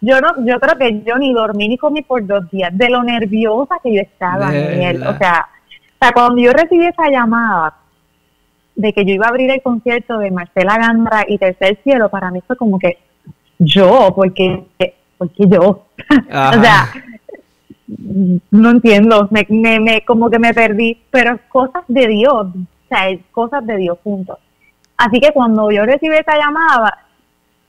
yo 0.00 0.20
no, 0.20 0.46
yo 0.46 0.60
creo 0.60 0.78
que 0.78 1.02
yo 1.04 1.18
ni 1.18 1.32
dormí 1.32 1.66
ni 1.66 1.76
comí 1.76 2.02
por 2.02 2.24
dos 2.24 2.48
días, 2.52 2.70
de 2.78 2.90
lo 2.90 3.02
nerviosa 3.02 3.80
que 3.82 3.92
yo 3.92 4.00
estaba, 4.02 4.52
Daniel. 4.52 5.02
O 5.02 5.18
sea, 5.18 5.48
o 5.94 6.04
sea, 6.04 6.12
cuando 6.12 6.40
yo 6.40 6.52
recibí 6.52 6.86
esa 6.86 7.10
llamada 7.10 7.74
de 8.76 8.92
que 8.92 9.04
yo 9.04 9.14
iba 9.14 9.26
a 9.26 9.30
abrir 9.30 9.50
el 9.50 9.62
concierto 9.62 10.18
de 10.18 10.30
Marcela 10.30 10.78
Gandra 10.78 11.24
y 11.26 11.38
Tercer 11.38 11.76
Cielo, 11.82 12.08
para 12.08 12.30
mí 12.30 12.40
fue 12.46 12.56
como 12.56 12.78
que 12.78 12.98
yo, 13.58 14.12
porque, 14.14 14.62
porque 15.18 15.48
yo. 15.48 15.86
o 16.08 16.62
sea, 16.62 16.88
no 18.50 18.70
entiendo, 18.70 19.28
me, 19.30 19.46
me, 19.48 19.80
me, 19.80 20.04
como 20.04 20.30
que 20.30 20.38
me 20.38 20.54
perdí, 20.54 21.00
pero 21.10 21.38
cosas 21.48 21.84
de 21.88 22.06
Dios, 22.08 22.46
o 22.46 22.88
sea, 22.88 23.06
cosas 23.30 23.66
de 23.66 23.76
Dios 23.76 23.98
juntos. 24.02 24.38
Así 24.96 25.20
que 25.20 25.32
cuando 25.32 25.70
yo 25.70 25.84
recibí 25.84 26.14
esa 26.14 26.36
llamada, 26.36 26.98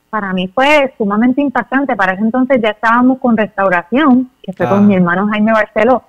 para 0.10 0.32
mí 0.32 0.48
fue 0.54 0.94
sumamente 0.98 1.42
impactante. 1.42 1.96
Para 1.96 2.14
ese 2.14 2.22
entonces 2.22 2.62
ya 2.62 2.70
estábamos 2.70 3.18
con 3.18 3.36
Restauración, 3.36 4.30
que 4.44 4.54
fue 4.54 4.68
con 4.68 4.80
ah. 4.80 4.82
mi 4.82 4.96
hermano 4.96 5.28
Jaime 5.28 5.52
Barceló. 5.52 6.04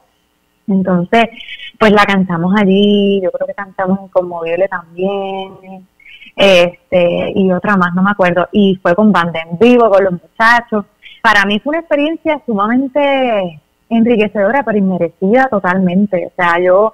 Entonces, 0.66 1.24
pues 1.79 1.92
la 1.92 2.05
cantamos 2.05 2.55
allí, 2.57 3.20
yo 3.22 3.31
creo 3.31 3.46
que 3.46 3.55
cantamos 3.55 4.00
en 4.00 4.09
Conmovible 4.09 4.68
también, 4.68 5.87
este, 6.37 7.33
y 7.35 7.50
otra 7.53 7.77
más, 7.77 7.94
no 7.94 8.03
me 8.03 8.11
acuerdo, 8.11 8.48
y 8.53 8.79
fue 8.83 8.94
con 8.94 9.12
banda 9.12 9.40
en 9.40 9.59
vivo, 9.59 9.88
con 9.88 10.05
los 10.05 10.12
muchachos. 10.12 10.85
Para 11.22 11.44
mí 11.46 11.59
fue 11.61 11.70
una 11.70 11.81
experiencia 11.81 12.42
sumamente 12.44 13.62
enriquecedora, 13.94 14.62
pero 14.62 14.78
inmerecida 14.78 15.48
totalmente. 15.48 16.26
O 16.26 16.33
sea, 16.37 16.59
yo 16.61 16.92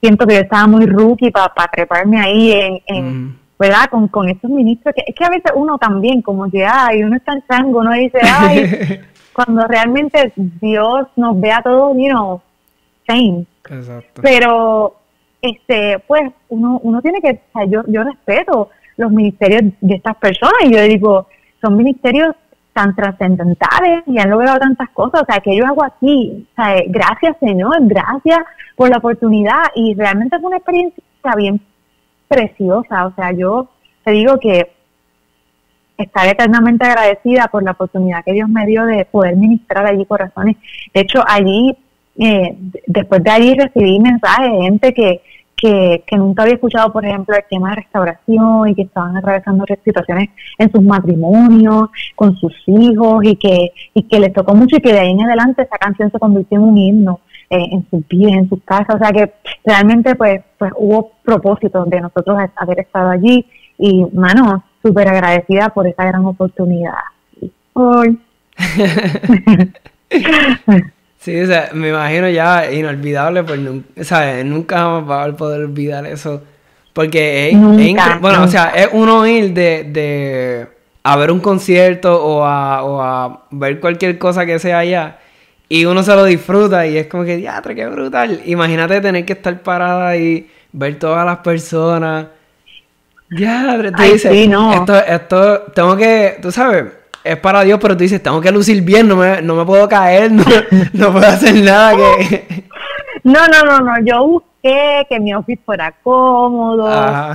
siento 0.00 0.26
que 0.26 0.34
yo 0.34 0.40
estaba 0.40 0.66
muy 0.66 0.86
rookie 0.86 1.30
para 1.30 1.52
treparme 1.72 2.20
ahí 2.20 2.52
en, 2.86 3.26
mm. 3.26 3.38
¿verdad? 3.58 3.86
Con, 3.90 4.08
con 4.08 4.28
estos 4.28 4.50
ministros, 4.50 4.94
que 4.94 5.04
es 5.06 5.14
que 5.14 5.24
a 5.24 5.30
veces 5.30 5.52
uno 5.54 5.78
también, 5.78 6.22
como 6.22 6.50
que, 6.50 6.64
ay, 6.66 7.02
uno 7.04 7.16
está 7.16 7.32
en 7.34 7.44
chango, 7.46 7.80
uno 7.80 7.92
dice, 7.92 8.18
ay, 8.22 9.00
cuando 9.32 9.66
realmente 9.66 10.32
Dios 10.36 11.06
nos 11.16 11.40
ve 11.40 11.52
a 11.52 11.62
todos, 11.62 11.96
you 11.96 12.08
know, 12.08 12.40
same. 13.06 13.46
Exacto. 13.70 14.20
Pero, 14.22 14.96
este, 15.40 16.00
pues, 16.06 16.32
uno, 16.48 16.80
uno 16.82 17.00
tiene 17.00 17.20
que, 17.20 17.30
o 17.30 17.58
sea, 17.58 17.64
yo, 17.66 17.82
yo 17.86 18.02
respeto 18.02 18.70
los 18.96 19.10
ministerios 19.10 19.72
de 19.80 19.94
estas 19.94 20.16
personas 20.16 20.62
y 20.64 20.72
yo 20.72 20.82
digo, 20.82 21.28
son 21.60 21.76
ministerios 21.76 22.34
tan 22.72 22.94
trascendentales 22.94 24.02
y 24.06 24.18
han 24.18 24.30
logrado 24.30 24.58
tantas 24.58 24.88
cosas, 24.90 25.22
o 25.22 25.26
sea, 25.26 25.40
que 25.40 25.56
yo 25.56 25.66
hago 25.66 25.84
aquí, 25.84 26.46
sea, 26.56 26.76
gracias 26.86 27.36
Señor, 27.38 27.76
gracias 27.82 28.40
por 28.76 28.88
la 28.88 28.98
oportunidad 28.98 29.64
y 29.74 29.94
realmente 29.94 30.36
es 30.36 30.42
una 30.42 30.56
experiencia 30.56 31.02
bien 31.36 31.60
preciosa. 32.32 33.06
O 33.06 33.14
sea, 33.14 33.32
yo 33.32 33.68
te 34.04 34.12
digo 34.12 34.38
que 34.38 34.72
estar 35.98 36.26
eternamente 36.26 36.84
agradecida 36.86 37.48
por 37.48 37.62
la 37.62 37.72
oportunidad 37.72 38.24
que 38.24 38.32
Dios 38.32 38.48
me 38.48 38.66
dio 38.66 38.84
de 38.86 39.04
poder 39.04 39.36
ministrar 39.36 39.86
allí 39.86 40.04
corazones. 40.06 40.56
De 40.92 41.02
hecho, 41.02 41.22
allí, 41.26 41.76
eh, 42.18 42.56
después 42.86 43.22
de 43.22 43.30
allí 43.30 43.54
recibí 43.54 44.00
mensajes 44.00 44.50
de 44.50 44.62
gente 44.62 44.94
que, 44.94 45.22
que, 45.62 46.02
que, 46.08 46.16
nunca 46.16 46.42
había 46.42 46.54
escuchado, 46.54 46.92
por 46.92 47.06
ejemplo, 47.06 47.36
el 47.36 47.44
tema 47.48 47.70
de 47.70 47.76
restauración 47.76 48.68
y 48.68 48.74
que 48.74 48.82
estaban 48.82 49.16
atravesando 49.16 49.64
situaciones 49.84 50.30
en 50.58 50.72
sus 50.72 50.82
matrimonios, 50.82 51.88
con 52.16 52.36
sus 52.36 52.52
hijos 52.66 53.24
y 53.24 53.36
que, 53.36 53.72
y 53.94 54.02
que 54.02 54.18
les 54.18 54.32
tocó 54.32 54.56
mucho 54.56 54.76
y 54.76 54.80
que 54.80 54.92
de 54.92 54.98
ahí 54.98 55.12
en 55.12 55.22
adelante 55.22 55.62
esa 55.62 55.78
canción 55.78 56.10
se 56.10 56.18
convirtió 56.18 56.58
en 56.58 56.64
un 56.64 56.76
himno 56.76 57.20
eh, 57.48 57.64
en 57.70 57.86
sus 57.88 58.06
vidas, 58.08 58.32
en 58.32 58.48
sus 58.48 58.60
casas. 58.64 58.96
O 58.96 58.98
sea 58.98 59.12
que 59.12 59.32
realmente 59.64 60.16
pues, 60.16 60.40
pues 60.58 60.72
hubo 60.76 61.12
propósito 61.22 61.84
de 61.84 62.00
nosotros 62.00 62.36
haber 62.56 62.80
estado 62.80 63.10
allí 63.10 63.46
y, 63.78 64.04
mano, 64.12 64.64
súper 64.82 65.06
agradecida 65.06 65.68
por 65.68 65.86
esa 65.86 66.04
gran 66.04 66.26
oportunidad. 66.26 66.94
Hoy. 67.74 68.18
Sí, 71.22 71.40
o 71.40 71.46
sea, 71.46 71.70
me 71.72 71.90
imagino 71.90 72.28
ya 72.28 72.68
inolvidable, 72.72 73.44
pues 73.44 73.60
o 73.60 74.04
sea, 74.04 74.42
nunca 74.42 74.84
vamos 74.84 75.08
a 75.08 75.36
poder 75.36 75.60
olvidar 75.60 76.04
eso. 76.04 76.42
Porque 76.92 77.50
es, 77.50 78.20
bueno, 78.20 78.42
o 78.42 78.48
sea, 78.48 78.70
es 78.70 78.88
uno 78.90 79.24
ir 79.24 79.54
de, 79.54 79.84
de 79.84 80.66
a 81.04 81.16
ver 81.16 81.30
un 81.30 81.38
concierto 81.38 82.22
o 82.22 82.44
a, 82.44 82.82
o 82.82 83.00
a 83.00 83.44
ver 83.52 83.78
cualquier 83.78 84.18
cosa 84.18 84.44
que 84.44 84.58
sea 84.58 84.80
allá 84.80 85.18
y 85.68 85.84
uno 85.84 86.02
se 86.02 86.14
lo 86.14 86.24
disfruta 86.24 86.86
y 86.88 86.98
es 86.98 87.06
como 87.06 87.24
que, 87.24 87.36
diatre, 87.36 87.76
qué 87.76 87.86
brutal. 87.86 88.42
Imagínate 88.44 89.00
tener 89.00 89.24
que 89.24 89.34
estar 89.34 89.62
parada 89.62 90.16
y 90.16 90.50
ver 90.72 90.98
todas 90.98 91.24
las 91.24 91.38
personas. 91.38 92.26
Ya, 93.30 93.78
tú 93.96 94.02
dices, 94.02 94.32
esto, 94.34 94.96
esto, 94.98 95.60
tengo 95.74 95.96
que, 95.96 96.36
tú 96.42 96.50
sabes, 96.50 96.86
es 97.24 97.36
para 97.38 97.62
Dios, 97.62 97.78
pero 97.80 97.96
tú 97.96 98.02
dices, 98.02 98.22
tengo 98.22 98.40
que 98.40 98.50
lucir 98.50 98.82
bien, 98.82 99.08
no 99.08 99.16
me, 99.16 99.42
no 99.42 99.54
me 99.54 99.64
puedo 99.64 99.88
caer, 99.88 100.30
no, 100.32 100.44
no 100.92 101.12
puedo 101.12 101.26
hacer 101.26 101.54
nada 101.62 101.96
que... 101.96 102.64
No, 103.24 103.46
no, 103.46 103.62
no, 103.64 103.78
no, 103.78 104.04
yo 104.04 104.26
busqué 104.26 105.06
que 105.08 105.20
mi 105.20 105.32
office 105.32 105.62
fuera 105.64 105.92
cómodo, 106.02 106.86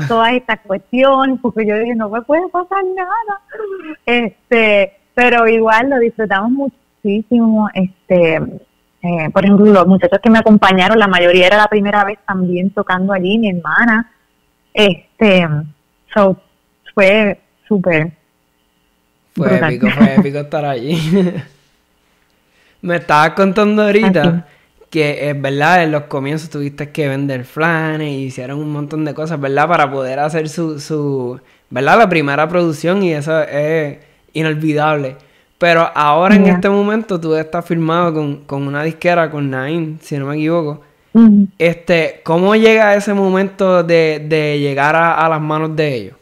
todas 0.05 0.33
estas 0.33 0.59
cuestiones, 0.67 1.39
porque 1.41 1.65
yo 1.65 1.77
dije, 1.77 1.95
no 1.95 2.09
me 2.09 2.21
puede 2.23 2.47
pasar 2.49 2.83
nada. 2.93 3.41
Este, 4.05 4.97
pero 5.13 5.47
igual 5.47 5.89
lo 5.89 5.99
disfrutamos 5.99 6.51
muchísimo, 6.51 7.69
este, 7.73 8.35
eh, 9.01 9.29
por 9.31 9.45
ejemplo, 9.45 9.65
los 9.65 9.87
muchachos 9.87 10.19
que 10.21 10.29
me 10.29 10.39
acompañaron, 10.39 10.99
la 10.99 11.07
mayoría 11.07 11.47
era 11.47 11.57
la 11.57 11.67
primera 11.67 12.03
vez 12.03 12.19
también 12.27 12.71
tocando 12.71 13.13
allí, 13.13 13.37
mi 13.37 13.49
hermana, 13.49 14.11
este, 14.73 15.47
so, 16.13 16.35
fue 16.93 17.39
súper, 17.67 18.11
fue 19.37 19.55
épico, 19.57 19.87
fue 19.91 20.15
épico 20.15 20.39
estar 20.39 20.65
allí. 20.65 20.99
Me 22.81 22.97
estabas 22.97 23.31
contando 23.31 23.83
ahorita 23.83 24.45
que 24.89 25.29
es 25.29 25.41
verdad, 25.41 25.83
en 25.83 25.91
los 25.91 26.03
comienzos 26.03 26.49
tuviste 26.49 26.89
que 26.89 27.07
vender 27.07 27.43
flanes 27.43 28.09
y 28.09 28.25
hicieron 28.25 28.59
un 28.59 28.71
montón 28.71 29.03
de 29.05 29.13
cosas, 29.13 29.39
¿verdad? 29.39 29.67
Para 29.67 29.91
poder 29.91 30.19
hacer 30.19 30.47
su, 30.49 30.79
su 30.79 31.39
¿verdad? 31.69 31.97
La 31.97 32.09
primera 32.09 32.47
producción 32.47 33.03
y 33.03 33.13
eso 33.13 33.41
es 33.41 33.97
inolvidable. 34.33 35.17
Pero 35.57 35.89
ahora 35.93 36.35
en 36.35 36.45
este 36.45 36.69
momento 36.69 37.19
tú 37.19 37.35
estás 37.35 37.65
firmado 37.65 38.13
con, 38.45 38.67
una 38.67 38.83
disquera, 38.83 39.29
con 39.31 39.49
Nain, 39.49 39.97
si 40.01 40.17
no 40.17 40.27
me 40.27 40.35
equivoco. 40.35 40.81
Este, 41.57 42.21
¿cómo 42.23 42.55
llega 42.55 42.93
ese 42.93 43.13
momento 43.15 43.81
de, 43.83 44.57
llegar 44.59 44.95
a 44.95 45.27
las 45.27 45.41
manos 45.41 45.75
de 45.75 45.95
ellos? 45.95 46.16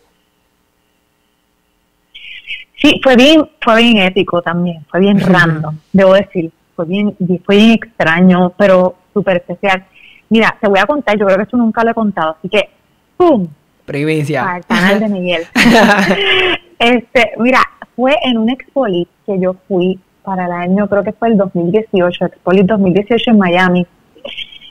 Sí, 2.85 3.01
fue 3.01 3.15
bien, 3.15 3.49
fue 3.61 3.81
bien 3.81 3.97
épico 3.97 4.43
también, 4.43 4.85
fue 4.91 4.99
bien 4.99 5.19
random, 5.19 5.75
debo 5.91 6.13
decir, 6.13 6.51
fue 6.75 6.85
bien, 6.85 7.15
fue 7.43 7.55
bien 7.55 7.71
extraño, 7.71 8.51
pero 8.55 8.95
súper 9.11 9.37
especial. 9.37 9.83
Mira, 10.29 10.55
te 10.61 10.67
voy 10.67 10.77
a 10.77 10.85
contar, 10.85 11.17
yo 11.17 11.25
creo 11.25 11.37
que 11.37 11.43
esto 11.43 11.57
nunca 11.57 11.83
lo 11.83 11.89
he 11.89 11.93
contado, 11.95 12.35
así 12.37 12.47
que, 12.47 12.69
¡pum! 13.17 13.47
Primicia. 13.85 14.53
Al 14.53 14.65
canal 14.67 14.99
de 14.99 15.09
Miguel. 15.09 15.47
este, 16.79 17.31
mira, 17.39 17.59
fue 17.95 18.17
en 18.23 18.37
un 18.37 18.51
Expolit 18.51 19.09
que 19.25 19.39
yo 19.39 19.55
fui 19.67 19.99
para 20.23 20.45
el 20.45 20.51
año, 20.51 20.87
creo 20.87 21.03
que 21.03 21.13
fue 21.13 21.29
el 21.29 21.37
2018, 21.37 22.25
Expolit 22.25 22.67
2018 22.67 23.31
en 23.31 23.37
Miami. 23.39 23.87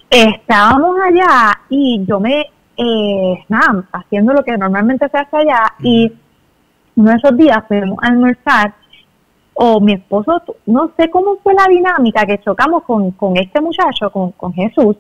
Estábamos 0.09 0.97
allá 1.05 1.59
y 1.69 2.05
yo 2.07 2.21
me, 2.21 2.47
eh, 2.77 3.45
nada, 3.49 3.83
haciendo 3.93 4.35
lo 4.35 4.45
que 4.45 4.57
normalmente 4.57 5.09
se 5.09 5.19
hace 5.19 5.37
allá 5.37 5.75
y 5.81 6.13
uno 6.97 7.11
de 7.11 7.17
esos 7.17 7.37
días 7.37 7.59
fuimos 7.69 7.99
a 8.03 8.09
almorzar 8.09 8.75
o 9.55 9.81
mi 9.81 9.93
esposo, 9.93 10.43
no 10.67 10.91
sé 10.97 11.09
cómo 11.11 11.37
fue 11.43 11.55
la 11.55 11.67
dinámica 11.69 12.27
que 12.27 12.41
chocamos 12.41 12.83
con, 12.83 13.13
con 13.13 13.37
este 13.37 13.61
muchacho, 13.61 14.11
con, 14.11 14.33
con 14.33 14.53
Jesús 14.53 14.97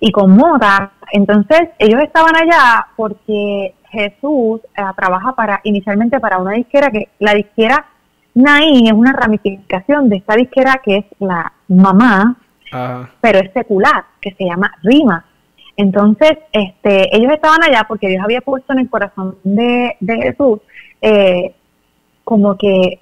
y 0.00 0.10
con 0.10 0.34
Mota. 0.34 0.92
Entonces 1.12 1.68
ellos 1.78 2.00
estaban 2.02 2.34
allá 2.34 2.86
porque 2.96 3.74
Jesús 3.90 4.60
eh, 4.76 4.82
trabaja 4.96 5.34
para 5.34 5.60
inicialmente 5.64 6.18
para 6.20 6.38
una 6.38 6.52
disquera 6.52 6.90
que 6.90 7.08
la 7.18 7.34
disquera 7.34 7.86
Nain 8.34 8.86
es 8.86 8.92
una 8.92 9.12
ramificación 9.12 10.08
de 10.08 10.16
esta 10.16 10.34
disquera 10.34 10.80
que 10.82 10.98
es 10.98 11.04
la 11.18 11.52
mamá, 11.68 12.36
pero 13.20 13.38
es 13.40 13.52
secular, 13.52 14.04
que 14.20 14.30
se 14.32 14.44
llama 14.44 14.72
Rima. 14.82 15.26
Entonces, 15.76 16.38
este, 16.52 17.14
ellos 17.14 17.32
estaban 17.32 17.62
allá 17.62 17.84
porque 17.86 18.08
Dios 18.08 18.22
había 18.24 18.40
puesto 18.40 18.72
en 18.72 18.80
el 18.80 18.90
corazón 18.90 19.36
de, 19.44 19.96
de 20.00 20.16
Jesús 20.16 20.60
eh, 21.02 21.52
como 22.22 22.56
que 22.56 23.00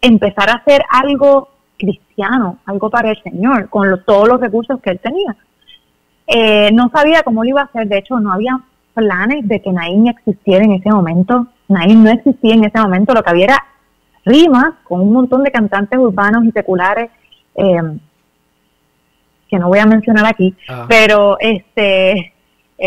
empezar 0.00 0.48
a 0.48 0.54
hacer 0.54 0.82
algo 0.88 1.48
cristiano, 1.76 2.58
algo 2.64 2.88
para 2.88 3.10
el 3.10 3.22
Señor, 3.22 3.68
con 3.68 4.04
todos 4.06 4.28
los 4.28 4.40
recursos 4.40 4.80
que 4.80 4.90
él 4.90 5.00
tenía. 5.00 5.36
Eh, 6.28 6.70
no 6.72 6.88
sabía 6.90 7.22
cómo 7.24 7.42
lo 7.42 7.50
iba 7.50 7.62
a 7.62 7.64
hacer, 7.64 7.88
de 7.88 7.98
hecho 7.98 8.20
no 8.20 8.32
había 8.32 8.60
planes 8.94 9.48
de 9.48 9.60
que 9.60 9.72
Naín 9.72 10.06
existiera 10.06 10.64
en 10.64 10.72
ese 10.72 10.90
momento, 10.90 11.48
Naín 11.68 12.04
no 12.04 12.10
existía 12.10 12.54
en 12.54 12.64
ese 12.64 12.78
momento, 12.78 13.14
lo 13.14 13.22
que 13.22 13.30
había 13.30 13.44
era 13.46 13.64
rimas 14.24 14.74
con 14.84 15.00
un 15.00 15.12
montón 15.12 15.42
de 15.42 15.50
cantantes 15.50 15.98
urbanos 15.98 16.44
y 16.44 16.52
seculares, 16.52 17.10
eh, 17.56 17.98
que 19.48 19.58
no 19.58 19.66
voy 19.66 19.80
a 19.80 19.86
mencionar 19.86 20.26
aquí, 20.26 20.54
ah. 20.68 20.86
pero 20.88 21.36
este, 21.40 22.32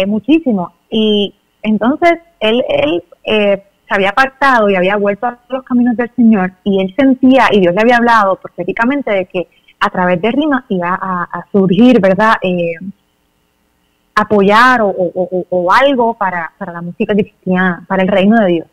muchísimo. 0.07 0.74
Y 0.89 1.36
entonces 1.61 2.14
él, 2.39 2.64
él 2.70 3.03
eh, 3.26 3.64
se 3.94 3.98
había 3.98 4.10
apartado 4.10 4.70
y 4.70 4.76
había 4.76 4.96
vuelto 4.96 5.28
a 5.28 5.38
los 5.50 5.64
caminos 5.64 5.96
del 5.96 6.10
Señor 6.16 6.52
y 6.64 6.82
él 6.82 6.94
sentía, 6.98 7.48
y 7.52 7.60
Dios 7.60 7.76
le 7.76 7.82
había 7.82 7.98
hablado 7.98 8.36
proféticamente 8.38 9.12
de 9.12 9.26
que 9.26 9.48
a 9.80 9.89
través 9.89 10.20
de 10.20 10.32
rimas 10.32 10.64
iba 10.70 10.98
a, 11.00 11.46
surgir, 11.52 12.00
¿verdad? 12.02 12.36
Eh, 12.41 12.74
apoyar 14.16 14.82
o, 14.82 15.72
algo 15.72 16.16
para, 16.16 16.52
la 16.60 16.82
música 16.82 17.14
cristiana, 17.14 17.84
para 17.88 18.02
el 18.02 18.08
reino 18.08 18.38
de 18.39 18.48
Dios. 18.48 18.68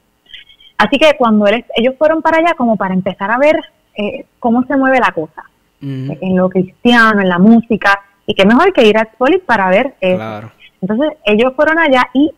Así 0.79 0.97
que 0.99 1.17
cuando 1.19 1.47
ellos 1.47 1.95
fueron 1.99 2.23
para 2.23 2.39
allá 2.39 2.55
como 2.57 2.77
para 2.77 2.95
empezar 2.95 3.31
a 3.31 3.39
ver 3.39 3.57
eh, 3.97 4.25
cómo 4.39 4.63
se 4.65 4.77
mueve 4.77 5.01
la 5.01 5.13
cosa, 5.13 5.45
en 5.83 6.37
lo 6.37 6.49
cristiano, 6.49 7.21
en 7.21 7.29
la 7.29 7.39
música, 7.39 8.01
y 8.27 8.35
qué 8.35 8.47
mejor 8.47 8.73
que 8.73 8.87
ir 8.87 8.97
a 8.97 9.03
Expolis 9.03 9.41
para 9.45 9.69
ver 9.69 9.95
eso. 10.01 10.51
Entonces 10.81 11.19
ellos 11.25 11.53
fueron 11.57 11.79
allá 11.79 12.09
y 12.15 12.33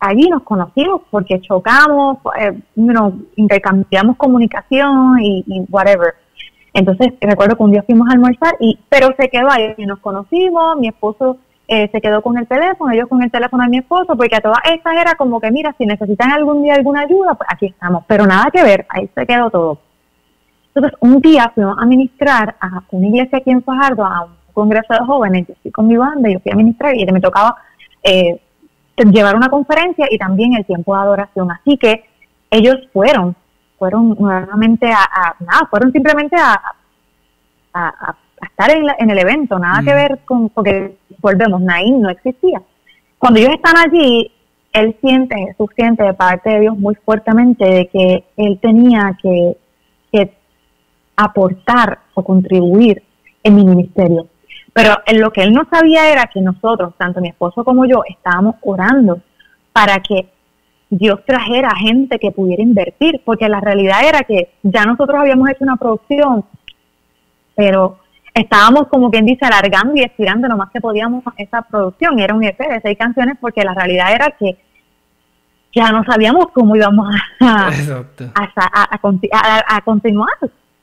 allí 0.00 0.28
nos 0.28 0.42
conocimos 0.42 1.02
porque 1.10 1.40
chocamos, 1.40 2.18
eh, 2.38 2.58
intercambiamos 3.36 4.16
comunicación 4.16 5.20
y, 5.20 5.66
whatever. 5.70 6.14
Entonces 6.72 7.12
recuerdo 7.20 7.56
que 7.56 7.62
un 7.62 7.72
día 7.72 7.82
fuimos 7.82 8.08
a 8.08 8.12
almorzar, 8.12 8.54
y 8.58 8.78
pero 8.88 9.08
se 9.16 9.28
quedó 9.28 9.50
ahí, 9.50 9.74
nos 9.78 9.98
conocimos, 9.98 10.76
mi 10.78 10.88
esposo 10.88 11.36
eh, 11.68 11.88
se 11.92 12.00
quedó 12.00 12.22
con 12.22 12.38
el 12.38 12.46
teléfono, 12.46 12.94
yo 12.94 13.08
con 13.08 13.22
el 13.22 13.30
teléfono 13.30 13.62
de 13.64 13.68
mi 13.68 13.78
esposo, 13.78 14.16
porque 14.16 14.36
a 14.36 14.40
todas 14.40 14.60
estas 14.72 14.96
era 14.96 15.14
como 15.14 15.40
que, 15.40 15.50
mira, 15.50 15.74
si 15.78 15.84
necesitan 15.84 16.32
algún 16.32 16.62
día 16.62 16.74
alguna 16.74 17.02
ayuda, 17.02 17.34
pues 17.34 17.48
aquí 17.52 17.66
estamos, 17.66 18.04
pero 18.06 18.26
nada 18.26 18.50
que 18.50 18.62
ver, 18.62 18.86
ahí 18.88 19.08
se 19.14 19.26
quedó 19.26 19.50
todo. 19.50 19.78
Entonces 20.74 20.98
un 21.00 21.20
día 21.20 21.50
fuimos 21.54 21.76
a 21.78 21.84
ministrar 21.84 22.56
a 22.60 22.82
una 22.90 23.06
iglesia 23.06 23.38
aquí 23.38 23.50
en 23.50 23.62
Fajardo, 23.62 24.04
a 24.04 24.24
un 24.24 24.32
congreso 24.52 24.94
de 24.94 25.00
jóvenes, 25.00 25.48
yo 25.48 25.54
fui 25.62 25.70
con 25.70 25.88
mi 25.88 25.96
banda, 25.96 26.30
yo 26.30 26.38
fui 26.40 26.52
a 26.52 26.56
ministrar 26.56 26.96
y 26.96 27.04
me 27.06 27.20
tocaba... 27.20 27.56
Eh, 28.02 28.40
llevar 29.04 29.36
una 29.36 29.48
conferencia 29.48 30.06
y 30.10 30.18
también 30.18 30.54
el 30.54 30.66
tiempo 30.66 30.94
de 30.94 31.02
adoración. 31.02 31.50
Así 31.50 31.76
que 31.76 32.04
ellos 32.50 32.76
fueron, 32.92 33.34
fueron 33.78 34.16
nuevamente 34.18 34.90
a, 34.90 35.34
nada, 35.40 35.66
fueron 35.70 35.92
simplemente 35.92 36.36
a, 36.36 36.60
a, 37.72 38.16
estar 38.42 38.70
en, 38.70 39.10
el 39.10 39.18
evento, 39.18 39.58
nada 39.58 39.82
que 39.82 39.92
mm. 39.92 39.96
ver 39.96 40.18
con, 40.24 40.48
porque 40.50 40.96
volvemos, 41.20 41.60
Naín 41.60 42.00
no 42.00 42.10
existía. 42.10 42.62
Cuando 43.18 43.38
ellos 43.38 43.54
están 43.54 43.76
allí, 43.76 44.32
él 44.72 44.96
siente, 45.00 45.36
Jesús 45.36 45.68
siente 45.74 46.04
de 46.04 46.14
parte 46.14 46.50
de 46.50 46.60
Dios 46.60 46.78
muy 46.78 46.94
fuertemente 46.94 47.64
de 47.64 47.88
que 47.88 48.24
él 48.36 48.58
tenía 48.62 49.16
que, 49.20 49.56
que 50.12 50.32
aportar 51.16 51.98
o 52.14 52.24
contribuir 52.24 53.02
en 53.42 53.56
mi 53.56 53.64
ministerio. 53.64 54.26
Pero 54.72 54.94
en 55.06 55.20
lo 55.20 55.32
que 55.32 55.42
él 55.42 55.52
no 55.52 55.66
sabía 55.70 56.10
era 56.12 56.26
que 56.26 56.40
nosotros, 56.40 56.94
tanto 56.96 57.20
mi 57.20 57.28
esposo 57.28 57.64
como 57.64 57.86
yo, 57.86 58.02
estábamos 58.08 58.56
orando 58.62 59.20
para 59.72 59.98
que 60.00 60.28
Dios 60.90 61.20
trajera 61.24 61.70
gente 61.76 62.18
que 62.18 62.32
pudiera 62.32 62.62
invertir, 62.62 63.22
porque 63.24 63.48
la 63.48 63.60
realidad 63.60 64.04
era 64.06 64.20
que 64.22 64.52
ya 64.62 64.84
nosotros 64.84 65.20
habíamos 65.20 65.48
hecho 65.50 65.64
una 65.64 65.76
producción, 65.76 66.44
pero 67.54 67.98
estábamos 68.34 68.88
como 68.88 69.10
quien 69.10 69.26
dice 69.26 69.44
alargando 69.44 69.94
y 69.96 70.02
estirando 70.02 70.48
lo 70.48 70.56
más 70.56 70.70
que 70.70 70.80
podíamos 70.80 71.22
esa 71.36 71.62
producción, 71.62 72.18
era 72.18 72.34
un 72.34 72.44
EP 72.44 72.58
de 72.58 72.80
seis 72.80 72.98
canciones, 72.98 73.36
porque 73.40 73.64
la 73.64 73.74
realidad 73.74 74.12
era 74.12 74.30
que 74.38 74.58
ya 75.72 75.92
no 75.92 76.02
sabíamos 76.04 76.46
cómo 76.52 76.74
íbamos 76.74 77.08
a, 77.40 77.70
a, 78.88 78.98
continuar. 79.82 80.28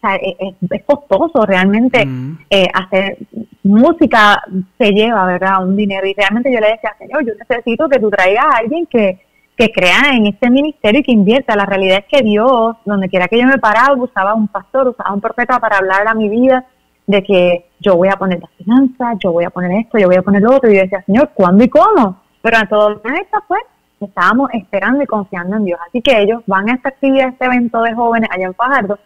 Es, 0.02 0.84
costoso 0.86 1.46
realmente 1.46 2.06
mm. 2.06 2.40
eh, 2.50 2.68
hacer 2.74 3.18
música, 3.64 4.42
se 4.78 4.92
lleva, 4.92 5.26
¿verdad? 5.26 5.66
Un 5.66 5.76
dinero. 5.76 6.08
Y 6.08 6.14
realmente 6.14 6.52
yo 6.52 6.60
le 6.60 6.72
decía, 6.72 6.96
Señor, 6.98 7.26
yo 7.26 7.34
necesito 7.36 7.90
que 7.90 8.00
tú 8.00 8.10
traigas 8.10 8.46
a 8.46 8.58
alguien 8.58 8.86
que, 8.86 9.20
que 9.56 9.72
crea 9.72 10.16
en 10.16 10.28
este 10.28 10.50
ministerio 10.50 11.02
y 11.02 11.04
que 11.04 11.12
invierta. 11.12 11.56
La 11.56 11.66
realidad 11.66 12.00
es 12.00 12.06
que 12.06 12.24
Dios, 12.24 12.78
donde 12.86 13.10
quiera 13.10 13.28
que 13.28 13.40
yo 13.40 13.48
me 13.48 13.58
paraba, 13.58 13.96
usaba 13.96 14.34
un 14.34 14.48
pastor, 14.48 14.90
usaba 14.90 15.14
un 15.14 15.22
profeta 15.22 15.60
para 15.60 15.78
hablar 15.78 16.08
a 16.08 16.14
mi 16.14 16.30
vida 16.30 16.66
de 17.06 17.24
que 17.24 17.66
yo 17.80 17.96
voy 17.96 18.10
a 18.10 18.18
poner 18.18 18.40
las 18.40 18.52
finanzas, 18.52 19.18
yo 19.24 19.32
voy 19.32 19.46
a 19.46 19.50
poner 19.50 19.72
esto, 19.80 19.98
yo 19.98 20.08
voy 20.08 20.18
a 20.18 20.22
poner 20.22 20.42
lo 20.42 20.56
otro. 20.56 20.70
Y 20.70 20.76
yo 20.76 20.82
decía, 20.82 21.04
Señor, 21.06 21.32
¿cuándo 21.34 21.64
y 21.64 21.70
cómo? 21.70 22.22
Pero 22.42 22.58
en 22.58 22.68
todo 22.68 22.92
esto 22.92 23.44
fue 23.48 23.58
estábamos 24.06 24.50
esperando 24.54 25.04
y 25.04 25.08
confiando 25.08 25.58
en 25.58 25.66
Dios. 25.66 25.80
Así 25.88 26.02
que 26.02 26.22
ellos 26.22 26.44
van 26.46 26.70
a 26.70 26.74
esta 26.74 26.90
actividad, 26.90 27.30
este 27.30 27.46
evento 27.46 27.82
de 27.82 27.94
jóvenes 27.94 28.30
allá 28.32 28.46
en 28.46 28.54
Fajardo, 28.54 29.00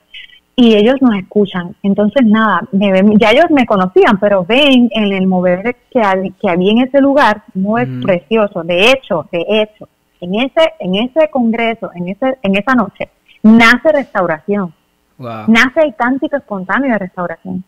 y 0.55 0.75
ellos 0.75 0.95
nos 1.01 1.15
escuchan. 1.15 1.75
Entonces, 1.81 2.25
nada, 2.25 2.67
ya 2.71 3.31
ellos 3.31 3.49
me 3.49 3.65
conocían, 3.65 4.19
pero 4.19 4.45
ven 4.45 4.89
en 4.91 5.13
el 5.13 5.27
mover 5.27 5.75
que, 5.89 6.33
que 6.39 6.49
había 6.49 6.71
en 6.71 6.79
ese 6.79 7.01
lugar, 7.01 7.43
muy 7.53 7.85
precioso. 8.01 8.63
De 8.63 8.91
hecho, 8.91 9.27
de 9.31 9.45
hecho, 9.49 9.87
en 10.19 10.35
ese, 10.35 10.73
en 10.79 10.95
ese 10.95 11.29
congreso, 11.29 11.89
en, 11.95 12.09
ese, 12.09 12.37
en 12.43 12.55
esa 12.55 12.75
noche, 12.75 13.09
nace 13.43 13.91
restauración. 13.91 14.73
Nace 15.17 15.81
el 15.83 15.95
cántico 15.95 16.35
espontáneo 16.35 16.93
de 16.93 16.97
restauración. 16.97 17.63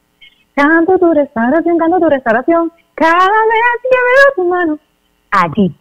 Canto 0.56 0.98
tu 0.98 1.14
restauración, 1.14 1.78
canto 1.78 2.00
tu 2.00 2.10
restauración, 2.10 2.72
cada 2.96 3.28
vez 3.28 3.82
que 3.84 3.90
veo 3.90 4.36
tu 4.36 4.50
mano. 4.50 4.80
Allí, 5.32 5.76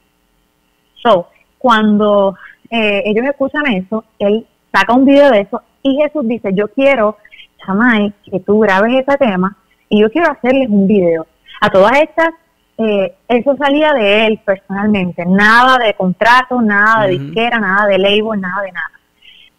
So, 1.03 1.29
cuando 1.59 2.37
eh, 2.71 3.03
ellos 3.05 3.27
escuchan 3.27 3.67
eso, 3.67 4.05
él 4.19 4.47
saca 4.73 4.95
un 4.95 5.05
video 5.05 5.31
de 5.31 5.41
eso 5.41 5.61
y 5.83 5.97
Jesús 5.97 6.27
dice, 6.27 6.51
yo 6.55 6.69
quiero, 6.69 7.17
Chamay, 7.65 8.13
que 8.25 8.41
tú 8.41 8.61
grabes 8.61 8.95
ese 8.95 9.19
tema 9.19 9.57
y 9.89 10.01
yo 10.01 10.11
quiero 10.11 10.31
hacerles 10.31 10.69
un 10.69 10.87
video. 10.87 11.27
A 11.61 11.71
todas 11.71 11.93
estas, 12.01 12.31
eh, 12.79 13.15
eso 13.29 13.57
salía 13.57 13.93
de 13.93 14.27
él 14.27 14.41
personalmente, 14.45 15.25
nada 15.27 15.79
de 15.79 15.95
contrato, 15.95 16.61
nada 16.63 17.07
de 17.07 17.19
disquera, 17.19 17.59
nada 17.59 17.87
de 17.87 17.99
label, 17.99 18.41
nada 18.41 18.63
de 18.63 18.73
nada. 18.73 18.91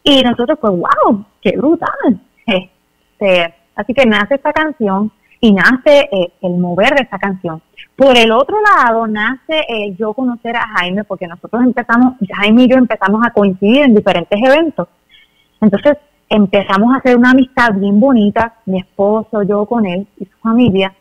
Y 0.03 0.21
nosotros 0.21 0.57
pues, 0.59 0.73
wow, 0.73 1.25
qué 1.41 1.55
brutal. 1.57 2.19
Este, 2.45 3.53
así 3.75 3.93
que 3.93 4.05
nace 4.05 4.35
esta 4.35 4.51
canción 4.51 5.11
y 5.39 5.53
nace 5.53 6.09
eh, 6.11 6.33
el 6.41 6.57
mover 6.57 6.95
de 6.95 7.03
esa 7.03 7.17
canción. 7.19 7.61
Por 7.95 8.17
el 8.17 8.31
otro 8.31 8.57
lado, 8.61 9.07
nace 9.07 9.59
eh, 9.67 9.95
yo 9.97 10.13
conocer 10.13 10.55
a 10.57 10.67
Jaime, 10.67 11.03
porque 11.03 11.27
nosotros 11.27 11.63
empezamos, 11.63 12.15
Jaime 12.35 12.63
y 12.63 12.69
yo 12.69 12.77
empezamos 12.77 13.25
a 13.25 13.31
coincidir 13.31 13.83
en 13.83 13.95
diferentes 13.95 14.39
eventos. 14.41 14.87
Entonces 15.61 15.97
empezamos 16.33 16.93
a 16.93 16.97
hacer 16.97 17.15
una 17.15 17.29
amistad 17.29 17.73
bien 17.75 17.99
bonita, 17.99 18.55
mi 18.65 18.79
esposo, 18.79 19.43
yo 19.43 19.67
con 19.67 19.85
él 19.85 20.07
y 20.17 20.25
su 20.25 20.35
familia. 20.39 20.91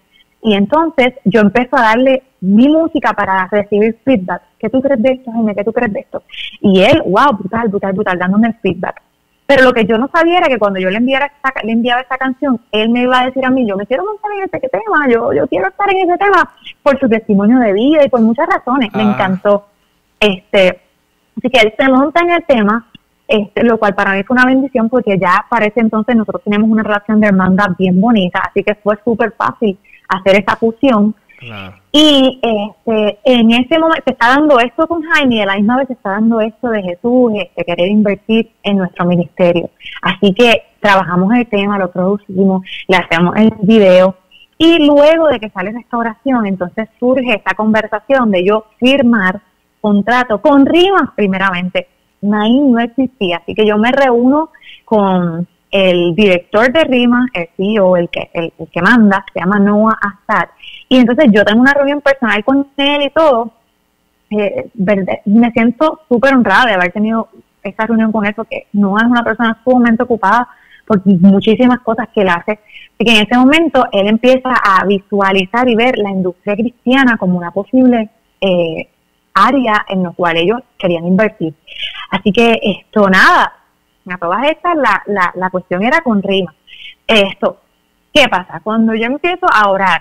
Y 0.43 0.53
entonces 0.55 1.15
yo 1.25 1.41
empecé 1.41 1.71
a 1.73 1.83
darle 1.83 2.23
mi 2.41 2.69
música 2.69 3.15
para 3.15 3.49
recibir 3.51 3.99
feedback. 4.05 4.43
¿Qué 4.59 4.69
tú 4.69 4.83
crees 4.83 5.01
de 5.01 5.13
esto, 5.13 5.33
Jaime? 5.33 5.55
¿Qué 5.55 5.65
tú 5.65 5.73
crees 5.73 5.93
de 5.93 6.01
esto? 6.01 6.23
Y 6.61 6.83
él, 6.83 7.03
wow, 7.07 7.33
brutal, 7.39 7.69
brutal, 7.69 7.93
brutal, 7.95 8.19
dándome 8.19 8.49
el 8.49 8.55
feedback. 8.55 9.01
Pero 9.47 9.65
lo 9.65 9.73
que 9.73 9.87
yo 9.87 9.97
no 9.97 10.11
sabía 10.13 10.39
era 10.39 10.49
que 10.49 10.59
cuando 10.59 10.79
yo 10.79 10.91
le, 10.91 10.99
enviara 10.99 11.33
le 11.65 11.73
enviaba 11.73 12.03
esta 12.03 12.19
canción, 12.19 12.61
él 12.71 12.91
me 12.91 13.03
iba 13.03 13.21
a 13.21 13.27
decir 13.27 13.45
a 13.45 13.51
mí, 13.51 13.67
yo 13.67 13.77
me 13.77 13.87
quiero 13.87 14.05
montar 14.05 14.33
en 14.33 14.43
ese 14.45 14.69
tema, 14.69 15.09
yo, 15.09 15.33
yo 15.33 15.47
quiero 15.47 15.69
estar 15.69 15.91
en 15.91 16.11
ese 16.11 16.19
tema 16.19 16.51
por 16.83 16.99
su 17.01 17.09
testimonio 17.09 17.59
de 17.59 17.73
vida 17.73 18.05
y 18.05 18.11
por 18.11 18.21
muchas 18.21 18.47
razones. 18.49 18.93
Me 18.93 19.03
ah. 19.03 19.13
encantó. 19.13 19.67
Este, 20.21 20.81
así 21.39 21.49
que 21.49 21.61
él 21.61 21.75
se 21.79 21.89
monta 21.89 22.21
en 22.21 22.31
el 22.33 22.45
tema, 22.45 22.87
este, 23.33 23.65
lo 23.65 23.79
cual 23.79 23.95
para 23.95 24.13
mí 24.13 24.23
fue 24.25 24.35
una 24.35 24.45
bendición 24.45 24.91
porque 24.91 25.19
ya 25.19 25.47
parece 25.49 25.81
entonces 25.81 26.15
nosotros 26.15 26.43
tenemos 26.45 26.69
una 26.69 26.83
relación 26.83 27.19
de 27.19 27.29
hermandad 27.29 27.71
bien 27.79 27.99
bonita, 27.99 28.43
así 28.47 28.63
que 28.63 28.75
fue 28.75 28.99
súper 29.05 29.33
fácil 29.33 29.79
hacer 30.09 30.41
esa 30.41 30.57
fusión. 30.57 31.15
Y 31.91 32.41
este, 32.41 33.19
en 33.25 33.51
ese 33.51 33.79
momento 33.79 34.05
se 34.07 34.13
está 34.13 34.29
dando 34.29 34.61
esto 34.61 34.87
con 34.87 35.03
Jaime 35.03 35.37
y 35.37 35.41
a 35.41 35.47
la 35.47 35.57
misma 35.57 35.79
vez 35.79 35.89
se 35.89 35.95
está 35.95 36.11
dando 36.11 36.41
esto 36.41 36.69
de 36.69 36.83
Jesús, 36.83 37.33
este, 37.35 37.65
querer 37.65 37.89
invertir 37.89 38.53
en 38.63 38.77
nuestro 38.77 39.07
ministerio. 39.07 39.71
Así 40.03 40.35
que 40.35 40.63
trabajamos 40.79 41.35
el 41.35 41.49
tema, 41.49 41.79
lo 41.79 41.91
producimos, 41.91 42.63
le 42.87 42.97
hacemos 42.97 43.35
el 43.37 43.51
video 43.63 44.15
y 44.59 44.87
luego 44.87 45.29
de 45.29 45.41
que 45.41 45.51
sale 45.51 45.73
restauración, 45.73 46.47
entonces 46.47 46.89
surge 47.01 47.35
esta 47.35 47.55
conversación 47.55 48.31
de 48.31 48.45
yo 48.45 48.67
firmar 48.79 49.41
contrato 49.81 50.41
con 50.41 50.65
rimas 50.67 51.11
primeramente. 51.17 51.89
Nain 52.23 52.73
no 52.73 52.81
existía, 52.81 53.39
así 53.39 53.55
que 53.55 53.67
yo 53.67 53.77
me 53.79 53.93
reúno 53.93 54.51
con 54.85 55.47
el 55.71 56.15
director 56.15 56.71
de 56.71 56.85
RIMA, 56.85 57.27
el 57.33 57.49
CEO, 57.57 57.97
el 57.97 58.09
que, 58.11 58.31
el, 58.35 58.53
que 58.71 58.83
manda, 58.83 59.25
se 59.33 59.41
llama 59.41 59.59
Noah 59.59 59.99
Assad. 60.01 60.51
Y 60.89 60.99
entonces 60.99 61.27
yo 61.33 61.45
tengo 61.45 61.63
una 61.63 61.73
reunión 61.73 62.03
personal 62.03 62.45
con 62.45 62.69
él 62.77 63.03
y 63.03 63.11
todo. 63.11 63.53
Eh, 64.31 64.71
me 65.25 65.51
siento 65.53 66.01
súper 66.09 66.35
honrada 66.35 66.67
de 66.67 66.75
haber 66.75 66.93
tenido 66.93 67.29
esa 67.63 67.87
reunión 67.87 68.13
con 68.13 68.27
él 68.27 68.35
porque 68.35 68.67
Noah 68.73 69.03
es 69.03 69.11
una 69.11 69.25
persona 69.25 69.59
sumamente 69.65 70.03
ocupada 70.03 70.49
por 70.87 71.01
muchísimas 71.07 71.81
cosas 71.81 72.09
que 72.15 72.21
él 72.21 72.29
hace. 72.29 72.59
y 72.99 73.05
que 73.05 73.13
en 73.13 73.27
ese 73.27 73.37
momento 73.37 73.87
él 73.93 74.09
empieza 74.09 74.51
a 74.51 74.85
visualizar 74.85 75.69
y 75.69 75.75
ver 75.75 75.97
la 75.97 76.11
industria 76.11 76.55
cristiana 76.55 77.17
como 77.17 77.39
una 77.39 77.51
posible 77.51 78.11
eh, 78.41 78.89
área 79.35 79.85
en 79.89 80.03
la 80.03 80.11
cual 80.11 80.37
ellos 80.37 80.61
querían 80.79 81.07
invertir. 81.07 81.55
Así 82.11 82.33
que 82.33 82.59
esto, 82.63 83.09
nada, 83.09 83.53
a 84.11 84.19
todas 84.19 84.51
estas 84.51 84.77
la, 84.77 85.03
la, 85.07 85.33
la 85.35 85.51
cuestión 85.51 85.83
era 85.83 86.01
con 86.01 86.23
rima. 86.23 86.55
Esto, 87.07 87.59
¿qué 88.13 88.29
pasa? 88.29 88.61
Cuando 88.63 88.95
yo 88.95 89.05
empiezo 89.07 89.47
a 89.53 89.71
orar, 89.71 90.01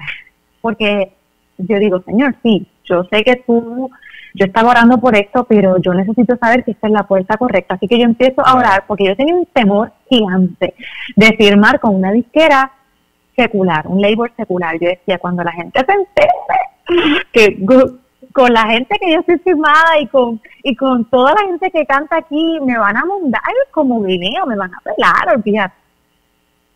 porque 0.61 1.13
yo 1.57 1.79
digo, 1.79 2.01
Señor, 2.01 2.36
sí, 2.43 2.67
yo 2.86 3.03
sé 3.05 3.23
que 3.23 3.38
tú, 3.38 3.89
yo 4.34 4.45
estaba 4.45 4.71
orando 4.71 4.97
por 4.99 5.15
esto, 5.15 5.43
pero 5.45 5.77
yo 5.77 5.93
necesito 5.93 6.36
saber 6.38 6.63
si 6.65 6.71
esta 6.71 6.88
es 6.88 6.93
la 6.93 7.03
puerta 7.03 7.38
correcta. 7.38 7.75
Así 7.75 7.88
que 7.88 7.97
yo 7.97 8.05
empiezo 8.05 8.45
a 8.45 8.55
orar 8.55 8.86
porque 8.88 9.05
yo 9.05 9.15
tenía 9.15 9.36
un 9.36 9.45
temor 9.47 9.91
gigante 10.09 10.73
de 11.15 11.36
firmar 11.38 11.79
con 11.79 11.95
una 11.95 12.11
disquera 12.11 12.71
secular, 13.36 13.88
un 13.88 14.01
label 14.01 14.32
secular. 14.36 14.77
Yo 14.79 14.89
decía, 14.89 15.17
cuando 15.19 15.43
la 15.43 15.51
gente 15.51 15.79
se 15.86 15.91
entere 15.91 16.32
que 17.32 17.55
con 18.34 18.53
la 18.53 18.67
gente 18.67 18.97
que 18.99 19.13
yo 19.13 19.19
estoy 19.19 19.38
firmada 19.39 19.99
y 19.99 20.07
con 20.07 20.41
y 20.63 20.75
con 20.75 21.05
toda 21.05 21.34
la 21.34 21.47
gente 21.47 21.71
que 21.71 21.86
canta 21.86 22.17
aquí 22.17 22.59
me 22.61 22.77
van 22.77 22.97
a 22.97 23.05
mandar 23.05 23.41
como 23.71 24.01
guineo, 24.03 24.45
me 24.45 24.55
van 24.55 24.71
a 24.73 24.79
pelar, 24.82 25.36
olvídate. 25.36 25.75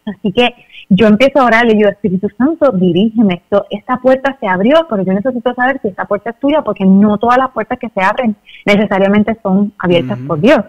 Así 0.06 0.32
que 0.32 0.54
yo 0.90 1.08
empiezo 1.08 1.40
a 1.40 1.46
orar 1.46 1.66
y 1.72 1.82
yo, 1.82 1.88
Espíritu 1.88 2.30
Santo, 2.38 2.72
dirígeme 2.72 3.36
esto. 3.36 3.66
Esta 3.72 3.98
puerta 3.98 4.38
se 4.40 4.48
abrió, 4.48 4.86
pero 4.88 5.04
yo 5.04 5.14
necesito 5.14 5.54
saber 5.56 5.80
si 5.82 5.88
esta 5.88 6.06
puerta 6.06 6.30
es 6.30 6.40
tuya, 6.40 6.62
porque 6.62 6.86
no 6.86 7.18
todas 7.18 7.38
las 7.38 7.50
puertas 7.52 7.80
que 7.80 7.90
se 7.90 8.02
abren 8.02 8.36
necesariamente 8.66 9.36
son 9.42 9.74
abiertas 9.80 10.20
por 10.28 10.40
Dios. 10.40 10.60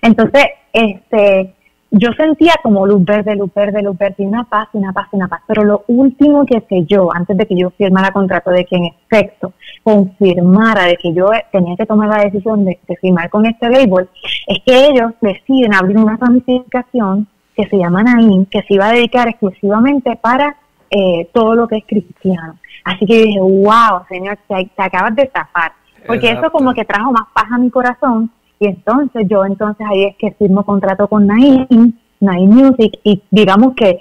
Entonces, 0.00 0.44
este, 0.72 1.54
yo 1.98 2.12
sentía 2.12 2.54
como 2.62 2.86
luz 2.86 3.04
verde, 3.04 3.36
luz 3.36 3.52
verde, 3.54 3.82
luz 3.82 3.96
verde, 3.96 4.16
y 4.18 4.26
una 4.26 4.44
paz, 4.44 4.68
una 4.72 4.92
paz, 4.92 5.08
una 5.12 5.28
paz. 5.28 5.40
Pero 5.46 5.64
lo 5.64 5.84
último 5.88 6.44
que 6.44 6.60
sé 6.68 6.84
yo, 6.86 7.08
antes 7.12 7.36
de 7.36 7.46
que 7.46 7.56
yo 7.56 7.70
firmara 7.70 8.10
contrato, 8.12 8.50
de 8.50 8.64
que 8.64 8.76
en 8.76 8.84
efecto 8.84 9.52
confirmara 9.82 10.84
de 10.84 10.96
que 10.96 11.12
yo 11.12 11.26
tenía 11.52 11.76
que 11.76 11.86
tomar 11.86 12.08
la 12.08 12.24
decisión 12.24 12.64
de, 12.64 12.78
firmar 13.00 13.30
con 13.30 13.46
este 13.46 13.68
label, 13.68 14.08
es 14.46 14.58
que 14.64 14.86
ellos 14.86 15.12
deciden 15.20 15.74
abrir 15.74 15.98
una 15.98 16.16
ramificación 16.16 17.26
que 17.54 17.66
se 17.66 17.78
llama 17.78 18.02
Naim, 18.02 18.46
que 18.46 18.62
se 18.62 18.74
iba 18.74 18.88
a 18.88 18.92
dedicar 18.92 19.28
exclusivamente 19.28 20.16
para 20.16 20.56
eh, 20.90 21.28
todo 21.32 21.54
lo 21.54 21.66
que 21.66 21.78
es 21.78 21.84
cristiano. 21.86 22.58
Así 22.84 23.06
que 23.06 23.22
dije, 23.22 23.40
wow, 23.40 24.02
Señor, 24.08 24.38
te, 24.46 24.70
acabas 24.76 25.14
de 25.16 25.30
zafar. 25.32 25.72
Porque 26.06 26.30
eso 26.30 26.50
como 26.52 26.72
que 26.72 26.84
trajo 26.84 27.10
más 27.10 27.24
paz 27.34 27.46
a 27.50 27.58
mi 27.58 27.68
corazón 27.68 28.30
y 28.58 28.66
entonces 28.66 29.26
yo 29.28 29.44
entonces 29.44 29.86
ahí 29.90 30.04
es 30.04 30.16
que 30.16 30.32
firmo 30.32 30.64
contrato 30.64 31.08
con 31.08 31.26
Naim, 31.26 31.92
Naim 32.20 32.50
Music, 32.50 32.98
y 33.04 33.22
digamos 33.30 33.74
que 33.74 34.00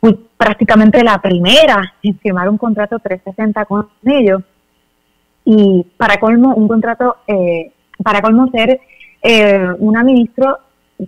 fui 0.00 0.18
prácticamente 0.36 1.02
la 1.02 1.20
primera 1.20 1.94
en 2.02 2.18
firmar 2.18 2.48
un 2.48 2.58
contrato 2.58 2.98
360 2.98 3.64
con 3.64 3.88
ellos. 4.04 4.42
Y 5.44 5.86
para 5.96 6.18
colmo, 6.18 6.54
un 6.54 6.68
contrato, 6.68 7.16
eh, 7.26 7.72
para 8.02 8.20
colmo 8.20 8.48
ser 8.50 8.80
eh, 9.22 9.66
una 9.78 10.02
ministro 10.02 10.58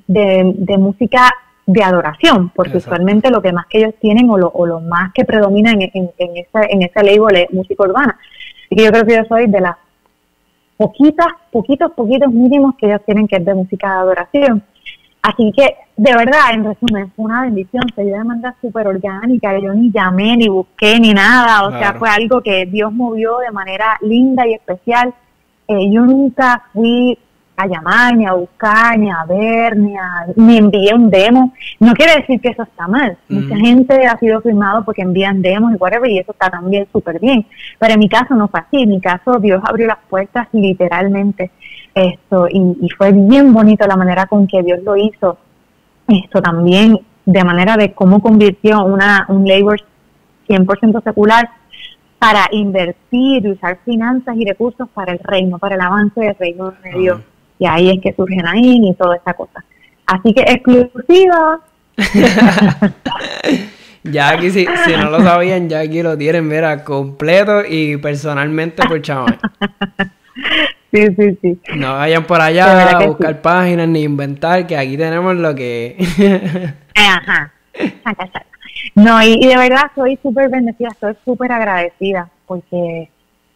de, 0.06 0.76
música 0.78 1.30
de 1.66 1.82
adoración, 1.82 2.50
porque 2.50 2.78
usualmente 2.78 3.30
lo 3.30 3.42
que 3.42 3.52
más 3.52 3.66
que 3.66 3.78
ellos 3.78 3.94
tienen 4.00 4.30
o 4.30 4.38
lo, 4.38 4.48
o 4.48 4.66
lo 4.66 4.80
más 4.80 5.12
que 5.12 5.24
predomina 5.24 5.72
en, 5.72 5.82
en, 5.82 6.10
en, 6.18 6.36
ese, 6.36 6.72
en 6.72 6.82
ese 6.82 7.02
label 7.02 7.36
es 7.36 7.52
música 7.52 7.84
urbana. 7.84 8.18
y 8.70 8.76
que 8.76 8.84
yo 8.84 8.90
creo 8.90 9.04
que 9.04 9.16
yo 9.16 9.24
soy 9.28 9.46
de 9.48 9.60
las 9.60 9.76
poquitas, 10.78 11.26
poquitos, 11.52 11.92
poquitos 11.92 12.32
mínimos 12.32 12.74
que 12.76 12.86
ellos 12.86 13.02
tienen 13.04 13.26
que 13.26 13.36
es 13.36 13.44
de 13.44 13.54
música 13.54 13.88
de 13.88 13.98
adoración. 13.98 14.62
Así 15.20 15.52
que, 15.54 15.74
de 15.96 16.14
verdad, 16.14 16.54
en 16.54 16.64
resumen, 16.64 17.12
fue 17.14 17.24
una 17.24 17.42
bendición, 17.42 17.82
se 17.94 18.04
dio 18.04 18.16
de 18.16 18.24
manera 18.24 18.54
súper 18.60 18.86
orgánica, 18.86 19.58
yo 19.58 19.74
ni 19.74 19.90
llamé, 19.90 20.36
ni 20.36 20.48
busqué, 20.48 20.98
ni 21.00 21.12
nada, 21.12 21.66
o 21.66 21.72
sea, 21.72 21.94
fue 21.94 22.08
algo 22.08 22.40
que 22.40 22.66
Dios 22.66 22.92
movió 22.92 23.38
de 23.38 23.50
manera 23.50 23.98
linda 24.00 24.46
y 24.46 24.54
especial. 24.54 25.12
Eh, 25.66 25.90
yo 25.90 26.02
nunca 26.02 26.62
fui 26.72 27.18
a 27.58 28.12
ni 28.12 28.24
a 28.24 28.32
buscar, 28.34 28.98
ni 28.98 29.10
a 29.10 29.24
ver, 29.24 29.76
ni, 29.76 29.96
a, 29.96 30.26
ni 30.36 30.58
envié 30.58 30.94
un 30.94 31.10
demo. 31.10 31.52
No 31.80 31.92
quiere 31.92 32.20
decir 32.20 32.40
que 32.40 32.50
eso 32.50 32.62
está 32.62 32.86
mal. 32.86 33.16
Mucha 33.28 33.56
gente 33.56 34.06
ha 34.06 34.16
sido 34.18 34.40
firmado 34.40 34.84
porque 34.84 35.02
envían 35.02 35.42
demos 35.42 35.72
y 35.72 35.76
whatever, 35.76 36.08
y 36.08 36.18
eso 36.18 36.32
está 36.32 36.50
también 36.50 36.86
súper 36.92 37.18
bien. 37.18 37.46
Pero 37.78 37.94
en 37.94 37.98
mi 37.98 38.08
caso 38.08 38.34
no 38.34 38.48
fue 38.48 38.60
así. 38.60 38.82
En 38.82 38.90
mi 38.90 39.00
caso, 39.00 39.38
Dios 39.40 39.60
abrió 39.64 39.88
las 39.88 39.98
puertas 40.08 40.46
literalmente. 40.52 41.50
Esto, 41.94 42.46
y, 42.48 42.88
fue 42.96 43.12
bien 43.12 43.52
bonito 43.52 43.86
la 43.86 43.96
manera 43.96 44.26
con 44.26 44.46
que 44.46 44.62
Dios 44.62 44.80
lo 44.84 44.96
hizo. 44.96 45.38
Esto 46.06 46.40
también, 46.40 46.98
de 47.26 47.44
manera 47.44 47.76
de 47.76 47.92
cómo 47.92 48.20
convirtió 48.22 48.84
una, 48.84 49.26
un 49.28 49.46
labor 49.46 49.80
100% 50.48 51.02
secular 51.02 51.50
para 52.20 52.48
invertir 52.52 53.44
y 53.44 53.50
usar 53.50 53.78
finanzas 53.84 54.36
y 54.36 54.44
recursos 54.44 54.88
para 54.94 55.12
el 55.12 55.18
reino, 55.18 55.58
para 55.58 55.74
el 55.74 55.80
avance 55.80 56.20
del 56.20 56.34
reino 56.36 56.72
de 56.82 56.98
Dios 56.98 57.20
y 57.58 57.66
ahí 57.66 57.90
es 57.90 58.00
que 58.02 58.12
surge 58.14 58.36
Nain 58.36 58.84
y 58.84 58.94
toda 58.94 59.16
esa 59.16 59.34
cosa. 59.34 59.64
Así 60.06 60.32
que 60.32 60.42
exclusiva. 60.42 61.60
ya 64.04 64.30
aquí, 64.30 64.50
si, 64.50 64.66
si 64.84 64.96
no 64.96 65.10
lo 65.10 65.20
sabían, 65.20 65.68
ya 65.68 65.80
aquí 65.80 66.02
lo 66.02 66.16
tienen, 66.16 66.48
mira, 66.48 66.84
completo 66.84 67.62
y 67.68 67.96
personalmente 67.96 68.86
por 68.86 69.02
chaval. 69.02 69.38
Sí, 70.90 71.06
sí, 71.16 71.38
sí. 71.42 71.60
No 71.76 71.94
vayan 71.94 72.24
por 72.24 72.40
allá 72.40 72.96
a 72.96 73.06
buscar 73.06 73.42
páginas 73.42 73.88
ni 73.88 74.04
inventar, 74.04 74.66
que 74.66 74.74
aquí 74.74 74.96
tenemos 74.96 75.36
lo 75.36 75.54
que... 75.54 75.98
Ajá. 76.94 77.52
No, 78.94 79.22
y, 79.22 79.46
de 79.46 79.56
verdad 79.56 79.90
soy 79.94 80.18
súper 80.22 80.48
bendecida, 80.48 80.88
estoy 80.88 81.14
súper 81.24 81.52
agradecida, 81.52 82.30
porque 82.46 83.10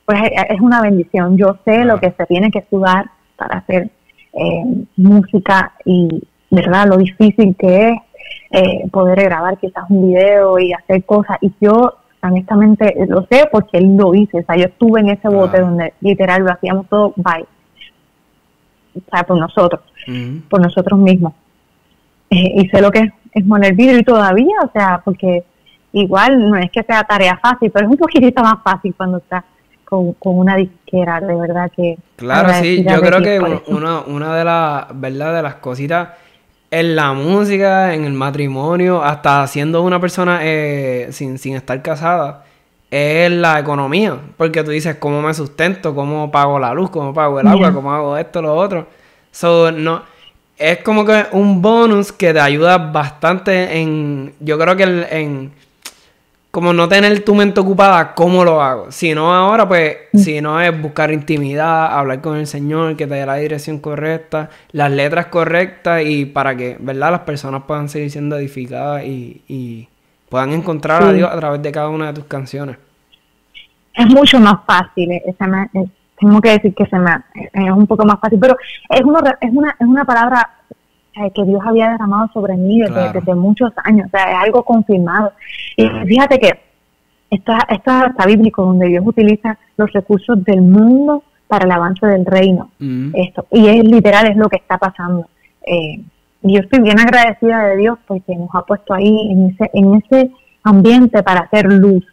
pues 0.05 0.21
es 0.49 0.61
una 0.61 0.83
bendición. 0.83 1.39
Yo 1.39 1.59
sé 1.65 1.85
lo 1.85 1.99
que 1.99 2.13
se 2.13 2.27
tiene 2.27 2.51
que 2.51 2.59
estudiar 2.61 3.07
para 3.43 3.59
hacer 3.61 3.91
eh, 4.33 4.85
música 4.97 5.73
y, 5.85 6.23
¿verdad? 6.51 6.87
Lo 6.89 6.97
difícil 6.97 7.55
que 7.59 7.89
es 7.89 7.99
eh, 8.51 8.89
poder 8.91 9.23
grabar 9.25 9.59
quizás 9.59 9.85
un 9.89 10.09
video 10.09 10.59
y 10.59 10.73
hacer 10.73 11.05
cosas. 11.05 11.39
Y 11.41 11.53
yo, 11.61 11.95
honestamente, 12.23 12.95
lo 13.09 13.27
sé 13.31 13.49
porque 13.51 13.79
él 13.79 13.97
lo 13.97 14.15
hizo. 14.15 14.39
O 14.39 14.43
sea, 14.43 14.57
yo 14.57 14.65
estuve 14.65 15.01
en 15.01 15.11
ese 15.11 15.29
bote 15.29 15.61
donde 15.61 15.95
literal 16.01 16.43
lo 16.43 16.53
hacíamos 16.53 16.87
todo 16.89 17.13
by, 17.17 17.43
o 17.43 19.01
sea, 19.11 19.23
por 19.25 19.39
nosotros, 19.39 19.81
por 20.49 20.61
nosotros 20.61 20.99
mismos. 20.99 21.33
Eh, 22.31 22.63
y 22.63 22.69
sé 22.69 22.81
lo 22.81 22.91
que 22.91 23.01
es, 23.01 23.13
es 23.33 23.45
moler 23.45 23.75
vidrio 23.75 23.99
y 23.99 24.05
todavía, 24.05 24.57
o 24.65 24.71
sea, 24.73 25.03
porque 25.05 25.45
igual 25.93 26.49
no 26.49 26.57
es 26.57 26.71
que 26.71 26.83
sea 26.83 27.05
tarea 27.05 27.37
fácil, 27.37 27.71
pero 27.71 27.87
es 27.87 27.93
un 27.93 27.99
poquitito 27.99 28.43
más 28.43 28.63
fácil 28.63 28.95
cuando 28.97 29.19
estás 29.19 29.45
con, 29.85 30.39
una 30.39 30.57
disquera, 30.93 31.21
de 31.21 31.35
verdad 31.35 31.71
que... 31.75 31.99
Claro, 32.17 32.53
sí, 32.61 32.85
yo 32.89 33.01
creo 33.01 33.23
que 33.23 33.41
una, 33.67 34.01
una 34.01 34.37
de, 34.37 34.45
las, 34.45 34.87
¿verdad? 34.95 35.35
de 35.35 35.43
las 35.43 35.55
cositas 35.57 36.11
en 36.71 36.97
la 36.97 37.13
música, 37.13 37.95
en 37.95 38.05
el 38.05 38.13
matrimonio, 38.13 39.03
hasta 39.03 39.47
siendo 39.47 39.83
una 39.83 40.01
persona 40.01 40.41
eh, 40.43 41.09
sin, 41.11 41.39
sin 41.39 41.57
estar 41.57 41.81
casada, 41.83 42.45
es 42.91 43.31
la 43.31 43.59
economía. 43.59 44.19
Porque 44.37 44.63
tú 44.63 44.71
dices, 44.71 44.97
¿cómo 44.97 45.21
me 45.21 45.35
sustento? 45.35 45.95
¿Cómo 45.95 46.31
pago 46.31 46.59
la 46.59 46.73
luz? 46.73 46.91
¿Cómo 46.91 47.13
pago 47.13 47.41
el 47.41 47.47
agua? 47.47 47.73
¿Cómo 47.73 47.93
hago 47.93 48.17
esto, 48.17 48.41
lo 48.41 48.55
otro? 48.55 48.87
So, 49.31 49.71
no, 49.71 50.03
es 50.57 50.79
como 50.79 51.05
que 51.05 51.27
un 51.33 51.61
bonus 51.61 52.13
que 52.13 52.33
te 52.33 52.41
ayuda 52.41 52.79
bastante 52.79 53.81
en... 53.81 54.35
Yo 54.41 54.59
creo 54.59 54.77
que 54.77 54.85
en 54.85 55.53
como 56.53 56.75
no 56.75 56.87
tener 56.87 57.25
tu 57.25 57.35
mente 57.35 57.61
ocupada, 57.61 58.13
¿cómo 58.15 58.45
lo 58.45 58.61
hago? 58.61 58.93
Si 58.93 59.15
no 59.15 59.33
ahora, 59.35 59.67
pues, 59.67 59.97
si 60.13 60.43
no 60.43 60.61
es 60.61 60.83
buscar 60.83 61.11
intimidad, 61.11 61.99
hablar 61.99 62.21
con 62.21 62.37
el 62.37 62.47
Señor, 62.47 62.95
que 62.95 63.07
te 63.07 63.15
dé 63.15 63.25
la 63.25 63.37
dirección 63.37 63.79
correcta, 63.79 64.51
las 64.71 64.91
letras 64.91 65.27
correctas 65.29 66.03
y 66.05 66.27
para 66.27 66.55
que, 66.55 66.77
¿verdad? 66.79 67.11
Las 67.11 67.21
personas 67.21 67.63
puedan 67.67 67.89
seguir 67.89 68.11
siendo 68.11 68.37
edificadas 68.37 69.03
y, 69.03 69.89
puedan 70.29 70.53
encontrar 70.53 71.03
a 71.03 71.13
Dios 71.13 71.31
a 71.31 71.37
través 71.39 71.63
de 71.63 71.73
cada 71.73 71.89
una 71.89 72.07
de 72.09 72.15
tus 72.15 72.25
canciones. 72.25 72.77
Es 73.95 74.07
mucho 74.07 74.39
más 74.39 74.57
fácil, 74.67 75.11
eh, 75.11 75.35
tengo 76.21 76.41
que 76.41 76.51
decir 76.51 76.75
que 76.75 76.87
se 76.87 76.99
me, 76.99 77.13
es 77.35 77.71
un 77.71 77.87
poco 77.87 78.05
más 78.05 78.21
fácil, 78.21 78.39
pero 78.39 78.57
es, 78.91 79.01
uno, 79.03 79.21
es, 79.41 79.51
una, 79.53 79.71
es 79.71 79.87
una 79.87 80.05
palabra 80.05 80.51
eh, 80.62 80.62
que 81.35 81.45
Dios 81.45 81.61
había 81.65 81.91
derramado 81.91 82.31
sobre 82.33 82.57
mí 82.57 82.81
desde, 82.81 83.35
muchos 83.35 83.73
años, 83.85 84.07
o 84.07 84.11
sea, 84.11 84.33
es 84.33 84.39
algo 84.45 84.63
confirmado. 84.65 85.33
Y 85.77 85.87
fíjate 86.07 86.39
que 86.39 86.61
esto, 87.31 87.53
esto 87.69 88.07
está 88.07 88.27
bíblico, 88.27 88.65
donde 88.65 88.89
Dios 88.89 89.05
utiliza 89.07 89.59
los 89.77 89.93
recursos 89.93 90.43
del 90.45 90.63
mundo 90.63 91.23
para 91.49 91.67
el 91.67 91.71
avance 91.71 92.07
del 92.07 92.25
reino. 92.25 92.71
Mm. 92.79 93.11
Esto, 93.15 93.47
y 93.51 93.67
es 93.67 93.85
literal, 93.85 94.27
es 94.27 94.37
lo 94.37 94.49
que 94.49 94.57
está 94.57 94.79
pasando. 94.79 95.27
Eh, 95.67 96.03
y 96.43 96.55
yo 96.55 96.61
estoy 96.61 96.81
bien 96.81 96.99
agradecida 96.99 97.63
de 97.65 97.77
Dios 97.77 97.99
porque 98.07 98.35
nos 98.35 98.49
ha 98.55 98.63
puesto 98.63 98.95
ahí 98.95 99.31
en 99.31 99.51
ese, 99.51 99.71
en 99.75 99.95
ese 99.97 100.31
ambiente 100.63 101.23
para 101.23 101.41
hacer 101.41 101.71
luz. 101.73 102.05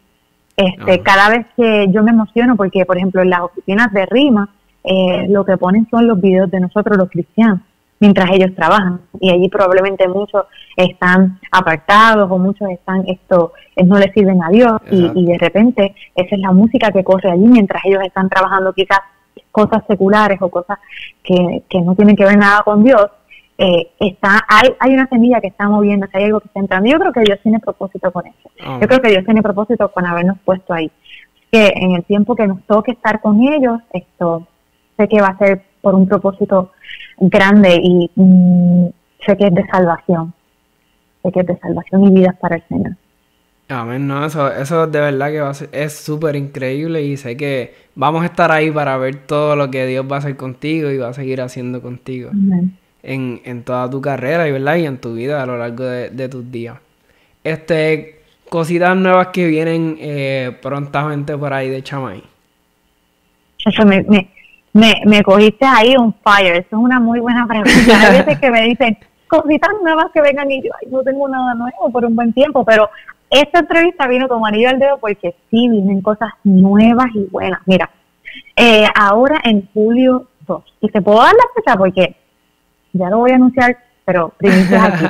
Este, 0.56 1.02
Cada 1.02 1.30
vez 1.30 1.46
que 1.56 1.88
yo 1.90 2.04
me 2.04 2.12
emociono, 2.12 2.58
porque 2.58 2.86
por 2.86 2.98
ejemplo 2.98 3.22
en 3.22 3.30
las 3.30 3.42
oficinas 3.42 3.94
de 3.94 4.06
Rima, 4.06 4.50
eh, 4.84 5.28
lo 5.30 5.46
que 5.46 5.58
ponen 5.58 5.88
son 5.90 6.06
los 6.06 6.20
videos 6.20 6.52
de 6.52 6.60
nosotros 6.60 6.98
los 6.98 7.10
cristianos 7.10 7.62
mientras 8.00 8.32
ellos 8.32 8.56
trabajan. 8.56 9.02
Y 9.20 9.30
allí 9.30 9.50
probablemente 9.50 10.08
muchos 10.08 10.46
están 10.76 11.40
apartados 11.52 12.30
o 12.32 12.38
muchos 12.38 12.70
están 12.70 13.04
esto 13.08 13.54
eh, 13.76 13.84
no 13.84 13.98
les 13.98 14.14
sirven 14.14 14.44
a 14.44 14.50
Dios. 14.50 14.74
Y, 14.92 15.26
de 15.26 15.38
repente 15.38 15.96
esa 16.16 16.36
es 16.36 16.42
la 16.42 16.52
música 16.52 16.92
que 16.92 17.04
corre 17.04 17.32
allí 17.32 17.46
mientras 17.46 17.84
ellos 17.86 18.04
están 18.04 18.30
trabajando 18.30 18.74
quizás 18.74 19.00
cosas 19.52 19.84
seculares 19.88 20.40
o 20.42 20.50
cosas 20.50 20.78
que, 21.24 21.64
que 21.70 21.82
no 21.82 21.96
tienen 21.96 22.16
que 22.16 22.26
ver 22.26 22.38
nada 22.38 22.62
con 22.64 22.84
Dios 22.84 23.10
eh, 23.62 23.92
está 24.00 24.40
hay, 24.48 24.70
hay 24.80 24.94
una 24.94 25.06
semilla 25.10 25.42
que 25.42 25.48
está 25.48 25.68
moviendo 25.68 26.08
hay 26.14 26.24
algo 26.24 26.40
que 26.40 26.48
está 26.48 26.62
entrando. 26.62 26.90
Yo 26.90 26.98
creo 26.98 27.12
que 27.12 27.20
Dios 27.22 27.40
tiene 27.44 27.60
propósito 27.60 28.10
con 28.10 28.26
eso. 28.26 28.50
Ah. 28.64 28.78
yo 28.82 28.88
creo 28.88 29.02
que 29.02 29.10
Dios 29.10 29.26
tiene 29.26 29.44
propósito 29.44 29.92
con 29.92 30.06
habernos 30.06 30.38
puesto 30.46 30.74
ahí. 30.74 30.90
Que 31.52 31.74
en 31.76 31.92
el 31.92 32.06
tiempo 32.06 32.36
que 32.36 32.48
nos 32.48 32.64
toque 32.64 32.92
estar 32.92 33.20
con 33.20 33.42
ellos 33.42 33.82
esto 33.92 34.48
sé 34.96 35.10
que 35.10 35.20
va 35.20 35.28
a 35.28 35.38
ser 35.38 35.62
por 35.82 35.94
un 35.94 36.08
propósito 36.08 36.72
grande 37.20 37.80
y 37.82 38.12
mm, 38.16 38.88
sé 39.26 39.38
que 39.38 39.48
es 39.48 39.54
de 39.54 39.66
salvación. 39.68 40.34
Sé 41.24 41.32
que 41.32 41.42
es 41.42 41.48
de 41.48 41.58
salvación 41.60 42.06
y 42.06 42.12
vidas 42.12 42.36
para 42.40 42.56
el 42.56 42.64
Señor. 42.68 42.94
Amén, 43.72 44.08
no, 44.08 44.26
eso, 44.26 44.52
eso 44.52 44.88
de 44.88 45.00
verdad 45.00 45.30
que 45.30 45.42
va 45.42 45.50
a 45.52 45.54
ser, 45.54 45.70
es 45.72 45.94
súper 45.94 46.36
increíble 46.36 47.04
y 47.04 47.18
sé 47.18 47.38
que 47.38 47.76
vamos 47.94 48.24
a 48.24 48.26
estar 48.26 48.52
ahí 48.52 48.72
para 48.72 48.98
ver 48.98 49.28
todo 49.28 49.56
lo 49.56 49.70
que 49.70 49.86
Dios 49.86 50.08
va 50.12 50.16
a 50.16 50.20
hacer 50.20 50.36
contigo 50.36 50.90
y 50.90 50.98
va 50.98 51.10
a 51.10 51.14
seguir 51.14 51.40
haciendo 51.40 51.80
contigo 51.80 52.32
en, 53.04 53.42
en, 53.46 53.64
toda 53.64 53.88
tu 53.88 54.02
carrera 54.02 54.48
y, 54.48 54.52
¿verdad? 54.52 54.78
y 54.78 54.88
en 54.88 54.98
tu 54.98 55.14
vida 55.14 55.44
a 55.44 55.46
lo 55.46 55.56
largo 55.56 55.84
de, 55.84 56.30
tus 56.30 56.52
días. 56.52 56.78
Este, 57.44 58.22
cositas 58.50 58.98
nuevas 58.98 59.28
que 59.28 59.46
vienen 59.46 59.98
eh, 60.00 60.58
prontamente 60.64 61.38
por 61.38 61.54
ahí 61.54 61.70
de 61.70 61.84
Chamay. 61.84 62.24
Eso 63.64 63.86
me, 63.86 64.02
me, 64.02 64.30
me 64.74 65.24
cogiste 65.24 65.66
ahí 65.66 65.96
un 65.98 66.14
fire. 66.14 66.56
Eso 66.56 66.68
es 66.68 66.74
una 66.74 67.00
muy 67.00 67.20
buena 67.20 67.46
pregunta. 67.48 68.02
Hay 68.02 68.18
veces 68.18 68.40
que 68.40 68.52
me 68.52 68.62
dicen 68.64 68.98
cositas 69.28 69.72
nuevas 69.82 70.08
que 70.14 70.22
vengan 70.22 70.52
y 70.52 70.62
yo, 70.62 70.72
ay, 70.82 70.90
no 70.92 71.02
tengo 71.04 71.30
nada 71.30 71.54
nuevo 71.54 71.92
por 71.92 72.04
un 72.04 72.16
buen 72.16 72.34
tiempo, 72.34 72.66
pero 72.66 72.90
esta 73.30 73.60
entrevista 73.60 74.08
vino 74.08 74.28
como 74.28 74.46
anillo 74.46 74.70
al 74.70 74.80
dedo 74.80 74.98
porque 74.98 75.36
sí 75.50 75.70
vienen 75.70 76.02
cosas 76.02 76.32
nuevas 76.44 77.08
y 77.14 77.26
buenas. 77.32 77.62
Mira, 77.66 77.90
eh, 78.56 78.88
ahora 78.96 79.40
en 79.44 79.70
julio 79.74 80.28
2, 80.48 80.64
y 80.82 80.90
te 80.90 81.02
puedo 81.02 81.20
dar 81.20 81.34
la 81.34 81.44
fecha 81.56 81.78
porque 81.78 82.16
ya 82.92 83.10
lo 83.10 83.20
voy 83.20 83.32
a 83.32 83.36
anunciar 83.36 83.78
pero 84.06 84.34
aquí. 84.40 84.48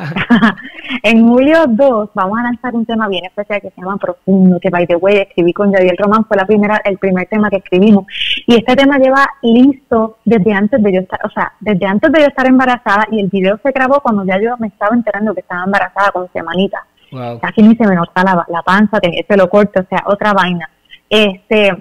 en 1.03 1.27
julio 1.27 1.65
2 1.67 2.09
vamos 2.13 2.39
a 2.39 2.43
lanzar 2.43 2.75
un 2.75 2.85
tema 2.85 3.07
bien 3.07 3.25
especial 3.25 3.61
que 3.61 3.69
se 3.69 3.81
llama 3.81 3.97
Profundo, 3.97 4.59
que 4.59 4.69
by 4.69 4.87
the 4.87 4.95
way 4.95 5.17
escribí 5.17 5.53
con 5.53 5.71
Yadiel 5.71 5.97
Román, 5.97 6.25
fue 6.25 6.37
la 6.37 6.45
primera, 6.45 6.81
el 6.83 6.97
primer 6.97 7.27
tema 7.27 7.49
que 7.49 7.57
escribimos. 7.57 8.05
Y 8.45 8.55
este 8.55 8.75
tema 8.75 8.97
lleva 8.97 9.27
listo 9.41 10.17
desde 10.25 10.53
antes 10.53 10.81
de 10.81 10.93
yo 10.93 11.01
estar, 11.01 11.19
o 11.25 11.29
sea, 11.29 11.53
desde 11.59 11.85
antes 11.85 12.11
de 12.11 12.19
yo 12.19 12.27
estar 12.27 12.47
embarazada 12.47 13.07
y 13.11 13.19
el 13.21 13.27
video 13.27 13.59
se 13.63 13.71
grabó 13.71 14.01
cuando 14.01 14.25
ya 14.25 14.39
yo 14.41 14.57
me 14.57 14.67
estaba 14.67 14.95
enterando 14.95 15.33
que 15.33 15.41
estaba 15.41 15.63
embarazada 15.63 16.11
con 16.11 16.31
semanita. 16.31 16.85
Wow. 17.11 17.39
Casi 17.39 17.61
ni 17.63 17.75
se 17.75 17.87
me 17.87 17.95
nota 17.95 18.23
la, 18.23 18.45
la 18.47 18.61
panza, 18.61 18.99
tenía 18.99 19.21
el 19.27 19.37
lo 19.37 19.49
corto, 19.49 19.81
o 19.81 19.85
sea, 19.89 20.03
otra 20.05 20.33
vaina. 20.33 20.69
Este, 21.09 21.75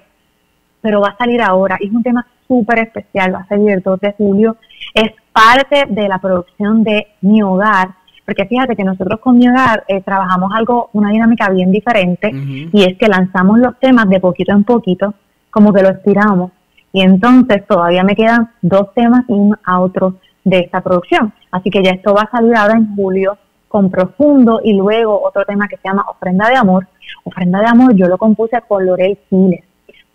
pero 0.81 1.01
va 1.01 1.09
a 1.09 1.17
salir 1.17 1.41
ahora. 1.41 1.77
Es 1.79 1.91
un 1.91 2.01
tema 2.01 2.25
súper 2.49 2.79
especial, 2.79 3.33
va 3.33 3.39
a 3.41 3.47
salir 3.47 3.69
el 3.69 3.81
2 3.81 3.99
de 4.01 4.13
julio. 4.17 4.57
Es 4.93 5.11
parte 5.31 5.85
de 5.87 6.09
la 6.09 6.17
producción 6.17 6.83
de 6.83 7.07
Mi 7.21 7.41
Hogar, 7.43 7.91
porque 8.25 8.45
fíjate 8.45 8.75
que 8.75 8.83
nosotros 8.83 9.19
con 9.19 9.37
Mi 9.37 9.47
Hogar 9.47 9.85
eh, 9.87 10.01
trabajamos 10.01 10.51
algo, 10.53 10.89
una 10.93 11.11
dinámica 11.11 11.49
bien 11.49 11.71
diferente, 11.71 12.31
y 12.33 12.83
es 12.83 12.97
que 12.97 13.07
lanzamos 13.07 13.59
los 13.59 13.79
temas 13.79 14.09
de 14.09 14.19
poquito 14.19 14.51
en 14.51 14.63
poquito, 14.63 15.13
como 15.51 15.71
que 15.71 15.83
lo 15.83 15.89
estiramos, 15.89 16.51
Y 16.91 17.01
entonces 17.01 17.65
todavía 17.67 18.03
me 18.03 18.15
quedan 18.15 18.49
dos 18.63 18.93
temas 18.95 19.23
y 19.27 19.33
un 19.33 19.55
otro 19.67 20.15
de 20.43 20.59
esta 20.59 20.81
producción. 20.81 21.31
Así 21.51 21.69
que 21.69 21.83
ya 21.83 21.91
esto 21.91 22.15
va 22.15 22.23
a 22.23 22.31
salir 22.31 22.55
ahora 22.55 22.77
en 22.77 22.95
julio 22.95 23.37
con 23.67 23.91
Profundo 23.91 24.59
y 24.63 24.73
luego 24.73 25.21
otro 25.23 25.45
tema 25.45 25.67
que 25.67 25.77
se 25.77 25.87
llama 25.87 26.05
Ofrenda 26.09 26.49
de 26.49 26.55
Amor. 26.55 26.87
Ofrenda 27.23 27.59
de 27.59 27.67
Amor 27.67 27.95
yo 27.95 28.07
lo 28.07 28.17
compuse 28.17 28.59
con 28.67 28.85
Lorel 28.85 29.19
Quiles. 29.29 29.68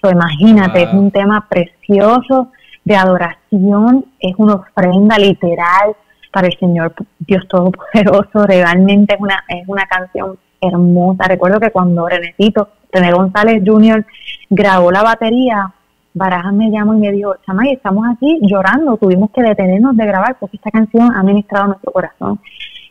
So, 0.04 0.10
imagínate, 0.10 0.82
es 0.82 0.92
un 0.92 1.10
tema 1.10 1.46
precioso 1.48 2.52
de 2.84 2.94
adoración, 2.94 4.04
es 4.20 4.34
una 4.36 4.56
ofrenda 4.56 5.16
literal 5.16 5.96
para 6.30 6.46
el 6.46 6.58
Señor 6.58 6.94
Dios 7.20 7.48
Todopoderoso. 7.48 8.44
Realmente 8.46 9.14
es 9.14 9.20
una, 9.22 9.42
es 9.48 9.66
una 9.66 9.86
canción 9.86 10.36
hermosa. 10.60 11.24
Recuerdo 11.26 11.58
que 11.58 11.70
cuando 11.70 12.06
Renecito, 12.06 12.68
René 12.92 13.12
González 13.12 13.62
Jr. 13.64 14.04
grabó 14.50 14.92
la 14.92 15.02
batería, 15.02 15.72
Baraja 16.12 16.52
me 16.52 16.70
llamó 16.70 16.92
y 16.92 16.98
me 16.98 17.10
dijo, 17.10 17.36
Chamay, 17.46 17.72
estamos 17.72 18.04
aquí 18.14 18.40
llorando, 18.42 18.98
tuvimos 18.98 19.30
que 19.30 19.40
detenernos 19.40 19.96
de 19.96 20.04
grabar 20.04 20.36
porque 20.38 20.58
esta 20.58 20.70
canción 20.70 21.16
ha 21.16 21.22
ministrado 21.22 21.68
nuestro 21.68 21.90
corazón. 21.92 22.38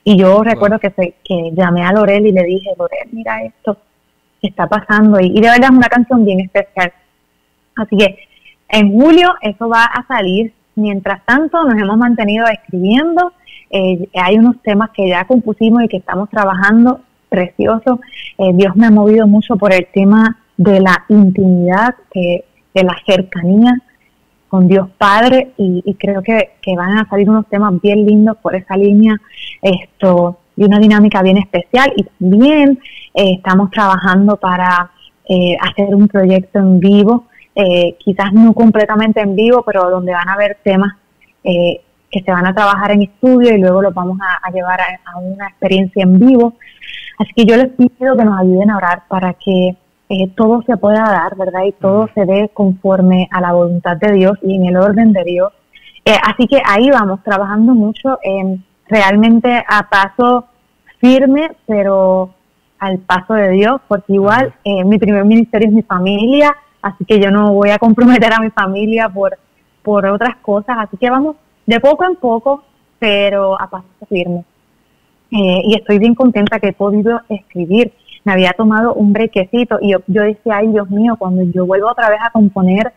Y 0.03 0.18
yo 0.18 0.41
recuerdo 0.41 0.80
que, 0.80 0.89
se, 0.89 1.14
que 1.24 1.51
llamé 1.53 1.84
a 1.84 1.93
Lorel 1.93 2.26
y 2.26 2.32
le 2.32 2.43
dije, 2.43 2.72
Lorel, 2.76 3.09
mira 3.11 3.43
esto 3.43 3.78
que 4.41 4.47
está 4.47 4.66
pasando. 4.66 5.20
Y, 5.20 5.36
de 5.36 5.41
verdad 5.41 5.70
es 5.72 5.78
una 5.78 5.89
canción 5.89 6.26
bien 6.26 6.39
especial. 6.39 6.91
Así 7.76 7.97
que 7.97 8.17
en 8.69 8.91
julio 8.91 9.34
eso 9.41 9.69
va 9.69 9.84
a 9.86 10.05
salir. 10.07 10.53
Mientras 10.76 11.24
tanto, 11.26 11.63
nos 11.63 11.80
hemos 11.80 11.97
mantenido 11.97 12.45
escribiendo. 12.47 13.34
Eh, 13.69 14.07
hay 14.15 14.38
unos 14.38 14.61
temas 14.63 14.89
que 14.91 15.07
ya 15.07 15.26
compusimos 15.26 15.84
y 15.84 15.88
que 15.88 15.97
estamos 15.97 16.30
trabajando 16.30 17.01
preciosos. 17.30 17.99
Eh, 18.38 18.51
Dios 18.53 18.76
me 18.76 18.88
ha 18.88 18.91
movido 18.91 19.28
mucho 19.28 19.55
por 19.55 19.74
el 19.74 19.88
tema 19.93 20.38
de 20.57 20.80
la 20.80 21.05
intimidad, 21.09 21.95
de 22.13 22.84
la 22.84 22.95
cercanía 23.05 23.76
con 24.53 24.67
Dios 24.67 24.88
Padre 24.99 25.51
y, 25.57 25.95
creo 25.95 26.21
que, 26.21 26.51
van 26.78 26.99
a 26.99 27.09
salir 27.09 27.28
unos 27.28 27.47
temas 27.47 27.74
bien 27.82 28.05
lindos 28.05 28.38
por 28.38 28.55
esa 28.55 28.78
línea 28.78 29.19
esto 29.63 30.38
y 30.55 30.63
una 30.65 30.78
dinámica 30.78 31.24
bien 31.24 31.39
especial 31.39 31.91
y 31.95 32.03
también 32.03 32.80
eh, 33.15 33.34
estamos 33.38 33.71
trabajando 33.71 34.36
para 34.38 34.91
eh, 35.28 35.57
hacer 35.59 35.95
un 35.95 36.07
proyecto 36.07 36.59
en 36.59 36.80
vivo, 36.80 37.26
eh, 37.55 37.95
quizás 37.99 38.33
no 38.33 38.53
completamente 38.53 39.21
en 39.21 39.35
vivo, 39.35 39.63
pero 39.63 39.89
donde 39.89 40.13
van 40.13 40.29
a 40.29 40.33
haber 40.33 40.57
temas 40.63 40.93
que 41.43 42.21
se 42.21 42.31
van 42.31 42.45
a 42.45 42.53
trabajar 42.53 42.91
en 42.91 43.01
estudio 43.01 43.53
y 43.53 43.59
luego 43.59 43.81
los 43.81 43.93
vamos 43.93 44.17
a, 44.21 44.49
llevar 44.51 44.79
a, 44.79 45.17
una 45.17 45.47
experiencia 45.47 46.03
en 46.03 46.19
vivo. 46.19 46.53
Así 47.17 47.31
que 47.35 47.45
yo 47.45 47.57
les 47.57 47.69
pido 47.69 48.15
que 48.15 48.23
nos 48.23 48.39
ayuden 48.39 48.69
a 48.69 48.77
orar 48.77 49.03
para 49.09 49.33
que 49.33 49.75
eh, 50.09 50.27
todo 50.35 50.61
se 50.61 50.77
pueda 50.77 51.03
dar, 51.03 51.35
¿verdad? 51.35 51.63
Y 51.65 51.71
todo 51.73 52.07
se 52.13 52.25
dé 52.25 52.49
conforme 52.53 53.27
a 53.31 53.41
la 53.41 53.51
voluntad 53.51 53.97
de 53.97 54.13
Dios 54.13 54.37
y 54.43 54.55
en 54.55 54.65
el 54.65 54.77
orden 54.77 55.11
de 55.11 55.23
Dios. 55.23 55.51
Eh, 56.05 56.15
así 56.23 56.47
que 56.47 56.61
ahí 56.65 56.89
vamos, 56.89 57.23
trabajando 57.23 57.73
mucho, 57.73 58.19
realmente 58.87 59.63
a 59.67 59.89
paso 59.89 60.45
firme, 60.99 61.51
pero 61.65 62.33
al 62.79 62.99
paso 62.99 63.33
de 63.33 63.49
Dios, 63.51 63.81
porque 63.87 64.13
igual 64.13 64.53
eh, 64.63 64.83
mi 64.83 64.97
primer 64.97 65.25
ministerio 65.25 65.67
es 65.69 65.73
mi 65.73 65.81
familia, 65.81 66.55
así 66.84 67.03
que 67.05 67.19
yo 67.19 67.31
no 67.31 67.51
voy 67.53 67.71
a 67.71 67.79
comprometer 67.79 68.31
a 68.31 68.39
mi 68.39 68.51
familia 68.51 69.09
por, 69.09 69.39
por 69.81 70.05
otras 70.05 70.36
cosas, 70.38 70.77
así 70.79 70.97
que 70.97 71.09
vamos 71.09 71.36
de 71.65 71.79
poco 71.79 72.05
en 72.05 72.15
poco, 72.17 72.63
pero 72.99 73.59
a 73.59 73.67
paso 73.67 73.88
firme. 74.07 74.45
y 75.31 75.75
estoy 75.75 75.97
bien 75.97 76.13
contenta 76.13 76.59
que 76.59 76.67
he 76.67 76.73
podido 76.73 77.21
escribir 77.27 77.91
me 78.23 78.31
había 78.31 78.53
tomado 78.53 78.93
un 78.93 79.13
brequecito 79.13 79.77
y 79.81 79.91
yo, 79.91 79.99
yo 80.07 80.21
decía, 80.21 80.57
ay 80.57 80.67
Dios 80.69 80.89
mío, 80.89 81.15
cuando 81.17 81.43
yo 81.43 81.65
vuelvo 81.65 81.89
otra 81.89 82.09
vez 82.09 82.19
a 82.21 82.29
componer, 82.29 82.93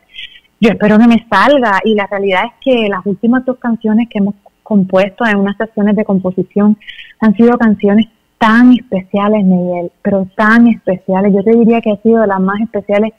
yo 0.61 0.70
espero 0.70 0.99
que 0.99 1.07
me 1.07 1.26
salga. 1.28 1.80
Y 1.84 1.95
la 1.95 2.07
realidad 2.07 2.45
es 2.47 2.53
que 2.61 2.89
las 2.89 3.05
últimas 3.05 3.45
dos 3.45 3.59
canciones 3.59 4.09
que 4.09 4.18
hemos 4.18 4.34
compuesto 4.62 5.26
en 5.26 5.39
unas 5.39 5.57
sesiones 5.57 5.97
de 5.97 6.05
composición 6.05 6.76
han 7.20 7.34
sido 7.34 7.57
canciones 7.59 8.07
tan 8.39 8.72
especiales, 8.72 9.45
Miguel, 9.45 9.91
pero 10.03 10.26
tan 10.37 10.68
especiales. 10.68 11.32
Yo 11.34 11.43
te 11.43 11.57
diría 11.57 11.80
que 11.80 11.91
han 11.91 12.03
sido 12.03 12.20
de 12.20 12.26
las 12.26 12.41
más 12.41 12.61
especiales 12.61 13.12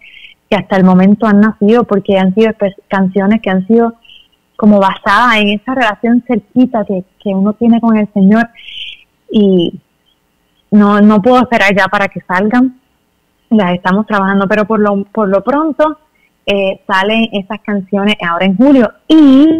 que 0.49 0.55
hasta 0.55 0.77
el 0.77 0.83
momento 0.83 1.27
han 1.27 1.41
nacido, 1.41 1.83
porque 1.83 2.17
han 2.17 2.33
sido 2.33 2.51
canciones 2.87 3.41
que 3.41 3.49
han 3.49 3.65
sido 3.67 3.93
como 4.55 4.79
basadas 4.79 5.37
en 5.37 5.49
esa 5.49 5.75
relación 5.75 6.23
cerquita 6.25 6.83
que, 6.85 7.03
que 7.21 7.29
uno 7.29 7.53
tiene 7.53 7.79
con 7.79 7.97
el 7.97 8.07
Señor. 8.13 8.49
Y, 9.31 9.79
no, 10.71 10.99
no 11.01 11.21
puedo 11.21 11.41
esperar 11.41 11.75
ya 11.75 11.87
para 11.87 12.07
que 12.07 12.21
salgan, 12.21 12.79
las 13.49 13.73
estamos 13.73 14.05
trabajando, 14.05 14.47
pero 14.47 14.65
por 14.65 14.79
lo, 14.79 15.03
por 15.05 15.29
lo 15.29 15.43
pronto 15.43 15.97
eh, 16.45 16.81
salen 16.85 17.29
esas 17.31 17.59
canciones 17.61 18.15
ahora 18.21 18.45
en 18.45 18.57
julio 18.57 18.91
y 19.07 19.59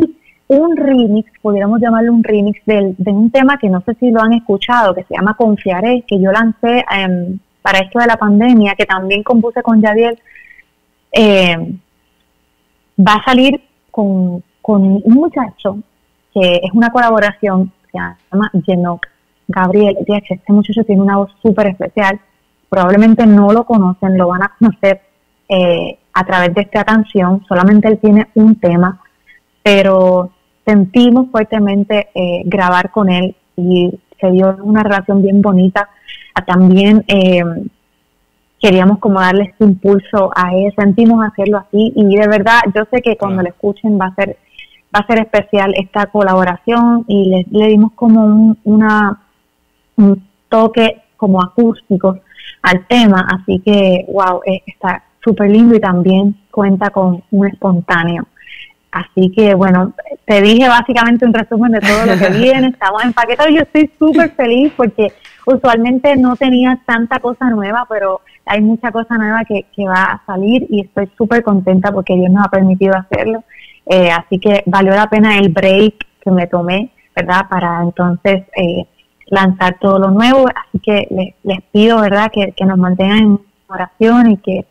un 0.50 0.78
remix, 0.78 1.30
pudiéramos 1.42 1.82
llamarlo 1.82 2.14
un 2.14 2.24
remix 2.24 2.60
del, 2.66 2.96
de 2.98 3.12
un 3.12 3.32
tema 3.32 3.58
que 3.58 3.70
no 3.70 3.82
sé 3.82 3.96
si 4.00 4.12
lo 4.12 4.22
han 4.22 4.34
escuchado, 4.34 4.94
que 4.96 5.04
se 5.04 5.16
llama 5.16 5.36
Confiaré, 5.36 6.04
que 6.08 6.20
yo 6.22 6.32
lancé 6.32 6.86
em, 6.90 7.40
para 7.62 7.80
esto 7.80 8.00
de 8.00 8.08
la 8.08 8.16
pandemia, 8.16 8.76
que 8.76 8.86
también 8.86 9.24
compuse 9.24 9.62
con 9.62 9.82
Yadiel, 9.82 10.18
em, 11.12 11.80
va 13.00 13.14
a 13.14 13.24
salir 13.26 13.62
con, 13.92 14.44
con 14.62 14.84
un 14.84 15.14
muchacho 15.14 15.80
que 16.34 16.62
es 16.64 16.72
una 16.74 16.92
colaboración, 16.92 17.72
se 17.92 17.98
llama 17.98 18.52
Genok 18.66 19.08
Gabriel 19.48 19.98
este 20.06 20.54
muchacho 20.54 20.84
tiene 20.84 21.02
una 21.02 21.18
voz 21.18 21.32
súper 21.42 21.68
especial, 21.68 22.20
probablemente 22.70 23.26
no 23.26 23.52
lo 23.52 23.66
conocen, 23.66 24.18
lo 24.18 24.28
van 24.28 24.44
a 24.44 24.52
conocer 24.60 25.02
eh, 25.48 25.98
a 26.14 26.26
través 26.26 26.54
de 26.54 26.62
esta 26.62 26.84
canción, 26.84 27.46
solamente 27.48 27.88
él 27.88 27.98
tiene 28.00 28.28
un 28.36 28.60
tema, 28.60 29.00
pero 29.64 30.32
sentimos 30.66 31.30
fuertemente 31.32 32.10
eh, 32.14 32.42
grabar 32.46 32.92
con 32.92 33.10
él 33.10 33.36
y 33.56 33.98
se 34.20 34.32
dio 34.32 34.58
una 34.64 34.84
relación 34.84 35.22
bien 35.22 35.42
bonita. 35.42 35.90
También 36.46 37.04
eh, 37.08 37.44
queríamos 38.62 39.00
como 39.00 39.20
darle 39.20 39.46
este 39.46 39.64
impulso 39.64 40.32
a 40.36 40.54
él, 40.54 40.74
sentimos 40.76 41.26
hacerlo 41.26 41.58
así 41.58 41.94
y 41.96 42.16
de 42.16 42.28
verdad 42.28 42.60
yo 42.74 42.84
sé 42.92 43.02
que 43.02 43.18
cuando 43.18 43.44
lo 43.44 43.50
escuchen 43.50 44.00
va 44.00 44.08
a 44.08 44.16
ser 44.16 44.38
va 44.96 45.02
a 45.02 45.08
ser 45.08 45.20
especial 45.20 45.74
esta 45.76 46.08
colaboración 46.08 47.04
y 47.08 47.26
le, 47.30 47.46
le 47.52 47.68
dimos 47.68 47.92
como 47.94 48.56
una 48.64 49.20
un 49.98 50.28
toque 50.50 51.02
como 51.18 51.42
acústico 51.42 52.20
al 52.62 52.86
tema, 52.88 53.28
así 53.30 53.62
que, 53.66 54.06
wow, 54.08 54.42
eh, 54.46 54.62
está 54.66 55.04
súper 55.24 55.50
lindo 55.50 55.76
y 55.76 55.80
también 55.80 56.36
cuenta 56.52 56.90
con 56.90 57.24
un 57.32 57.48
espontáneo. 57.48 58.28
Así 58.92 59.32
que, 59.36 59.54
bueno, 59.54 59.94
te 60.26 60.42
dije 60.42 60.68
básicamente 60.68 61.26
un 61.26 61.34
resumen 61.34 61.74
de 61.74 61.82
todo 61.82 62.06
lo 62.06 62.18
que 62.18 62.30
viene, 62.38 62.68
estamos 62.68 63.04
empaquetados, 63.04 63.54
yo 63.54 63.62
estoy 63.62 63.92
súper 64.00 64.32
feliz 64.32 64.72
porque 64.76 65.12
usualmente 65.46 66.16
no 66.16 66.36
tenía 66.36 66.80
tanta 66.86 67.20
cosa 67.20 67.50
nueva, 67.50 67.86
pero 67.90 68.22
hay 68.48 68.62
mucha 68.62 68.92
cosa 68.92 69.18
nueva 69.18 69.44
que, 69.46 69.66
que 69.76 69.86
va 69.86 70.04
a 70.04 70.26
salir 70.26 70.66
y 70.70 70.82
estoy 70.82 71.10
súper 71.18 71.44
contenta 71.44 71.92
porque 71.92 72.16
Dios 72.16 72.30
nos 72.30 72.46
ha 72.46 72.50
permitido 72.50 72.96
hacerlo. 72.96 73.44
Eh, 73.86 74.10
así 74.12 74.40
que 74.40 74.64
valió 74.66 74.92
la 74.94 75.10
pena 75.10 75.38
el 75.38 75.50
break 75.50 76.06
que 76.22 76.32
me 76.32 76.48
tomé, 76.48 76.92
¿verdad? 77.16 77.48
Para 77.50 77.82
entonces 77.82 78.44
eh, 78.56 78.86
lanzar 79.28 79.78
todo 79.80 80.00
lo 80.00 80.12
nuevo, 80.12 80.46
así 80.48 80.80
que 80.80 81.34
les, 81.44 81.62
pido, 81.72 82.02
¿verdad?, 82.02 82.32
que, 82.32 82.66
nos 82.66 82.78
mantengan 82.78 83.18
en 83.18 83.40
oración 83.68 84.32
y 84.32 84.38
que 84.38 84.66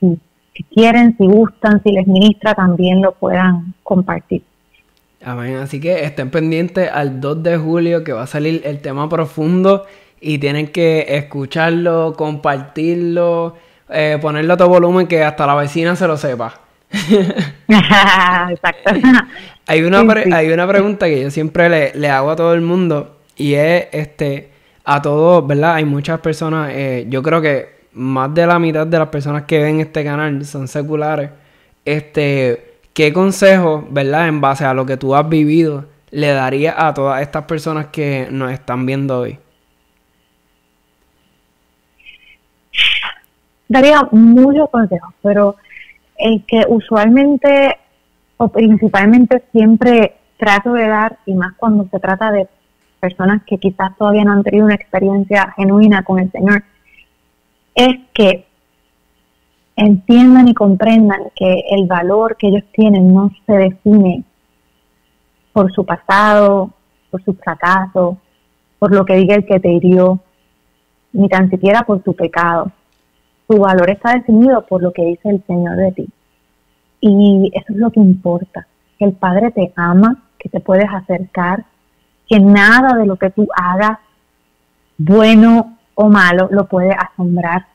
si, 0.00 0.64
quieren, 0.74 1.16
si 1.18 1.26
gustan, 1.26 1.82
si 1.82 1.92
les 1.92 2.06
ministra, 2.06 2.54
también 2.54 3.02
lo 3.02 3.12
puedan 3.12 3.74
compartir. 3.82 4.42
Amén, 5.24 5.56
así 5.56 5.80
que 5.80 6.04
estén 6.04 6.30
pendientes 6.30 6.90
al 6.92 7.20
2 7.20 7.42
de 7.42 7.56
julio 7.56 8.04
que 8.04 8.12
va 8.12 8.22
a 8.22 8.26
salir 8.26 8.62
el 8.64 8.80
tema 8.80 9.08
profundo 9.08 9.84
y 10.22 10.38
tienen 10.38 10.68
que 10.68 11.04
escucharlo, 11.08 12.14
compartirlo, 12.16 13.56
eh, 13.90 14.18
ponerlo 14.22 14.54
a 14.54 14.56
todo 14.56 14.68
volumen 14.68 15.08
que 15.08 15.24
hasta 15.24 15.46
la 15.46 15.56
vecina 15.56 15.96
se 15.96 16.06
lo 16.06 16.16
sepa. 16.16 16.60
Exacto. 17.68 18.92
hay, 19.66 19.82
una 19.82 20.04
hay 20.32 20.50
una 20.50 20.68
pregunta 20.68 21.06
que 21.06 21.22
yo 21.22 21.30
siempre 21.30 21.68
le, 21.68 21.92
le 21.94 22.08
hago 22.08 22.30
a 22.30 22.36
todo 22.36 22.54
el 22.54 22.60
mundo 22.60 23.16
y 23.36 23.54
es 23.54 23.88
este 23.92 24.50
a 24.84 25.02
todos, 25.02 25.46
¿verdad? 25.46 25.74
Hay 25.74 25.84
muchas 25.84 26.20
personas, 26.20 26.70
eh, 26.72 27.06
yo 27.08 27.22
creo 27.22 27.40
que 27.40 27.82
más 27.92 28.32
de 28.34 28.46
la 28.46 28.58
mitad 28.58 28.86
de 28.86 28.98
las 28.98 29.08
personas 29.08 29.44
que 29.44 29.58
ven 29.60 29.80
este 29.80 30.04
canal 30.04 30.44
son 30.44 30.68
seculares. 30.68 31.30
Este, 31.84 32.76
¿qué 32.94 33.12
consejo, 33.12 33.86
verdad, 33.90 34.28
en 34.28 34.40
base 34.40 34.64
a 34.64 34.74
lo 34.74 34.86
que 34.86 34.96
tú 34.96 35.14
has 35.14 35.28
vivido, 35.28 35.86
le 36.10 36.28
daría 36.28 36.86
a 36.86 36.94
todas 36.94 37.22
estas 37.22 37.44
personas 37.44 37.86
que 37.86 38.28
nos 38.30 38.52
están 38.52 38.86
viendo 38.86 39.20
hoy? 39.20 39.38
Daría 43.72 44.06
muchos 44.10 44.68
consejos, 44.68 45.14
pero 45.22 45.56
el 46.18 46.44
que 46.44 46.62
usualmente 46.68 47.78
o 48.36 48.48
principalmente 48.48 49.44
siempre 49.50 50.16
trato 50.36 50.74
de 50.74 50.86
dar, 50.86 51.16
y 51.24 51.32
más 51.32 51.54
cuando 51.54 51.88
se 51.90 51.98
trata 51.98 52.30
de 52.32 52.48
personas 53.00 53.42
que 53.46 53.56
quizás 53.56 53.96
todavía 53.96 54.24
no 54.24 54.32
han 54.32 54.42
tenido 54.42 54.66
una 54.66 54.74
experiencia 54.74 55.54
genuina 55.56 56.02
con 56.02 56.18
el 56.18 56.30
Señor, 56.30 56.64
es 57.74 57.98
que 58.12 58.44
entiendan 59.74 60.48
y 60.48 60.54
comprendan 60.54 61.30
que 61.34 61.64
el 61.70 61.86
valor 61.86 62.36
que 62.36 62.48
ellos 62.48 62.64
tienen 62.72 63.14
no 63.14 63.30
se 63.46 63.54
define 63.54 64.22
por 65.54 65.72
su 65.72 65.86
pasado, 65.86 66.72
por 67.10 67.24
su 67.24 67.32
fracaso, 67.32 68.18
por 68.78 68.94
lo 68.94 69.06
que 69.06 69.14
diga 69.14 69.34
el 69.34 69.46
que 69.46 69.60
te 69.60 69.72
hirió, 69.72 70.18
ni 71.14 71.26
tan 71.30 71.48
siquiera 71.48 71.84
por 71.84 72.00
tu 72.00 72.12
pecado. 72.12 72.70
Tu 73.52 73.58
valor 73.58 73.90
está 73.90 74.14
definido 74.14 74.64
por 74.64 74.82
lo 74.82 74.94
que 74.94 75.04
dice 75.04 75.28
el 75.28 75.44
Señor 75.46 75.76
de 75.76 75.92
ti. 75.92 76.08
Y 77.02 77.50
eso 77.52 77.66
es 77.68 77.76
lo 77.76 77.90
que 77.90 78.00
importa, 78.00 78.66
que 78.98 79.04
el 79.04 79.12
Padre 79.12 79.50
te 79.50 79.70
ama, 79.76 80.22
que 80.38 80.48
te 80.48 80.58
puedes 80.58 80.86
acercar, 80.90 81.66
que 82.26 82.40
nada 82.40 82.96
de 82.96 83.04
lo 83.04 83.16
que 83.16 83.28
tú 83.28 83.46
hagas, 83.54 83.98
bueno 84.96 85.76
o 85.94 86.08
malo, 86.08 86.48
lo 86.50 86.66
puede 86.66 86.94
asombrar, 86.94 87.66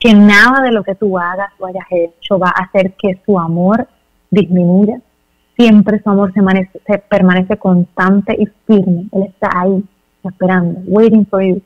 que 0.00 0.14
nada 0.14 0.62
de 0.62 0.72
lo 0.72 0.82
que 0.82 0.94
tú 0.94 1.18
hagas 1.18 1.50
o 1.58 1.66
hayas 1.66 1.84
hecho 1.90 2.38
va 2.38 2.48
a 2.48 2.62
hacer 2.62 2.94
que 2.94 3.20
su 3.26 3.38
amor 3.38 3.86
disminuya. 4.30 5.02
Siempre 5.54 6.00
su 6.02 6.08
amor 6.08 6.32
se, 6.32 6.40
se 6.86 6.98
permanece 6.98 7.58
constante 7.58 8.34
y 8.40 8.46
firme. 8.66 9.06
Él 9.12 9.24
está 9.24 9.50
ahí, 9.54 9.84
esperando, 10.24 10.80
waiting 10.86 11.26
for 11.26 11.42
you 11.42 11.60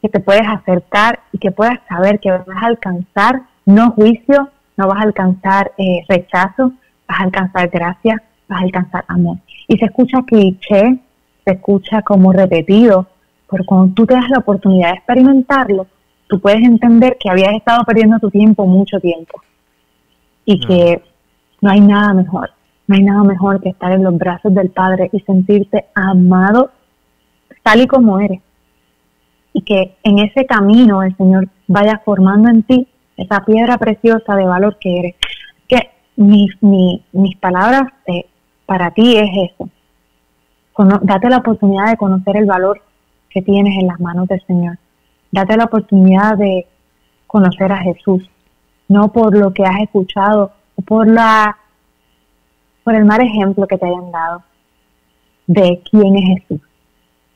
que 0.00 0.08
te 0.08 0.20
puedes 0.20 0.46
acercar 0.46 1.20
y 1.32 1.38
que 1.38 1.50
puedas 1.50 1.78
saber 1.88 2.20
que 2.20 2.30
vas 2.30 2.46
a 2.48 2.66
alcanzar 2.66 3.42
no 3.66 3.90
juicio, 3.92 4.48
no 4.76 4.88
vas 4.88 4.98
a 4.98 5.02
alcanzar 5.02 5.72
eh, 5.76 6.04
rechazo, 6.08 6.72
vas 7.06 7.20
a 7.20 7.24
alcanzar 7.24 7.68
gracia, 7.68 8.22
vas 8.48 8.60
a 8.60 8.64
alcanzar 8.64 9.04
amor. 9.08 9.38
Y 9.68 9.76
se 9.76 9.84
escucha 9.84 10.22
cliché, 10.26 10.98
se 11.44 11.52
escucha 11.52 12.02
como 12.02 12.32
repetido, 12.32 13.06
pero 13.50 13.64
cuando 13.64 13.94
tú 13.94 14.06
te 14.06 14.14
das 14.14 14.28
la 14.30 14.38
oportunidad 14.38 14.90
de 14.90 14.96
experimentarlo, 14.96 15.86
tú 16.28 16.40
puedes 16.40 16.62
entender 16.62 17.16
que 17.18 17.30
habías 17.30 17.54
estado 17.54 17.84
perdiendo 17.84 18.18
tu 18.18 18.30
tiempo 18.30 18.66
mucho 18.66 19.00
tiempo 19.00 19.40
y 20.44 20.60
que 20.60 21.02
no 21.60 21.70
hay 21.70 21.80
nada 21.80 22.14
mejor, 22.14 22.50
no 22.86 22.94
hay 22.94 23.02
nada 23.02 23.22
mejor 23.24 23.60
que 23.60 23.68
estar 23.68 23.92
en 23.92 24.02
los 24.02 24.16
brazos 24.16 24.54
del 24.54 24.70
Padre 24.70 25.10
y 25.12 25.20
sentirte 25.20 25.86
amado 25.94 26.70
tal 27.62 27.82
y 27.82 27.86
como 27.86 28.18
eres 28.18 28.40
y 29.52 29.62
que 29.62 29.96
en 30.02 30.18
ese 30.20 30.46
camino 30.46 31.02
el 31.02 31.16
Señor 31.16 31.48
vaya 31.66 32.00
formando 32.04 32.48
en 32.48 32.62
ti 32.62 32.88
esa 33.16 33.44
piedra 33.44 33.78
preciosa 33.78 34.36
de 34.36 34.46
valor 34.46 34.78
que 34.78 34.98
eres. 34.98 35.14
Que 35.68 35.90
mis, 36.16 36.50
mis 36.60 37.36
palabras 37.36 37.92
eh, 38.06 38.26
para 38.66 38.90
ti 38.92 39.16
es 39.16 39.50
eso. 39.50 39.68
date 41.02 41.28
la 41.28 41.38
oportunidad 41.38 41.90
de 41.90 41.96
conocer 41.96 42.36
el 42.36 42.46
valor 42.46 42.80
que 43.28 43.42
tienes 43.42 43.76
en 43.78 43.88
las 43.88 44.00
manos 44.00 44.28
del 44.28 44.40
Señor. 44.46 44.78
Date 45.32 45.56
la 45.56 45.64
oportunidad 45.64 46.36
de 46.36 46.66
conocer 47.26 47.72
a 47.72 47.78
Jesús, 47.78 48.28
no 48.88 49.12
por 49.12 49.36
lo 49.36 49.52
que 49.52 49.64
has 49.64 49.80
escuchado 49.82 50.52
por 50.86 51.06
la 51.06 51.56
por 52.82 52.94
el 52.94 53.04
mal 53.04 53.20
ejemplo 53.20 53.66
que 53.66 53.76
te 53.76 53.86
hayan 53.86 54.10
dado 54.10 54.42
de 55.46 55.82
quién 55.90 56.16
es 56.16 56.40
Jesús. 56.40 56.60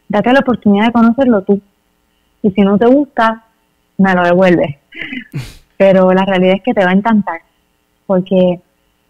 Date 0.08 0.32
la 0.32 0.40
oportunidad 0.40 0.86
de 0.86 0.92
conocerlo 0.92 1.42
tú 1.42 1.60
y 2.44 2.50
si 2.50 2.60
no 2.60 2.76
te 2.76 2.86
gusta, 2.86 3.42
me 3.96 4.14
lo 4.14 4.22
devuelves. 4.22 4.76
Pero 5.78 6.12
la 6.12 6.26
realidad 6.26 6.56
es 6.56 6.62
que 6.62 6.74
te 6.74 6.84
va 6.84 6.90
a 6.90 6.94
encantar, 6.94 7.40
porque 8.06 8.60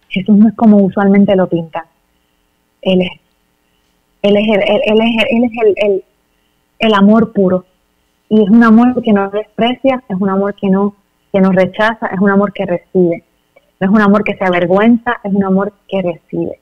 Jesús 0.09 0.39
no 0.39 0.49
es 0.49 0.55
como 0.55 0.77
usualmente 0.77 1.35
lo 1.35 1.49
pinta. 1.49 1.85
Él 2.81 3.03
es, 3.03 3.11
él 4.23 4.37
es, 4.37 4.49
el, 4.49 4.63
él, 4.63 5.01
es, 5.01 5.25
él 5.31 5.45
es 5.45 5.51
el, 5.63 5.75
el, 5.77 6.05
el, 6.79 6.95
amor 6.95 7.33
puro. 7.33 7.65
Y 8.29 8.41
es 8.41 8.49
un 8.49 8.63
amor 8.63 9.03
que 9.03 9.13
no 9.13 9.29
desprecia, 9.31 10.05
es 10.09 10.17
un 10.21 10.31
amor 10.31 10.55
que 10.55 10.69
no, 10.71 10.95
que 11.33 11.41
no 11.41 11.51
rechaza, 11.51 12.07
es 12.07 12.21
un 12.21 12.31
amor 12.31 12.53
que 12.53 12.67
recibe. 12.67 13.25
No 13.81 13.89
es 13.89 13.93
un 13.93 14.01
amor 14.01 14.23
que 14.23 14.37
se 14.37 14.45
avergüenza, 14.45 15.19
es 15.25 15.35
un 15.35 15.45
amor 15.45 15.73
que 15.89 16.03
recibe. 16.03 16.61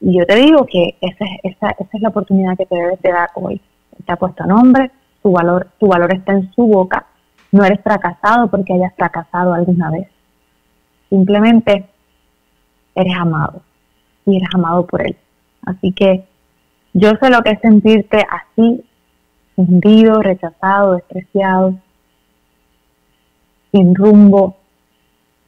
Y 0.00 0.18
yo 0.18 0.26
te 0.26 0.34
digo 0.34 0.66
que 0.66 0.96
esa, 1.00 1.24
esa, 1.44 1.70
esa 1.70 1.90
es 1.92 2.02
la 2.02 2.08
oportunidad 2.08 2.56
que 2.56 2.66
te 2.66 2.74
debes 2.74 3.00
de 3.02 3.12
dar 3.12 3.30
hoy. 3.34 3.60
Te 4.04 4.12
ha 4.12 4.16
puesto 4.16 4.44
nombre, 4.44 4.90
tu 5.22 5.32
valor, 5.32 5.68
tu 5.78 5.86
valor 5.86 6.12
está 6.14 6.32
en 6.32 6.52
su 6.52 6.66
boca. 6.66 7.06
No 7.50 7.64
eres 7.64 7.80
fracasado 7.82 8.48
porque 8.48 8.74
hayas 8.74 8.94
fracasado 8.94 9.54
alguna 9.54 9.90
vez. 9.90 10.08
Simplemente 11.08 11.88
eres 12.94 13.14
amado 13.16 13.62
y 14.26 14.36
eres 14.36 14.48
amado 14.54 14.86
por 14.86 15.06
él. 15.06 15.16
Así 15.64 15.92
que 15.92 16.24
yo 16.92 17.10
sé 17.20 17.30
lo 17.30 17.42
que 17.42 17.50
es 17.52 17.60
sentirte 17.60 18.24
así, 18.30 18.84
hundido, 19.56 20.20
rechazado, 20.20 20.94
despreciado, 20.94 21.74
sin 23.72 23.94
rumbo, 23.94 24.56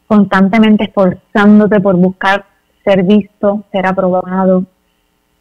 constantemente 0.07 0.85
esforzándote 0.85 1.81
por 1.81 1.97
buscar 1.97 2.45
ser 2.85 3.05
visto, 3.05 3.65
ser 3.73 3.87
aprobado, 3.87 4.65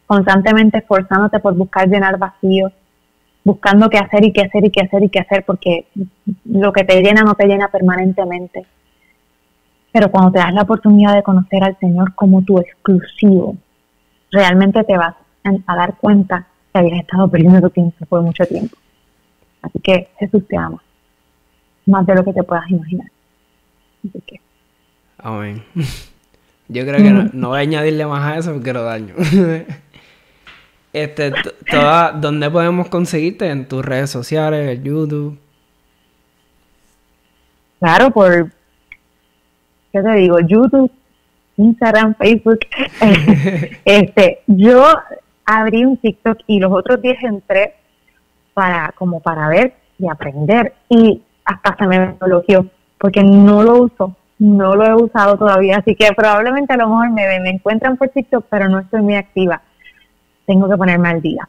constantemente 0.06 0.78
esforzándote 0.78 1.40
por 1.40 1.54
buscar 1.54 1.88
llenar 1.88 2.18
vacíos, 2.18 2.72
buscando 3.44 3.88
qué 3.88 3.98
hacer 3.98 4.24
y 4.24 4.32
qué 4.32 4.42
hacer 4.42 4.64
y 4.64 4.70
qué 4.70 4.80
hacer 4.82 5.02
y 5.02 5.08
qué 5.08 5.20
hacer, 5.20 5.44
porque 5.44 5.86
lo 6.44 6.72
que 6.72 6.84
te 6.84 7.00
llena 7.00 7.22
no 7.22 7.34
te 7.34 7.46
llena 7.46 7.68
permanentemente. 7.68 8.66
Pero 9.92 10.10
cuando 10.10 10.32
te 10.32 10.38
das 10.38 10.54
la 10.54 10.62
oportunidad 10.62 11.14
de 11.14 11.22
conocer 11.22 11.64
al 11.64 11.78
Señor 11.78 12.14
como 12.14 12.42
tu 12.42 12.58
exclusivo, 12.58 13.56
realmente 14.30 14.84
te 14.84 14.96
vas 14.96 15.14
a 15.66 15.76
dar 15.76 15.96
cuenta 15.96 16.46
que 16.72 16.78
habías 16.78 17.00
estado 17.00 17.28
perdiendo 17.28 17.60
tu 17.60 17.70
tiempo 17.70 18.04
por 18.06 18.22
mucho 18.22 18.44
tiempo. 18.44 18.76
Así 19.62 19.78
que 19.80 20.08
Jesús 20.18 20.46
te 20.46 20.56
ama, 20.56 20.82
más 21.86 22.06
de 22.06 22.14
lo 22.14 22.24
que 22.24 22.32
te 22.32 22.42
puedas 22.42 22.70
imaginar. 22.70 23.08
Así 24.08 24.20
que. 24.26 24.40
Amén. 25.18 25.62
Yo 26.68 26.86
creo 26.86 26.98
que 26.98 27.10
no, 27.10 27.28
no 27.32 27.48
voy 27.48 27.58
a 27.58 27.62
añadirle 27.62 28.06
más 28.06 28.22
a 28.22 28.38
eso 28.38 28.52
porque 28.52 28.72
lo 28.72 28.84
daño. 28.84 29.14
Este, 30.92 31.32
toda, 31.70 32.10
¿dónde 32.12 32.50
podemos 32.50 32.88
conseguirte? 32.88 33.48
¿En 33.48 33.66
tus 33.66 33.84
redes 33.84 34.10
sociales, 34.10 34.76
en 34.76 34.82
YouTube? 34.82 35.38
Claro, 37.78 38.10
por, 38.10 38.50
¿qué 39.92 40.02
te 40.02 40.12
digo? 40.14 40.40
YouTube, 40.40 40.90
Instagram, 41.56 42.16
Facebook. 42.16 42.58
este, 43.84 44.40
yo 44.48 44.84
abrí 45.44 45.84
un 45.84 45.96
TikTok 45.96 46.38
y 46.48 46.58
los 46.58 46.72
otros 46.72 47.00
días 47.00 47.22
entré 47.22 47.74
para, 48.52 48.92
como 48.96 49.20
para 49.20 49.48
ver 49.48 49.74
y 49.98 50.08
aprender 50.08 50.74
y 50.88 51.22
hasta 51.44 51.76
se 51.76 51.86
me 51.86 52.14
bloqueó 52.20 52.66
porque 52.98 53.22
no 53.22 53.62
lo 53.62 53.84
uso, 53.84 54.16
no 54.38 54.74
lo 54.74 54.84
he 54.84 54.94
usado 54.94 55.38
todavía, 55.38 55.78
así 55.78 55.94
que 55.94 56.12
probablemente 56.14 56.74
a 56.74 56.76
lo 56.76 56.88
mejor 56.88 57.10
me, 57.10 57.40
me 57.40 57.50
encuentran 57.50 57.96
por 57.96 58.08
TikTok, 58.08 58.44
pero 58.50 58.68
no 58.68 58.80
estoy 58.80 59.02
muy 59.02 59.14
activa 59.14 59.62
tengo 60.50 60.68
que 60.68 60.76
ponerme 60.76 61.08
al 61.08 61.22
día. 61.22 61.48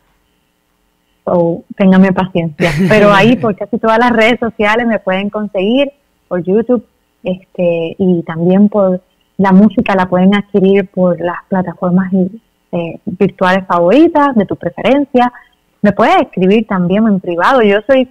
O 1.23 1.63
téngame 1.75 2.13
paciencia. 2.13 2.71
Pero 2.89 3.11
ahí 3.11 3.35
por 3.35 3.55
casi 3.55 3.79
todas 3.79 3.97
las 3.97 4.11
redes 4.11 4.39
sociales 4.39 4.85
me 4.85 4.99
pueden 4.99 5.31
conseguir, 5.31 5.91
por 6.27 6.43
YouTube, 6.43 6.85
este, 7.23 7.95
y 7.97 8.21
también 8.23 8.69
por 8.69 9.01
la 9.37 9.51
música 9.51 9.95
la 9.95 10.07
pueden 10.07 10.35
adquirir 10.35 10.87
por 10.89 11.19
las 11.19 11.37
plataformas 11.49 12.13
eh, 12.13 12.99
virtuales 13.05 13.65
favoritas, 13.65 14.35
de 14.35 14.45
tu 14.45 14.55
preferencia. 14.55 15.33
Me 15.81 15.93
puedes 15.93 16.21
escribir 16.21 16.67
también 16.67 17.07
en 17.07 17.19
privado. 17.19 17.63
Yo 17.63 17.79
soy, 17.87 18.07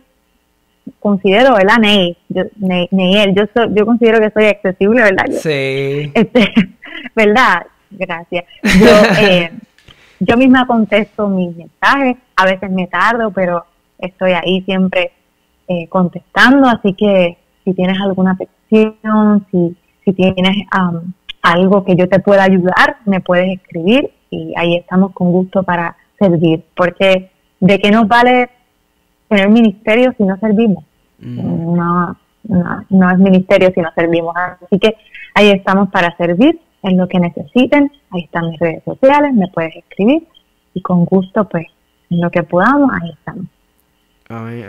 considero, 0.99 1.55
¿verdad? 1.55 1.79
Ney, 1.79 2.17
yo, 2.29 2.43
Ney, 2.57 2.89
yo, 3.33 3.45
soy, 3.55 3.69
yo 3.75 3.87
considero 3.87 4.19
que 4.19 4.31
soy 4.31 4.47
accesible, 4.47 5.03
¿verdad? 5.03 5.27
sí. 5.31 6.11
Este, 6.15 6.53
¿Verdad? 7.15 7.67
Gracias. 7.91 8.45
Yo, 8.63 8.89
eh, 9.21 9.53
yo 10.21 10.37
misma 10.37 10.67
contesto 10.67 11.29
mis 11.29 11.57
mensajes, 11.57 12.17
a 12.37 12.45
veces 12.45 12.71
me 12.71 12.87
tardo, 12.87 13.31
pero 13.31 13.65
estoy 13.99 14.33
ahí 14.33 14.63
siempre 14.63 15.13
eh, 15.67 15.89
contestando, 15.89 16.69
así 16.69 16.95
que 16.95 17.39
si 17.65 17.75
tienes 17.75 17.99
alguna 18.01 18.37
petición, 18.37 19.47
si, 19.51 19.77
si 20.05 20.13
tienes 20.13 20.67
algo 21.43 21.85
que 21.85 21.97
yo 21.97 22.09
te 22.09 22.21
pueda 22.21 22.45
ayudar, 22.45 22.99
me 23.07 23.21
puedes 23.21 23.51
escribir 23.57 24.11
y 24.31 24.53
ahí 24.57 24.77
estamos 24.77 25.13
con 25.13 25.33
gusto 25.33 25.63
para 25.63 25.97
servir, 26.19 26.65
porque 26.77 27.31
de 27.59 27.79
qué 27.79 27.91
nos 27.91 28.07
vale 28.07 28.51
tener 29.29 29.49
ministerio 29.49 30.13
si 30.17 30.25
no 30.25 30.37
servimos. 30.39 30.85
Mm. 31.19 31.75
No, 31.75 32.17
no, 32.45 32.85
no 32.89 33.11
es 33.11 33.19
ministerio 33.19 33.71
si 33.75 33.81
no 33.81 33.91
servimos. 33.95 34.35
Así 34.37 34.79
que 34.79 34.97
ahí 35.35 35.51
estamos 35.51 35.89
para 35.91 36.17
servir 36.17 36.61
en 36.83 36.97
lo 36.97 37.09
que 37.09 37.19
necesiten. 37.19 37.91
Ahí 38.11 38.25
están 38.25 38.51
mis 38.51 38.59
redes 38.59 38.83
sociales, 38.85 39.33
me 39.35 39.49
puedes 39.49 39.77
escribir 39.77 40.27
y 40.75 40.83
con 40.83 41.05
gusto, 41.05 41.49
pues, 41.49 41.67
en 42.11 42.21
lo 42.21 42.31
que 42.31 42.43
podamos, 42.43 42.91
ahí 43.01 43.11
estamos. 43.11 43.47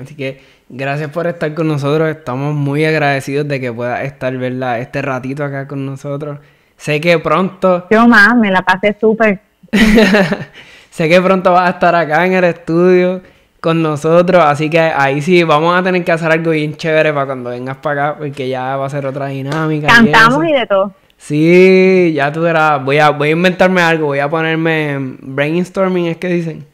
Así 0.02 0.16
que 0.16 0.42
gracias 0.70 1.12
por 1.12 1.28
estar 1.28 1.54
con 1.54 1.68
nosotros. 1.68 2.10
Estamos 2.10 2.56
muy 2.56 2.84
agradecidos 2.84 3.48
de 3.48 3.60
que 3.60 3.72
puedas 3.72 4.04
estar, 4.04 4.36
¿verdad? 4.36 4.80
Este 4.80 5.04
ratito 5.04 5.44
acá 5.44 5.68
con 5.68 5.86
nosotros. 5.86 6.40
Sé 6.78 7.00
que 7.00 7.20
pronto. 7.20 7.86
Yo 7.92 8.08
más, 8.08 8.36
me 8.36 8.50
la 8.50 8.64
pasé 8.64 8.98
súper. 9.00 9.40
sé 10.90 11.08
que 11.08 11.22
pronto 11.22 11.52
vas 11.52 11.68
a 11.68 11.74
estar 11.74 11.94
acá 11.94 12.26
en 12.26 12.34
el 12.34 12.44
estudio. 12.46 13.22
con 13.60 13.84
nosotros. 13.84 14.44
Así 14.44 14.68
que 14.68 14.80
ahí 14.80 15.22
sí 15.22 15.44
vamos 15.44 15.80
a 15.80 15.84
tener 15.84 16.04
que 16.04 16.12
hacer 16.12 16.32
algo 16.32 16.50
bien 16.50 16.76
chévere 16.76 17.14
para 17.14 17.28
cuando 17.28 17.52
vengas 17.52 17.78
para 17.78 18.10
acá, 18.10 18.18
porque 18.18 18.50
ya 18.50 18.76
va 18.78 18.88
a 18.88 18.90
ser 18.90 19.06
otra 19.06 19.28
dinámica. 19.28 19.88
Cantamos 19.88 20.44
y, 20.46 20.54
de 20.54 20.66
todo. 20.66 20.92
Sí, 21.22 22.14
ya 22.16 22.32
tú 22.32 22.42
verás. 22.42 22.84
Voy 22.84 22.98
a, 22.98 23.12
voy 23.12 23.30
a 23.30 23.32
inventarme 23.34 23.80
algo, 23.80 24.08
voy 24.08 24.18
a 24.18 24.28
ponerme 24.28 24.98
brainstorming, 25.22 26.08
es 26.08 26.18
que 26.18 26.28
dicen. 26.28 26.66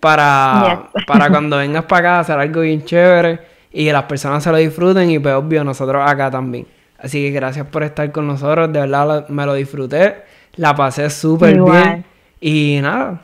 Para, 0.00 0.88
para 1.06 1.28
cuando 1.30 1.58
vengas 1.58 1.84
para 1.84 2.00
acá 2.00 2.20
hacer 2.20 2.38
algo 2.38 2.62
bien 2.62 2.84
chévere 2.84 3.38
y 3.72 3.84
que 3.86 3.92
las 3.92 4.02
personas 4.02 4.42
se 4.42 4.50
lo 4.50 4.56
disfruten 4.56 5.10
y 5.10 5.20
pues 5.20 5.34
obvio 5.36 5.62
nosotros 5.62 6.02
acá 6.04 6.28
también. 6.28 6.66
Así 6.98 7.22
que 7.22 7.30
gracias 7.30 7.68
por 7.68 7.84
estar 7.84 8.10
con 8.10 8.26
nosotros, 8.26 8.72
de 8.72 8.80
verdad 8.80 9.28
me 9.28 9.46
lo 9.46 9.54
disfruté, 9.54 10.16
la 10.56 10.74
pasé 10.74 11.08
súper 11.08 11.60
bien 11.60 12.04
y 12.40 12.80
nada, 12.82 13.22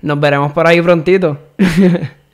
nos 0.00 0.20
veremos 0.20 0.52
por 0.52 0.66
ahí 0.66 0.80
prontito. 0.80 1.36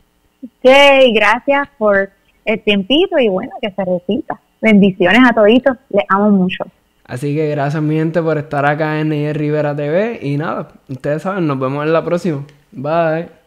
Sí, 0.63 1.13
gracias 1.15 1.69
por 1.77 2.11
el 2.47 2.61
tiempito 2.63 3.19
y 3.19 3.29
bueno, 3.29 3.53
que 3.61 3.71
se 3.71 3.85
repita. 3.85 4.41
Bendiciones 4.63 5.21
a 5.29 5.35
toditos, 5.35 5.77
les 5.91 6.05
amo 6.09 6.31
mucho. 6.31 6.65
Así 7.11 7.35
que 7.35 7.49
gracias 7.49 7.83
mi 7.83 7.97
gente 7.97 8.23
por 8.23 8.39
estar 8.39 8.65
acá 8.65 9.01
en 9.01 9.35
Rivera 9.35 9.75
TV 9.75 10.21
y 10.23 10.37
nada, 10.37 10.69
ustedes 10.89 11.23
saben, 11.23 11.45
nos 11.45 11.59
vemos 11.59 11.85
en 11.85 11.93
la 11.93 12.05
próxima. 12.05 12.47
Bye. 12.71 13.40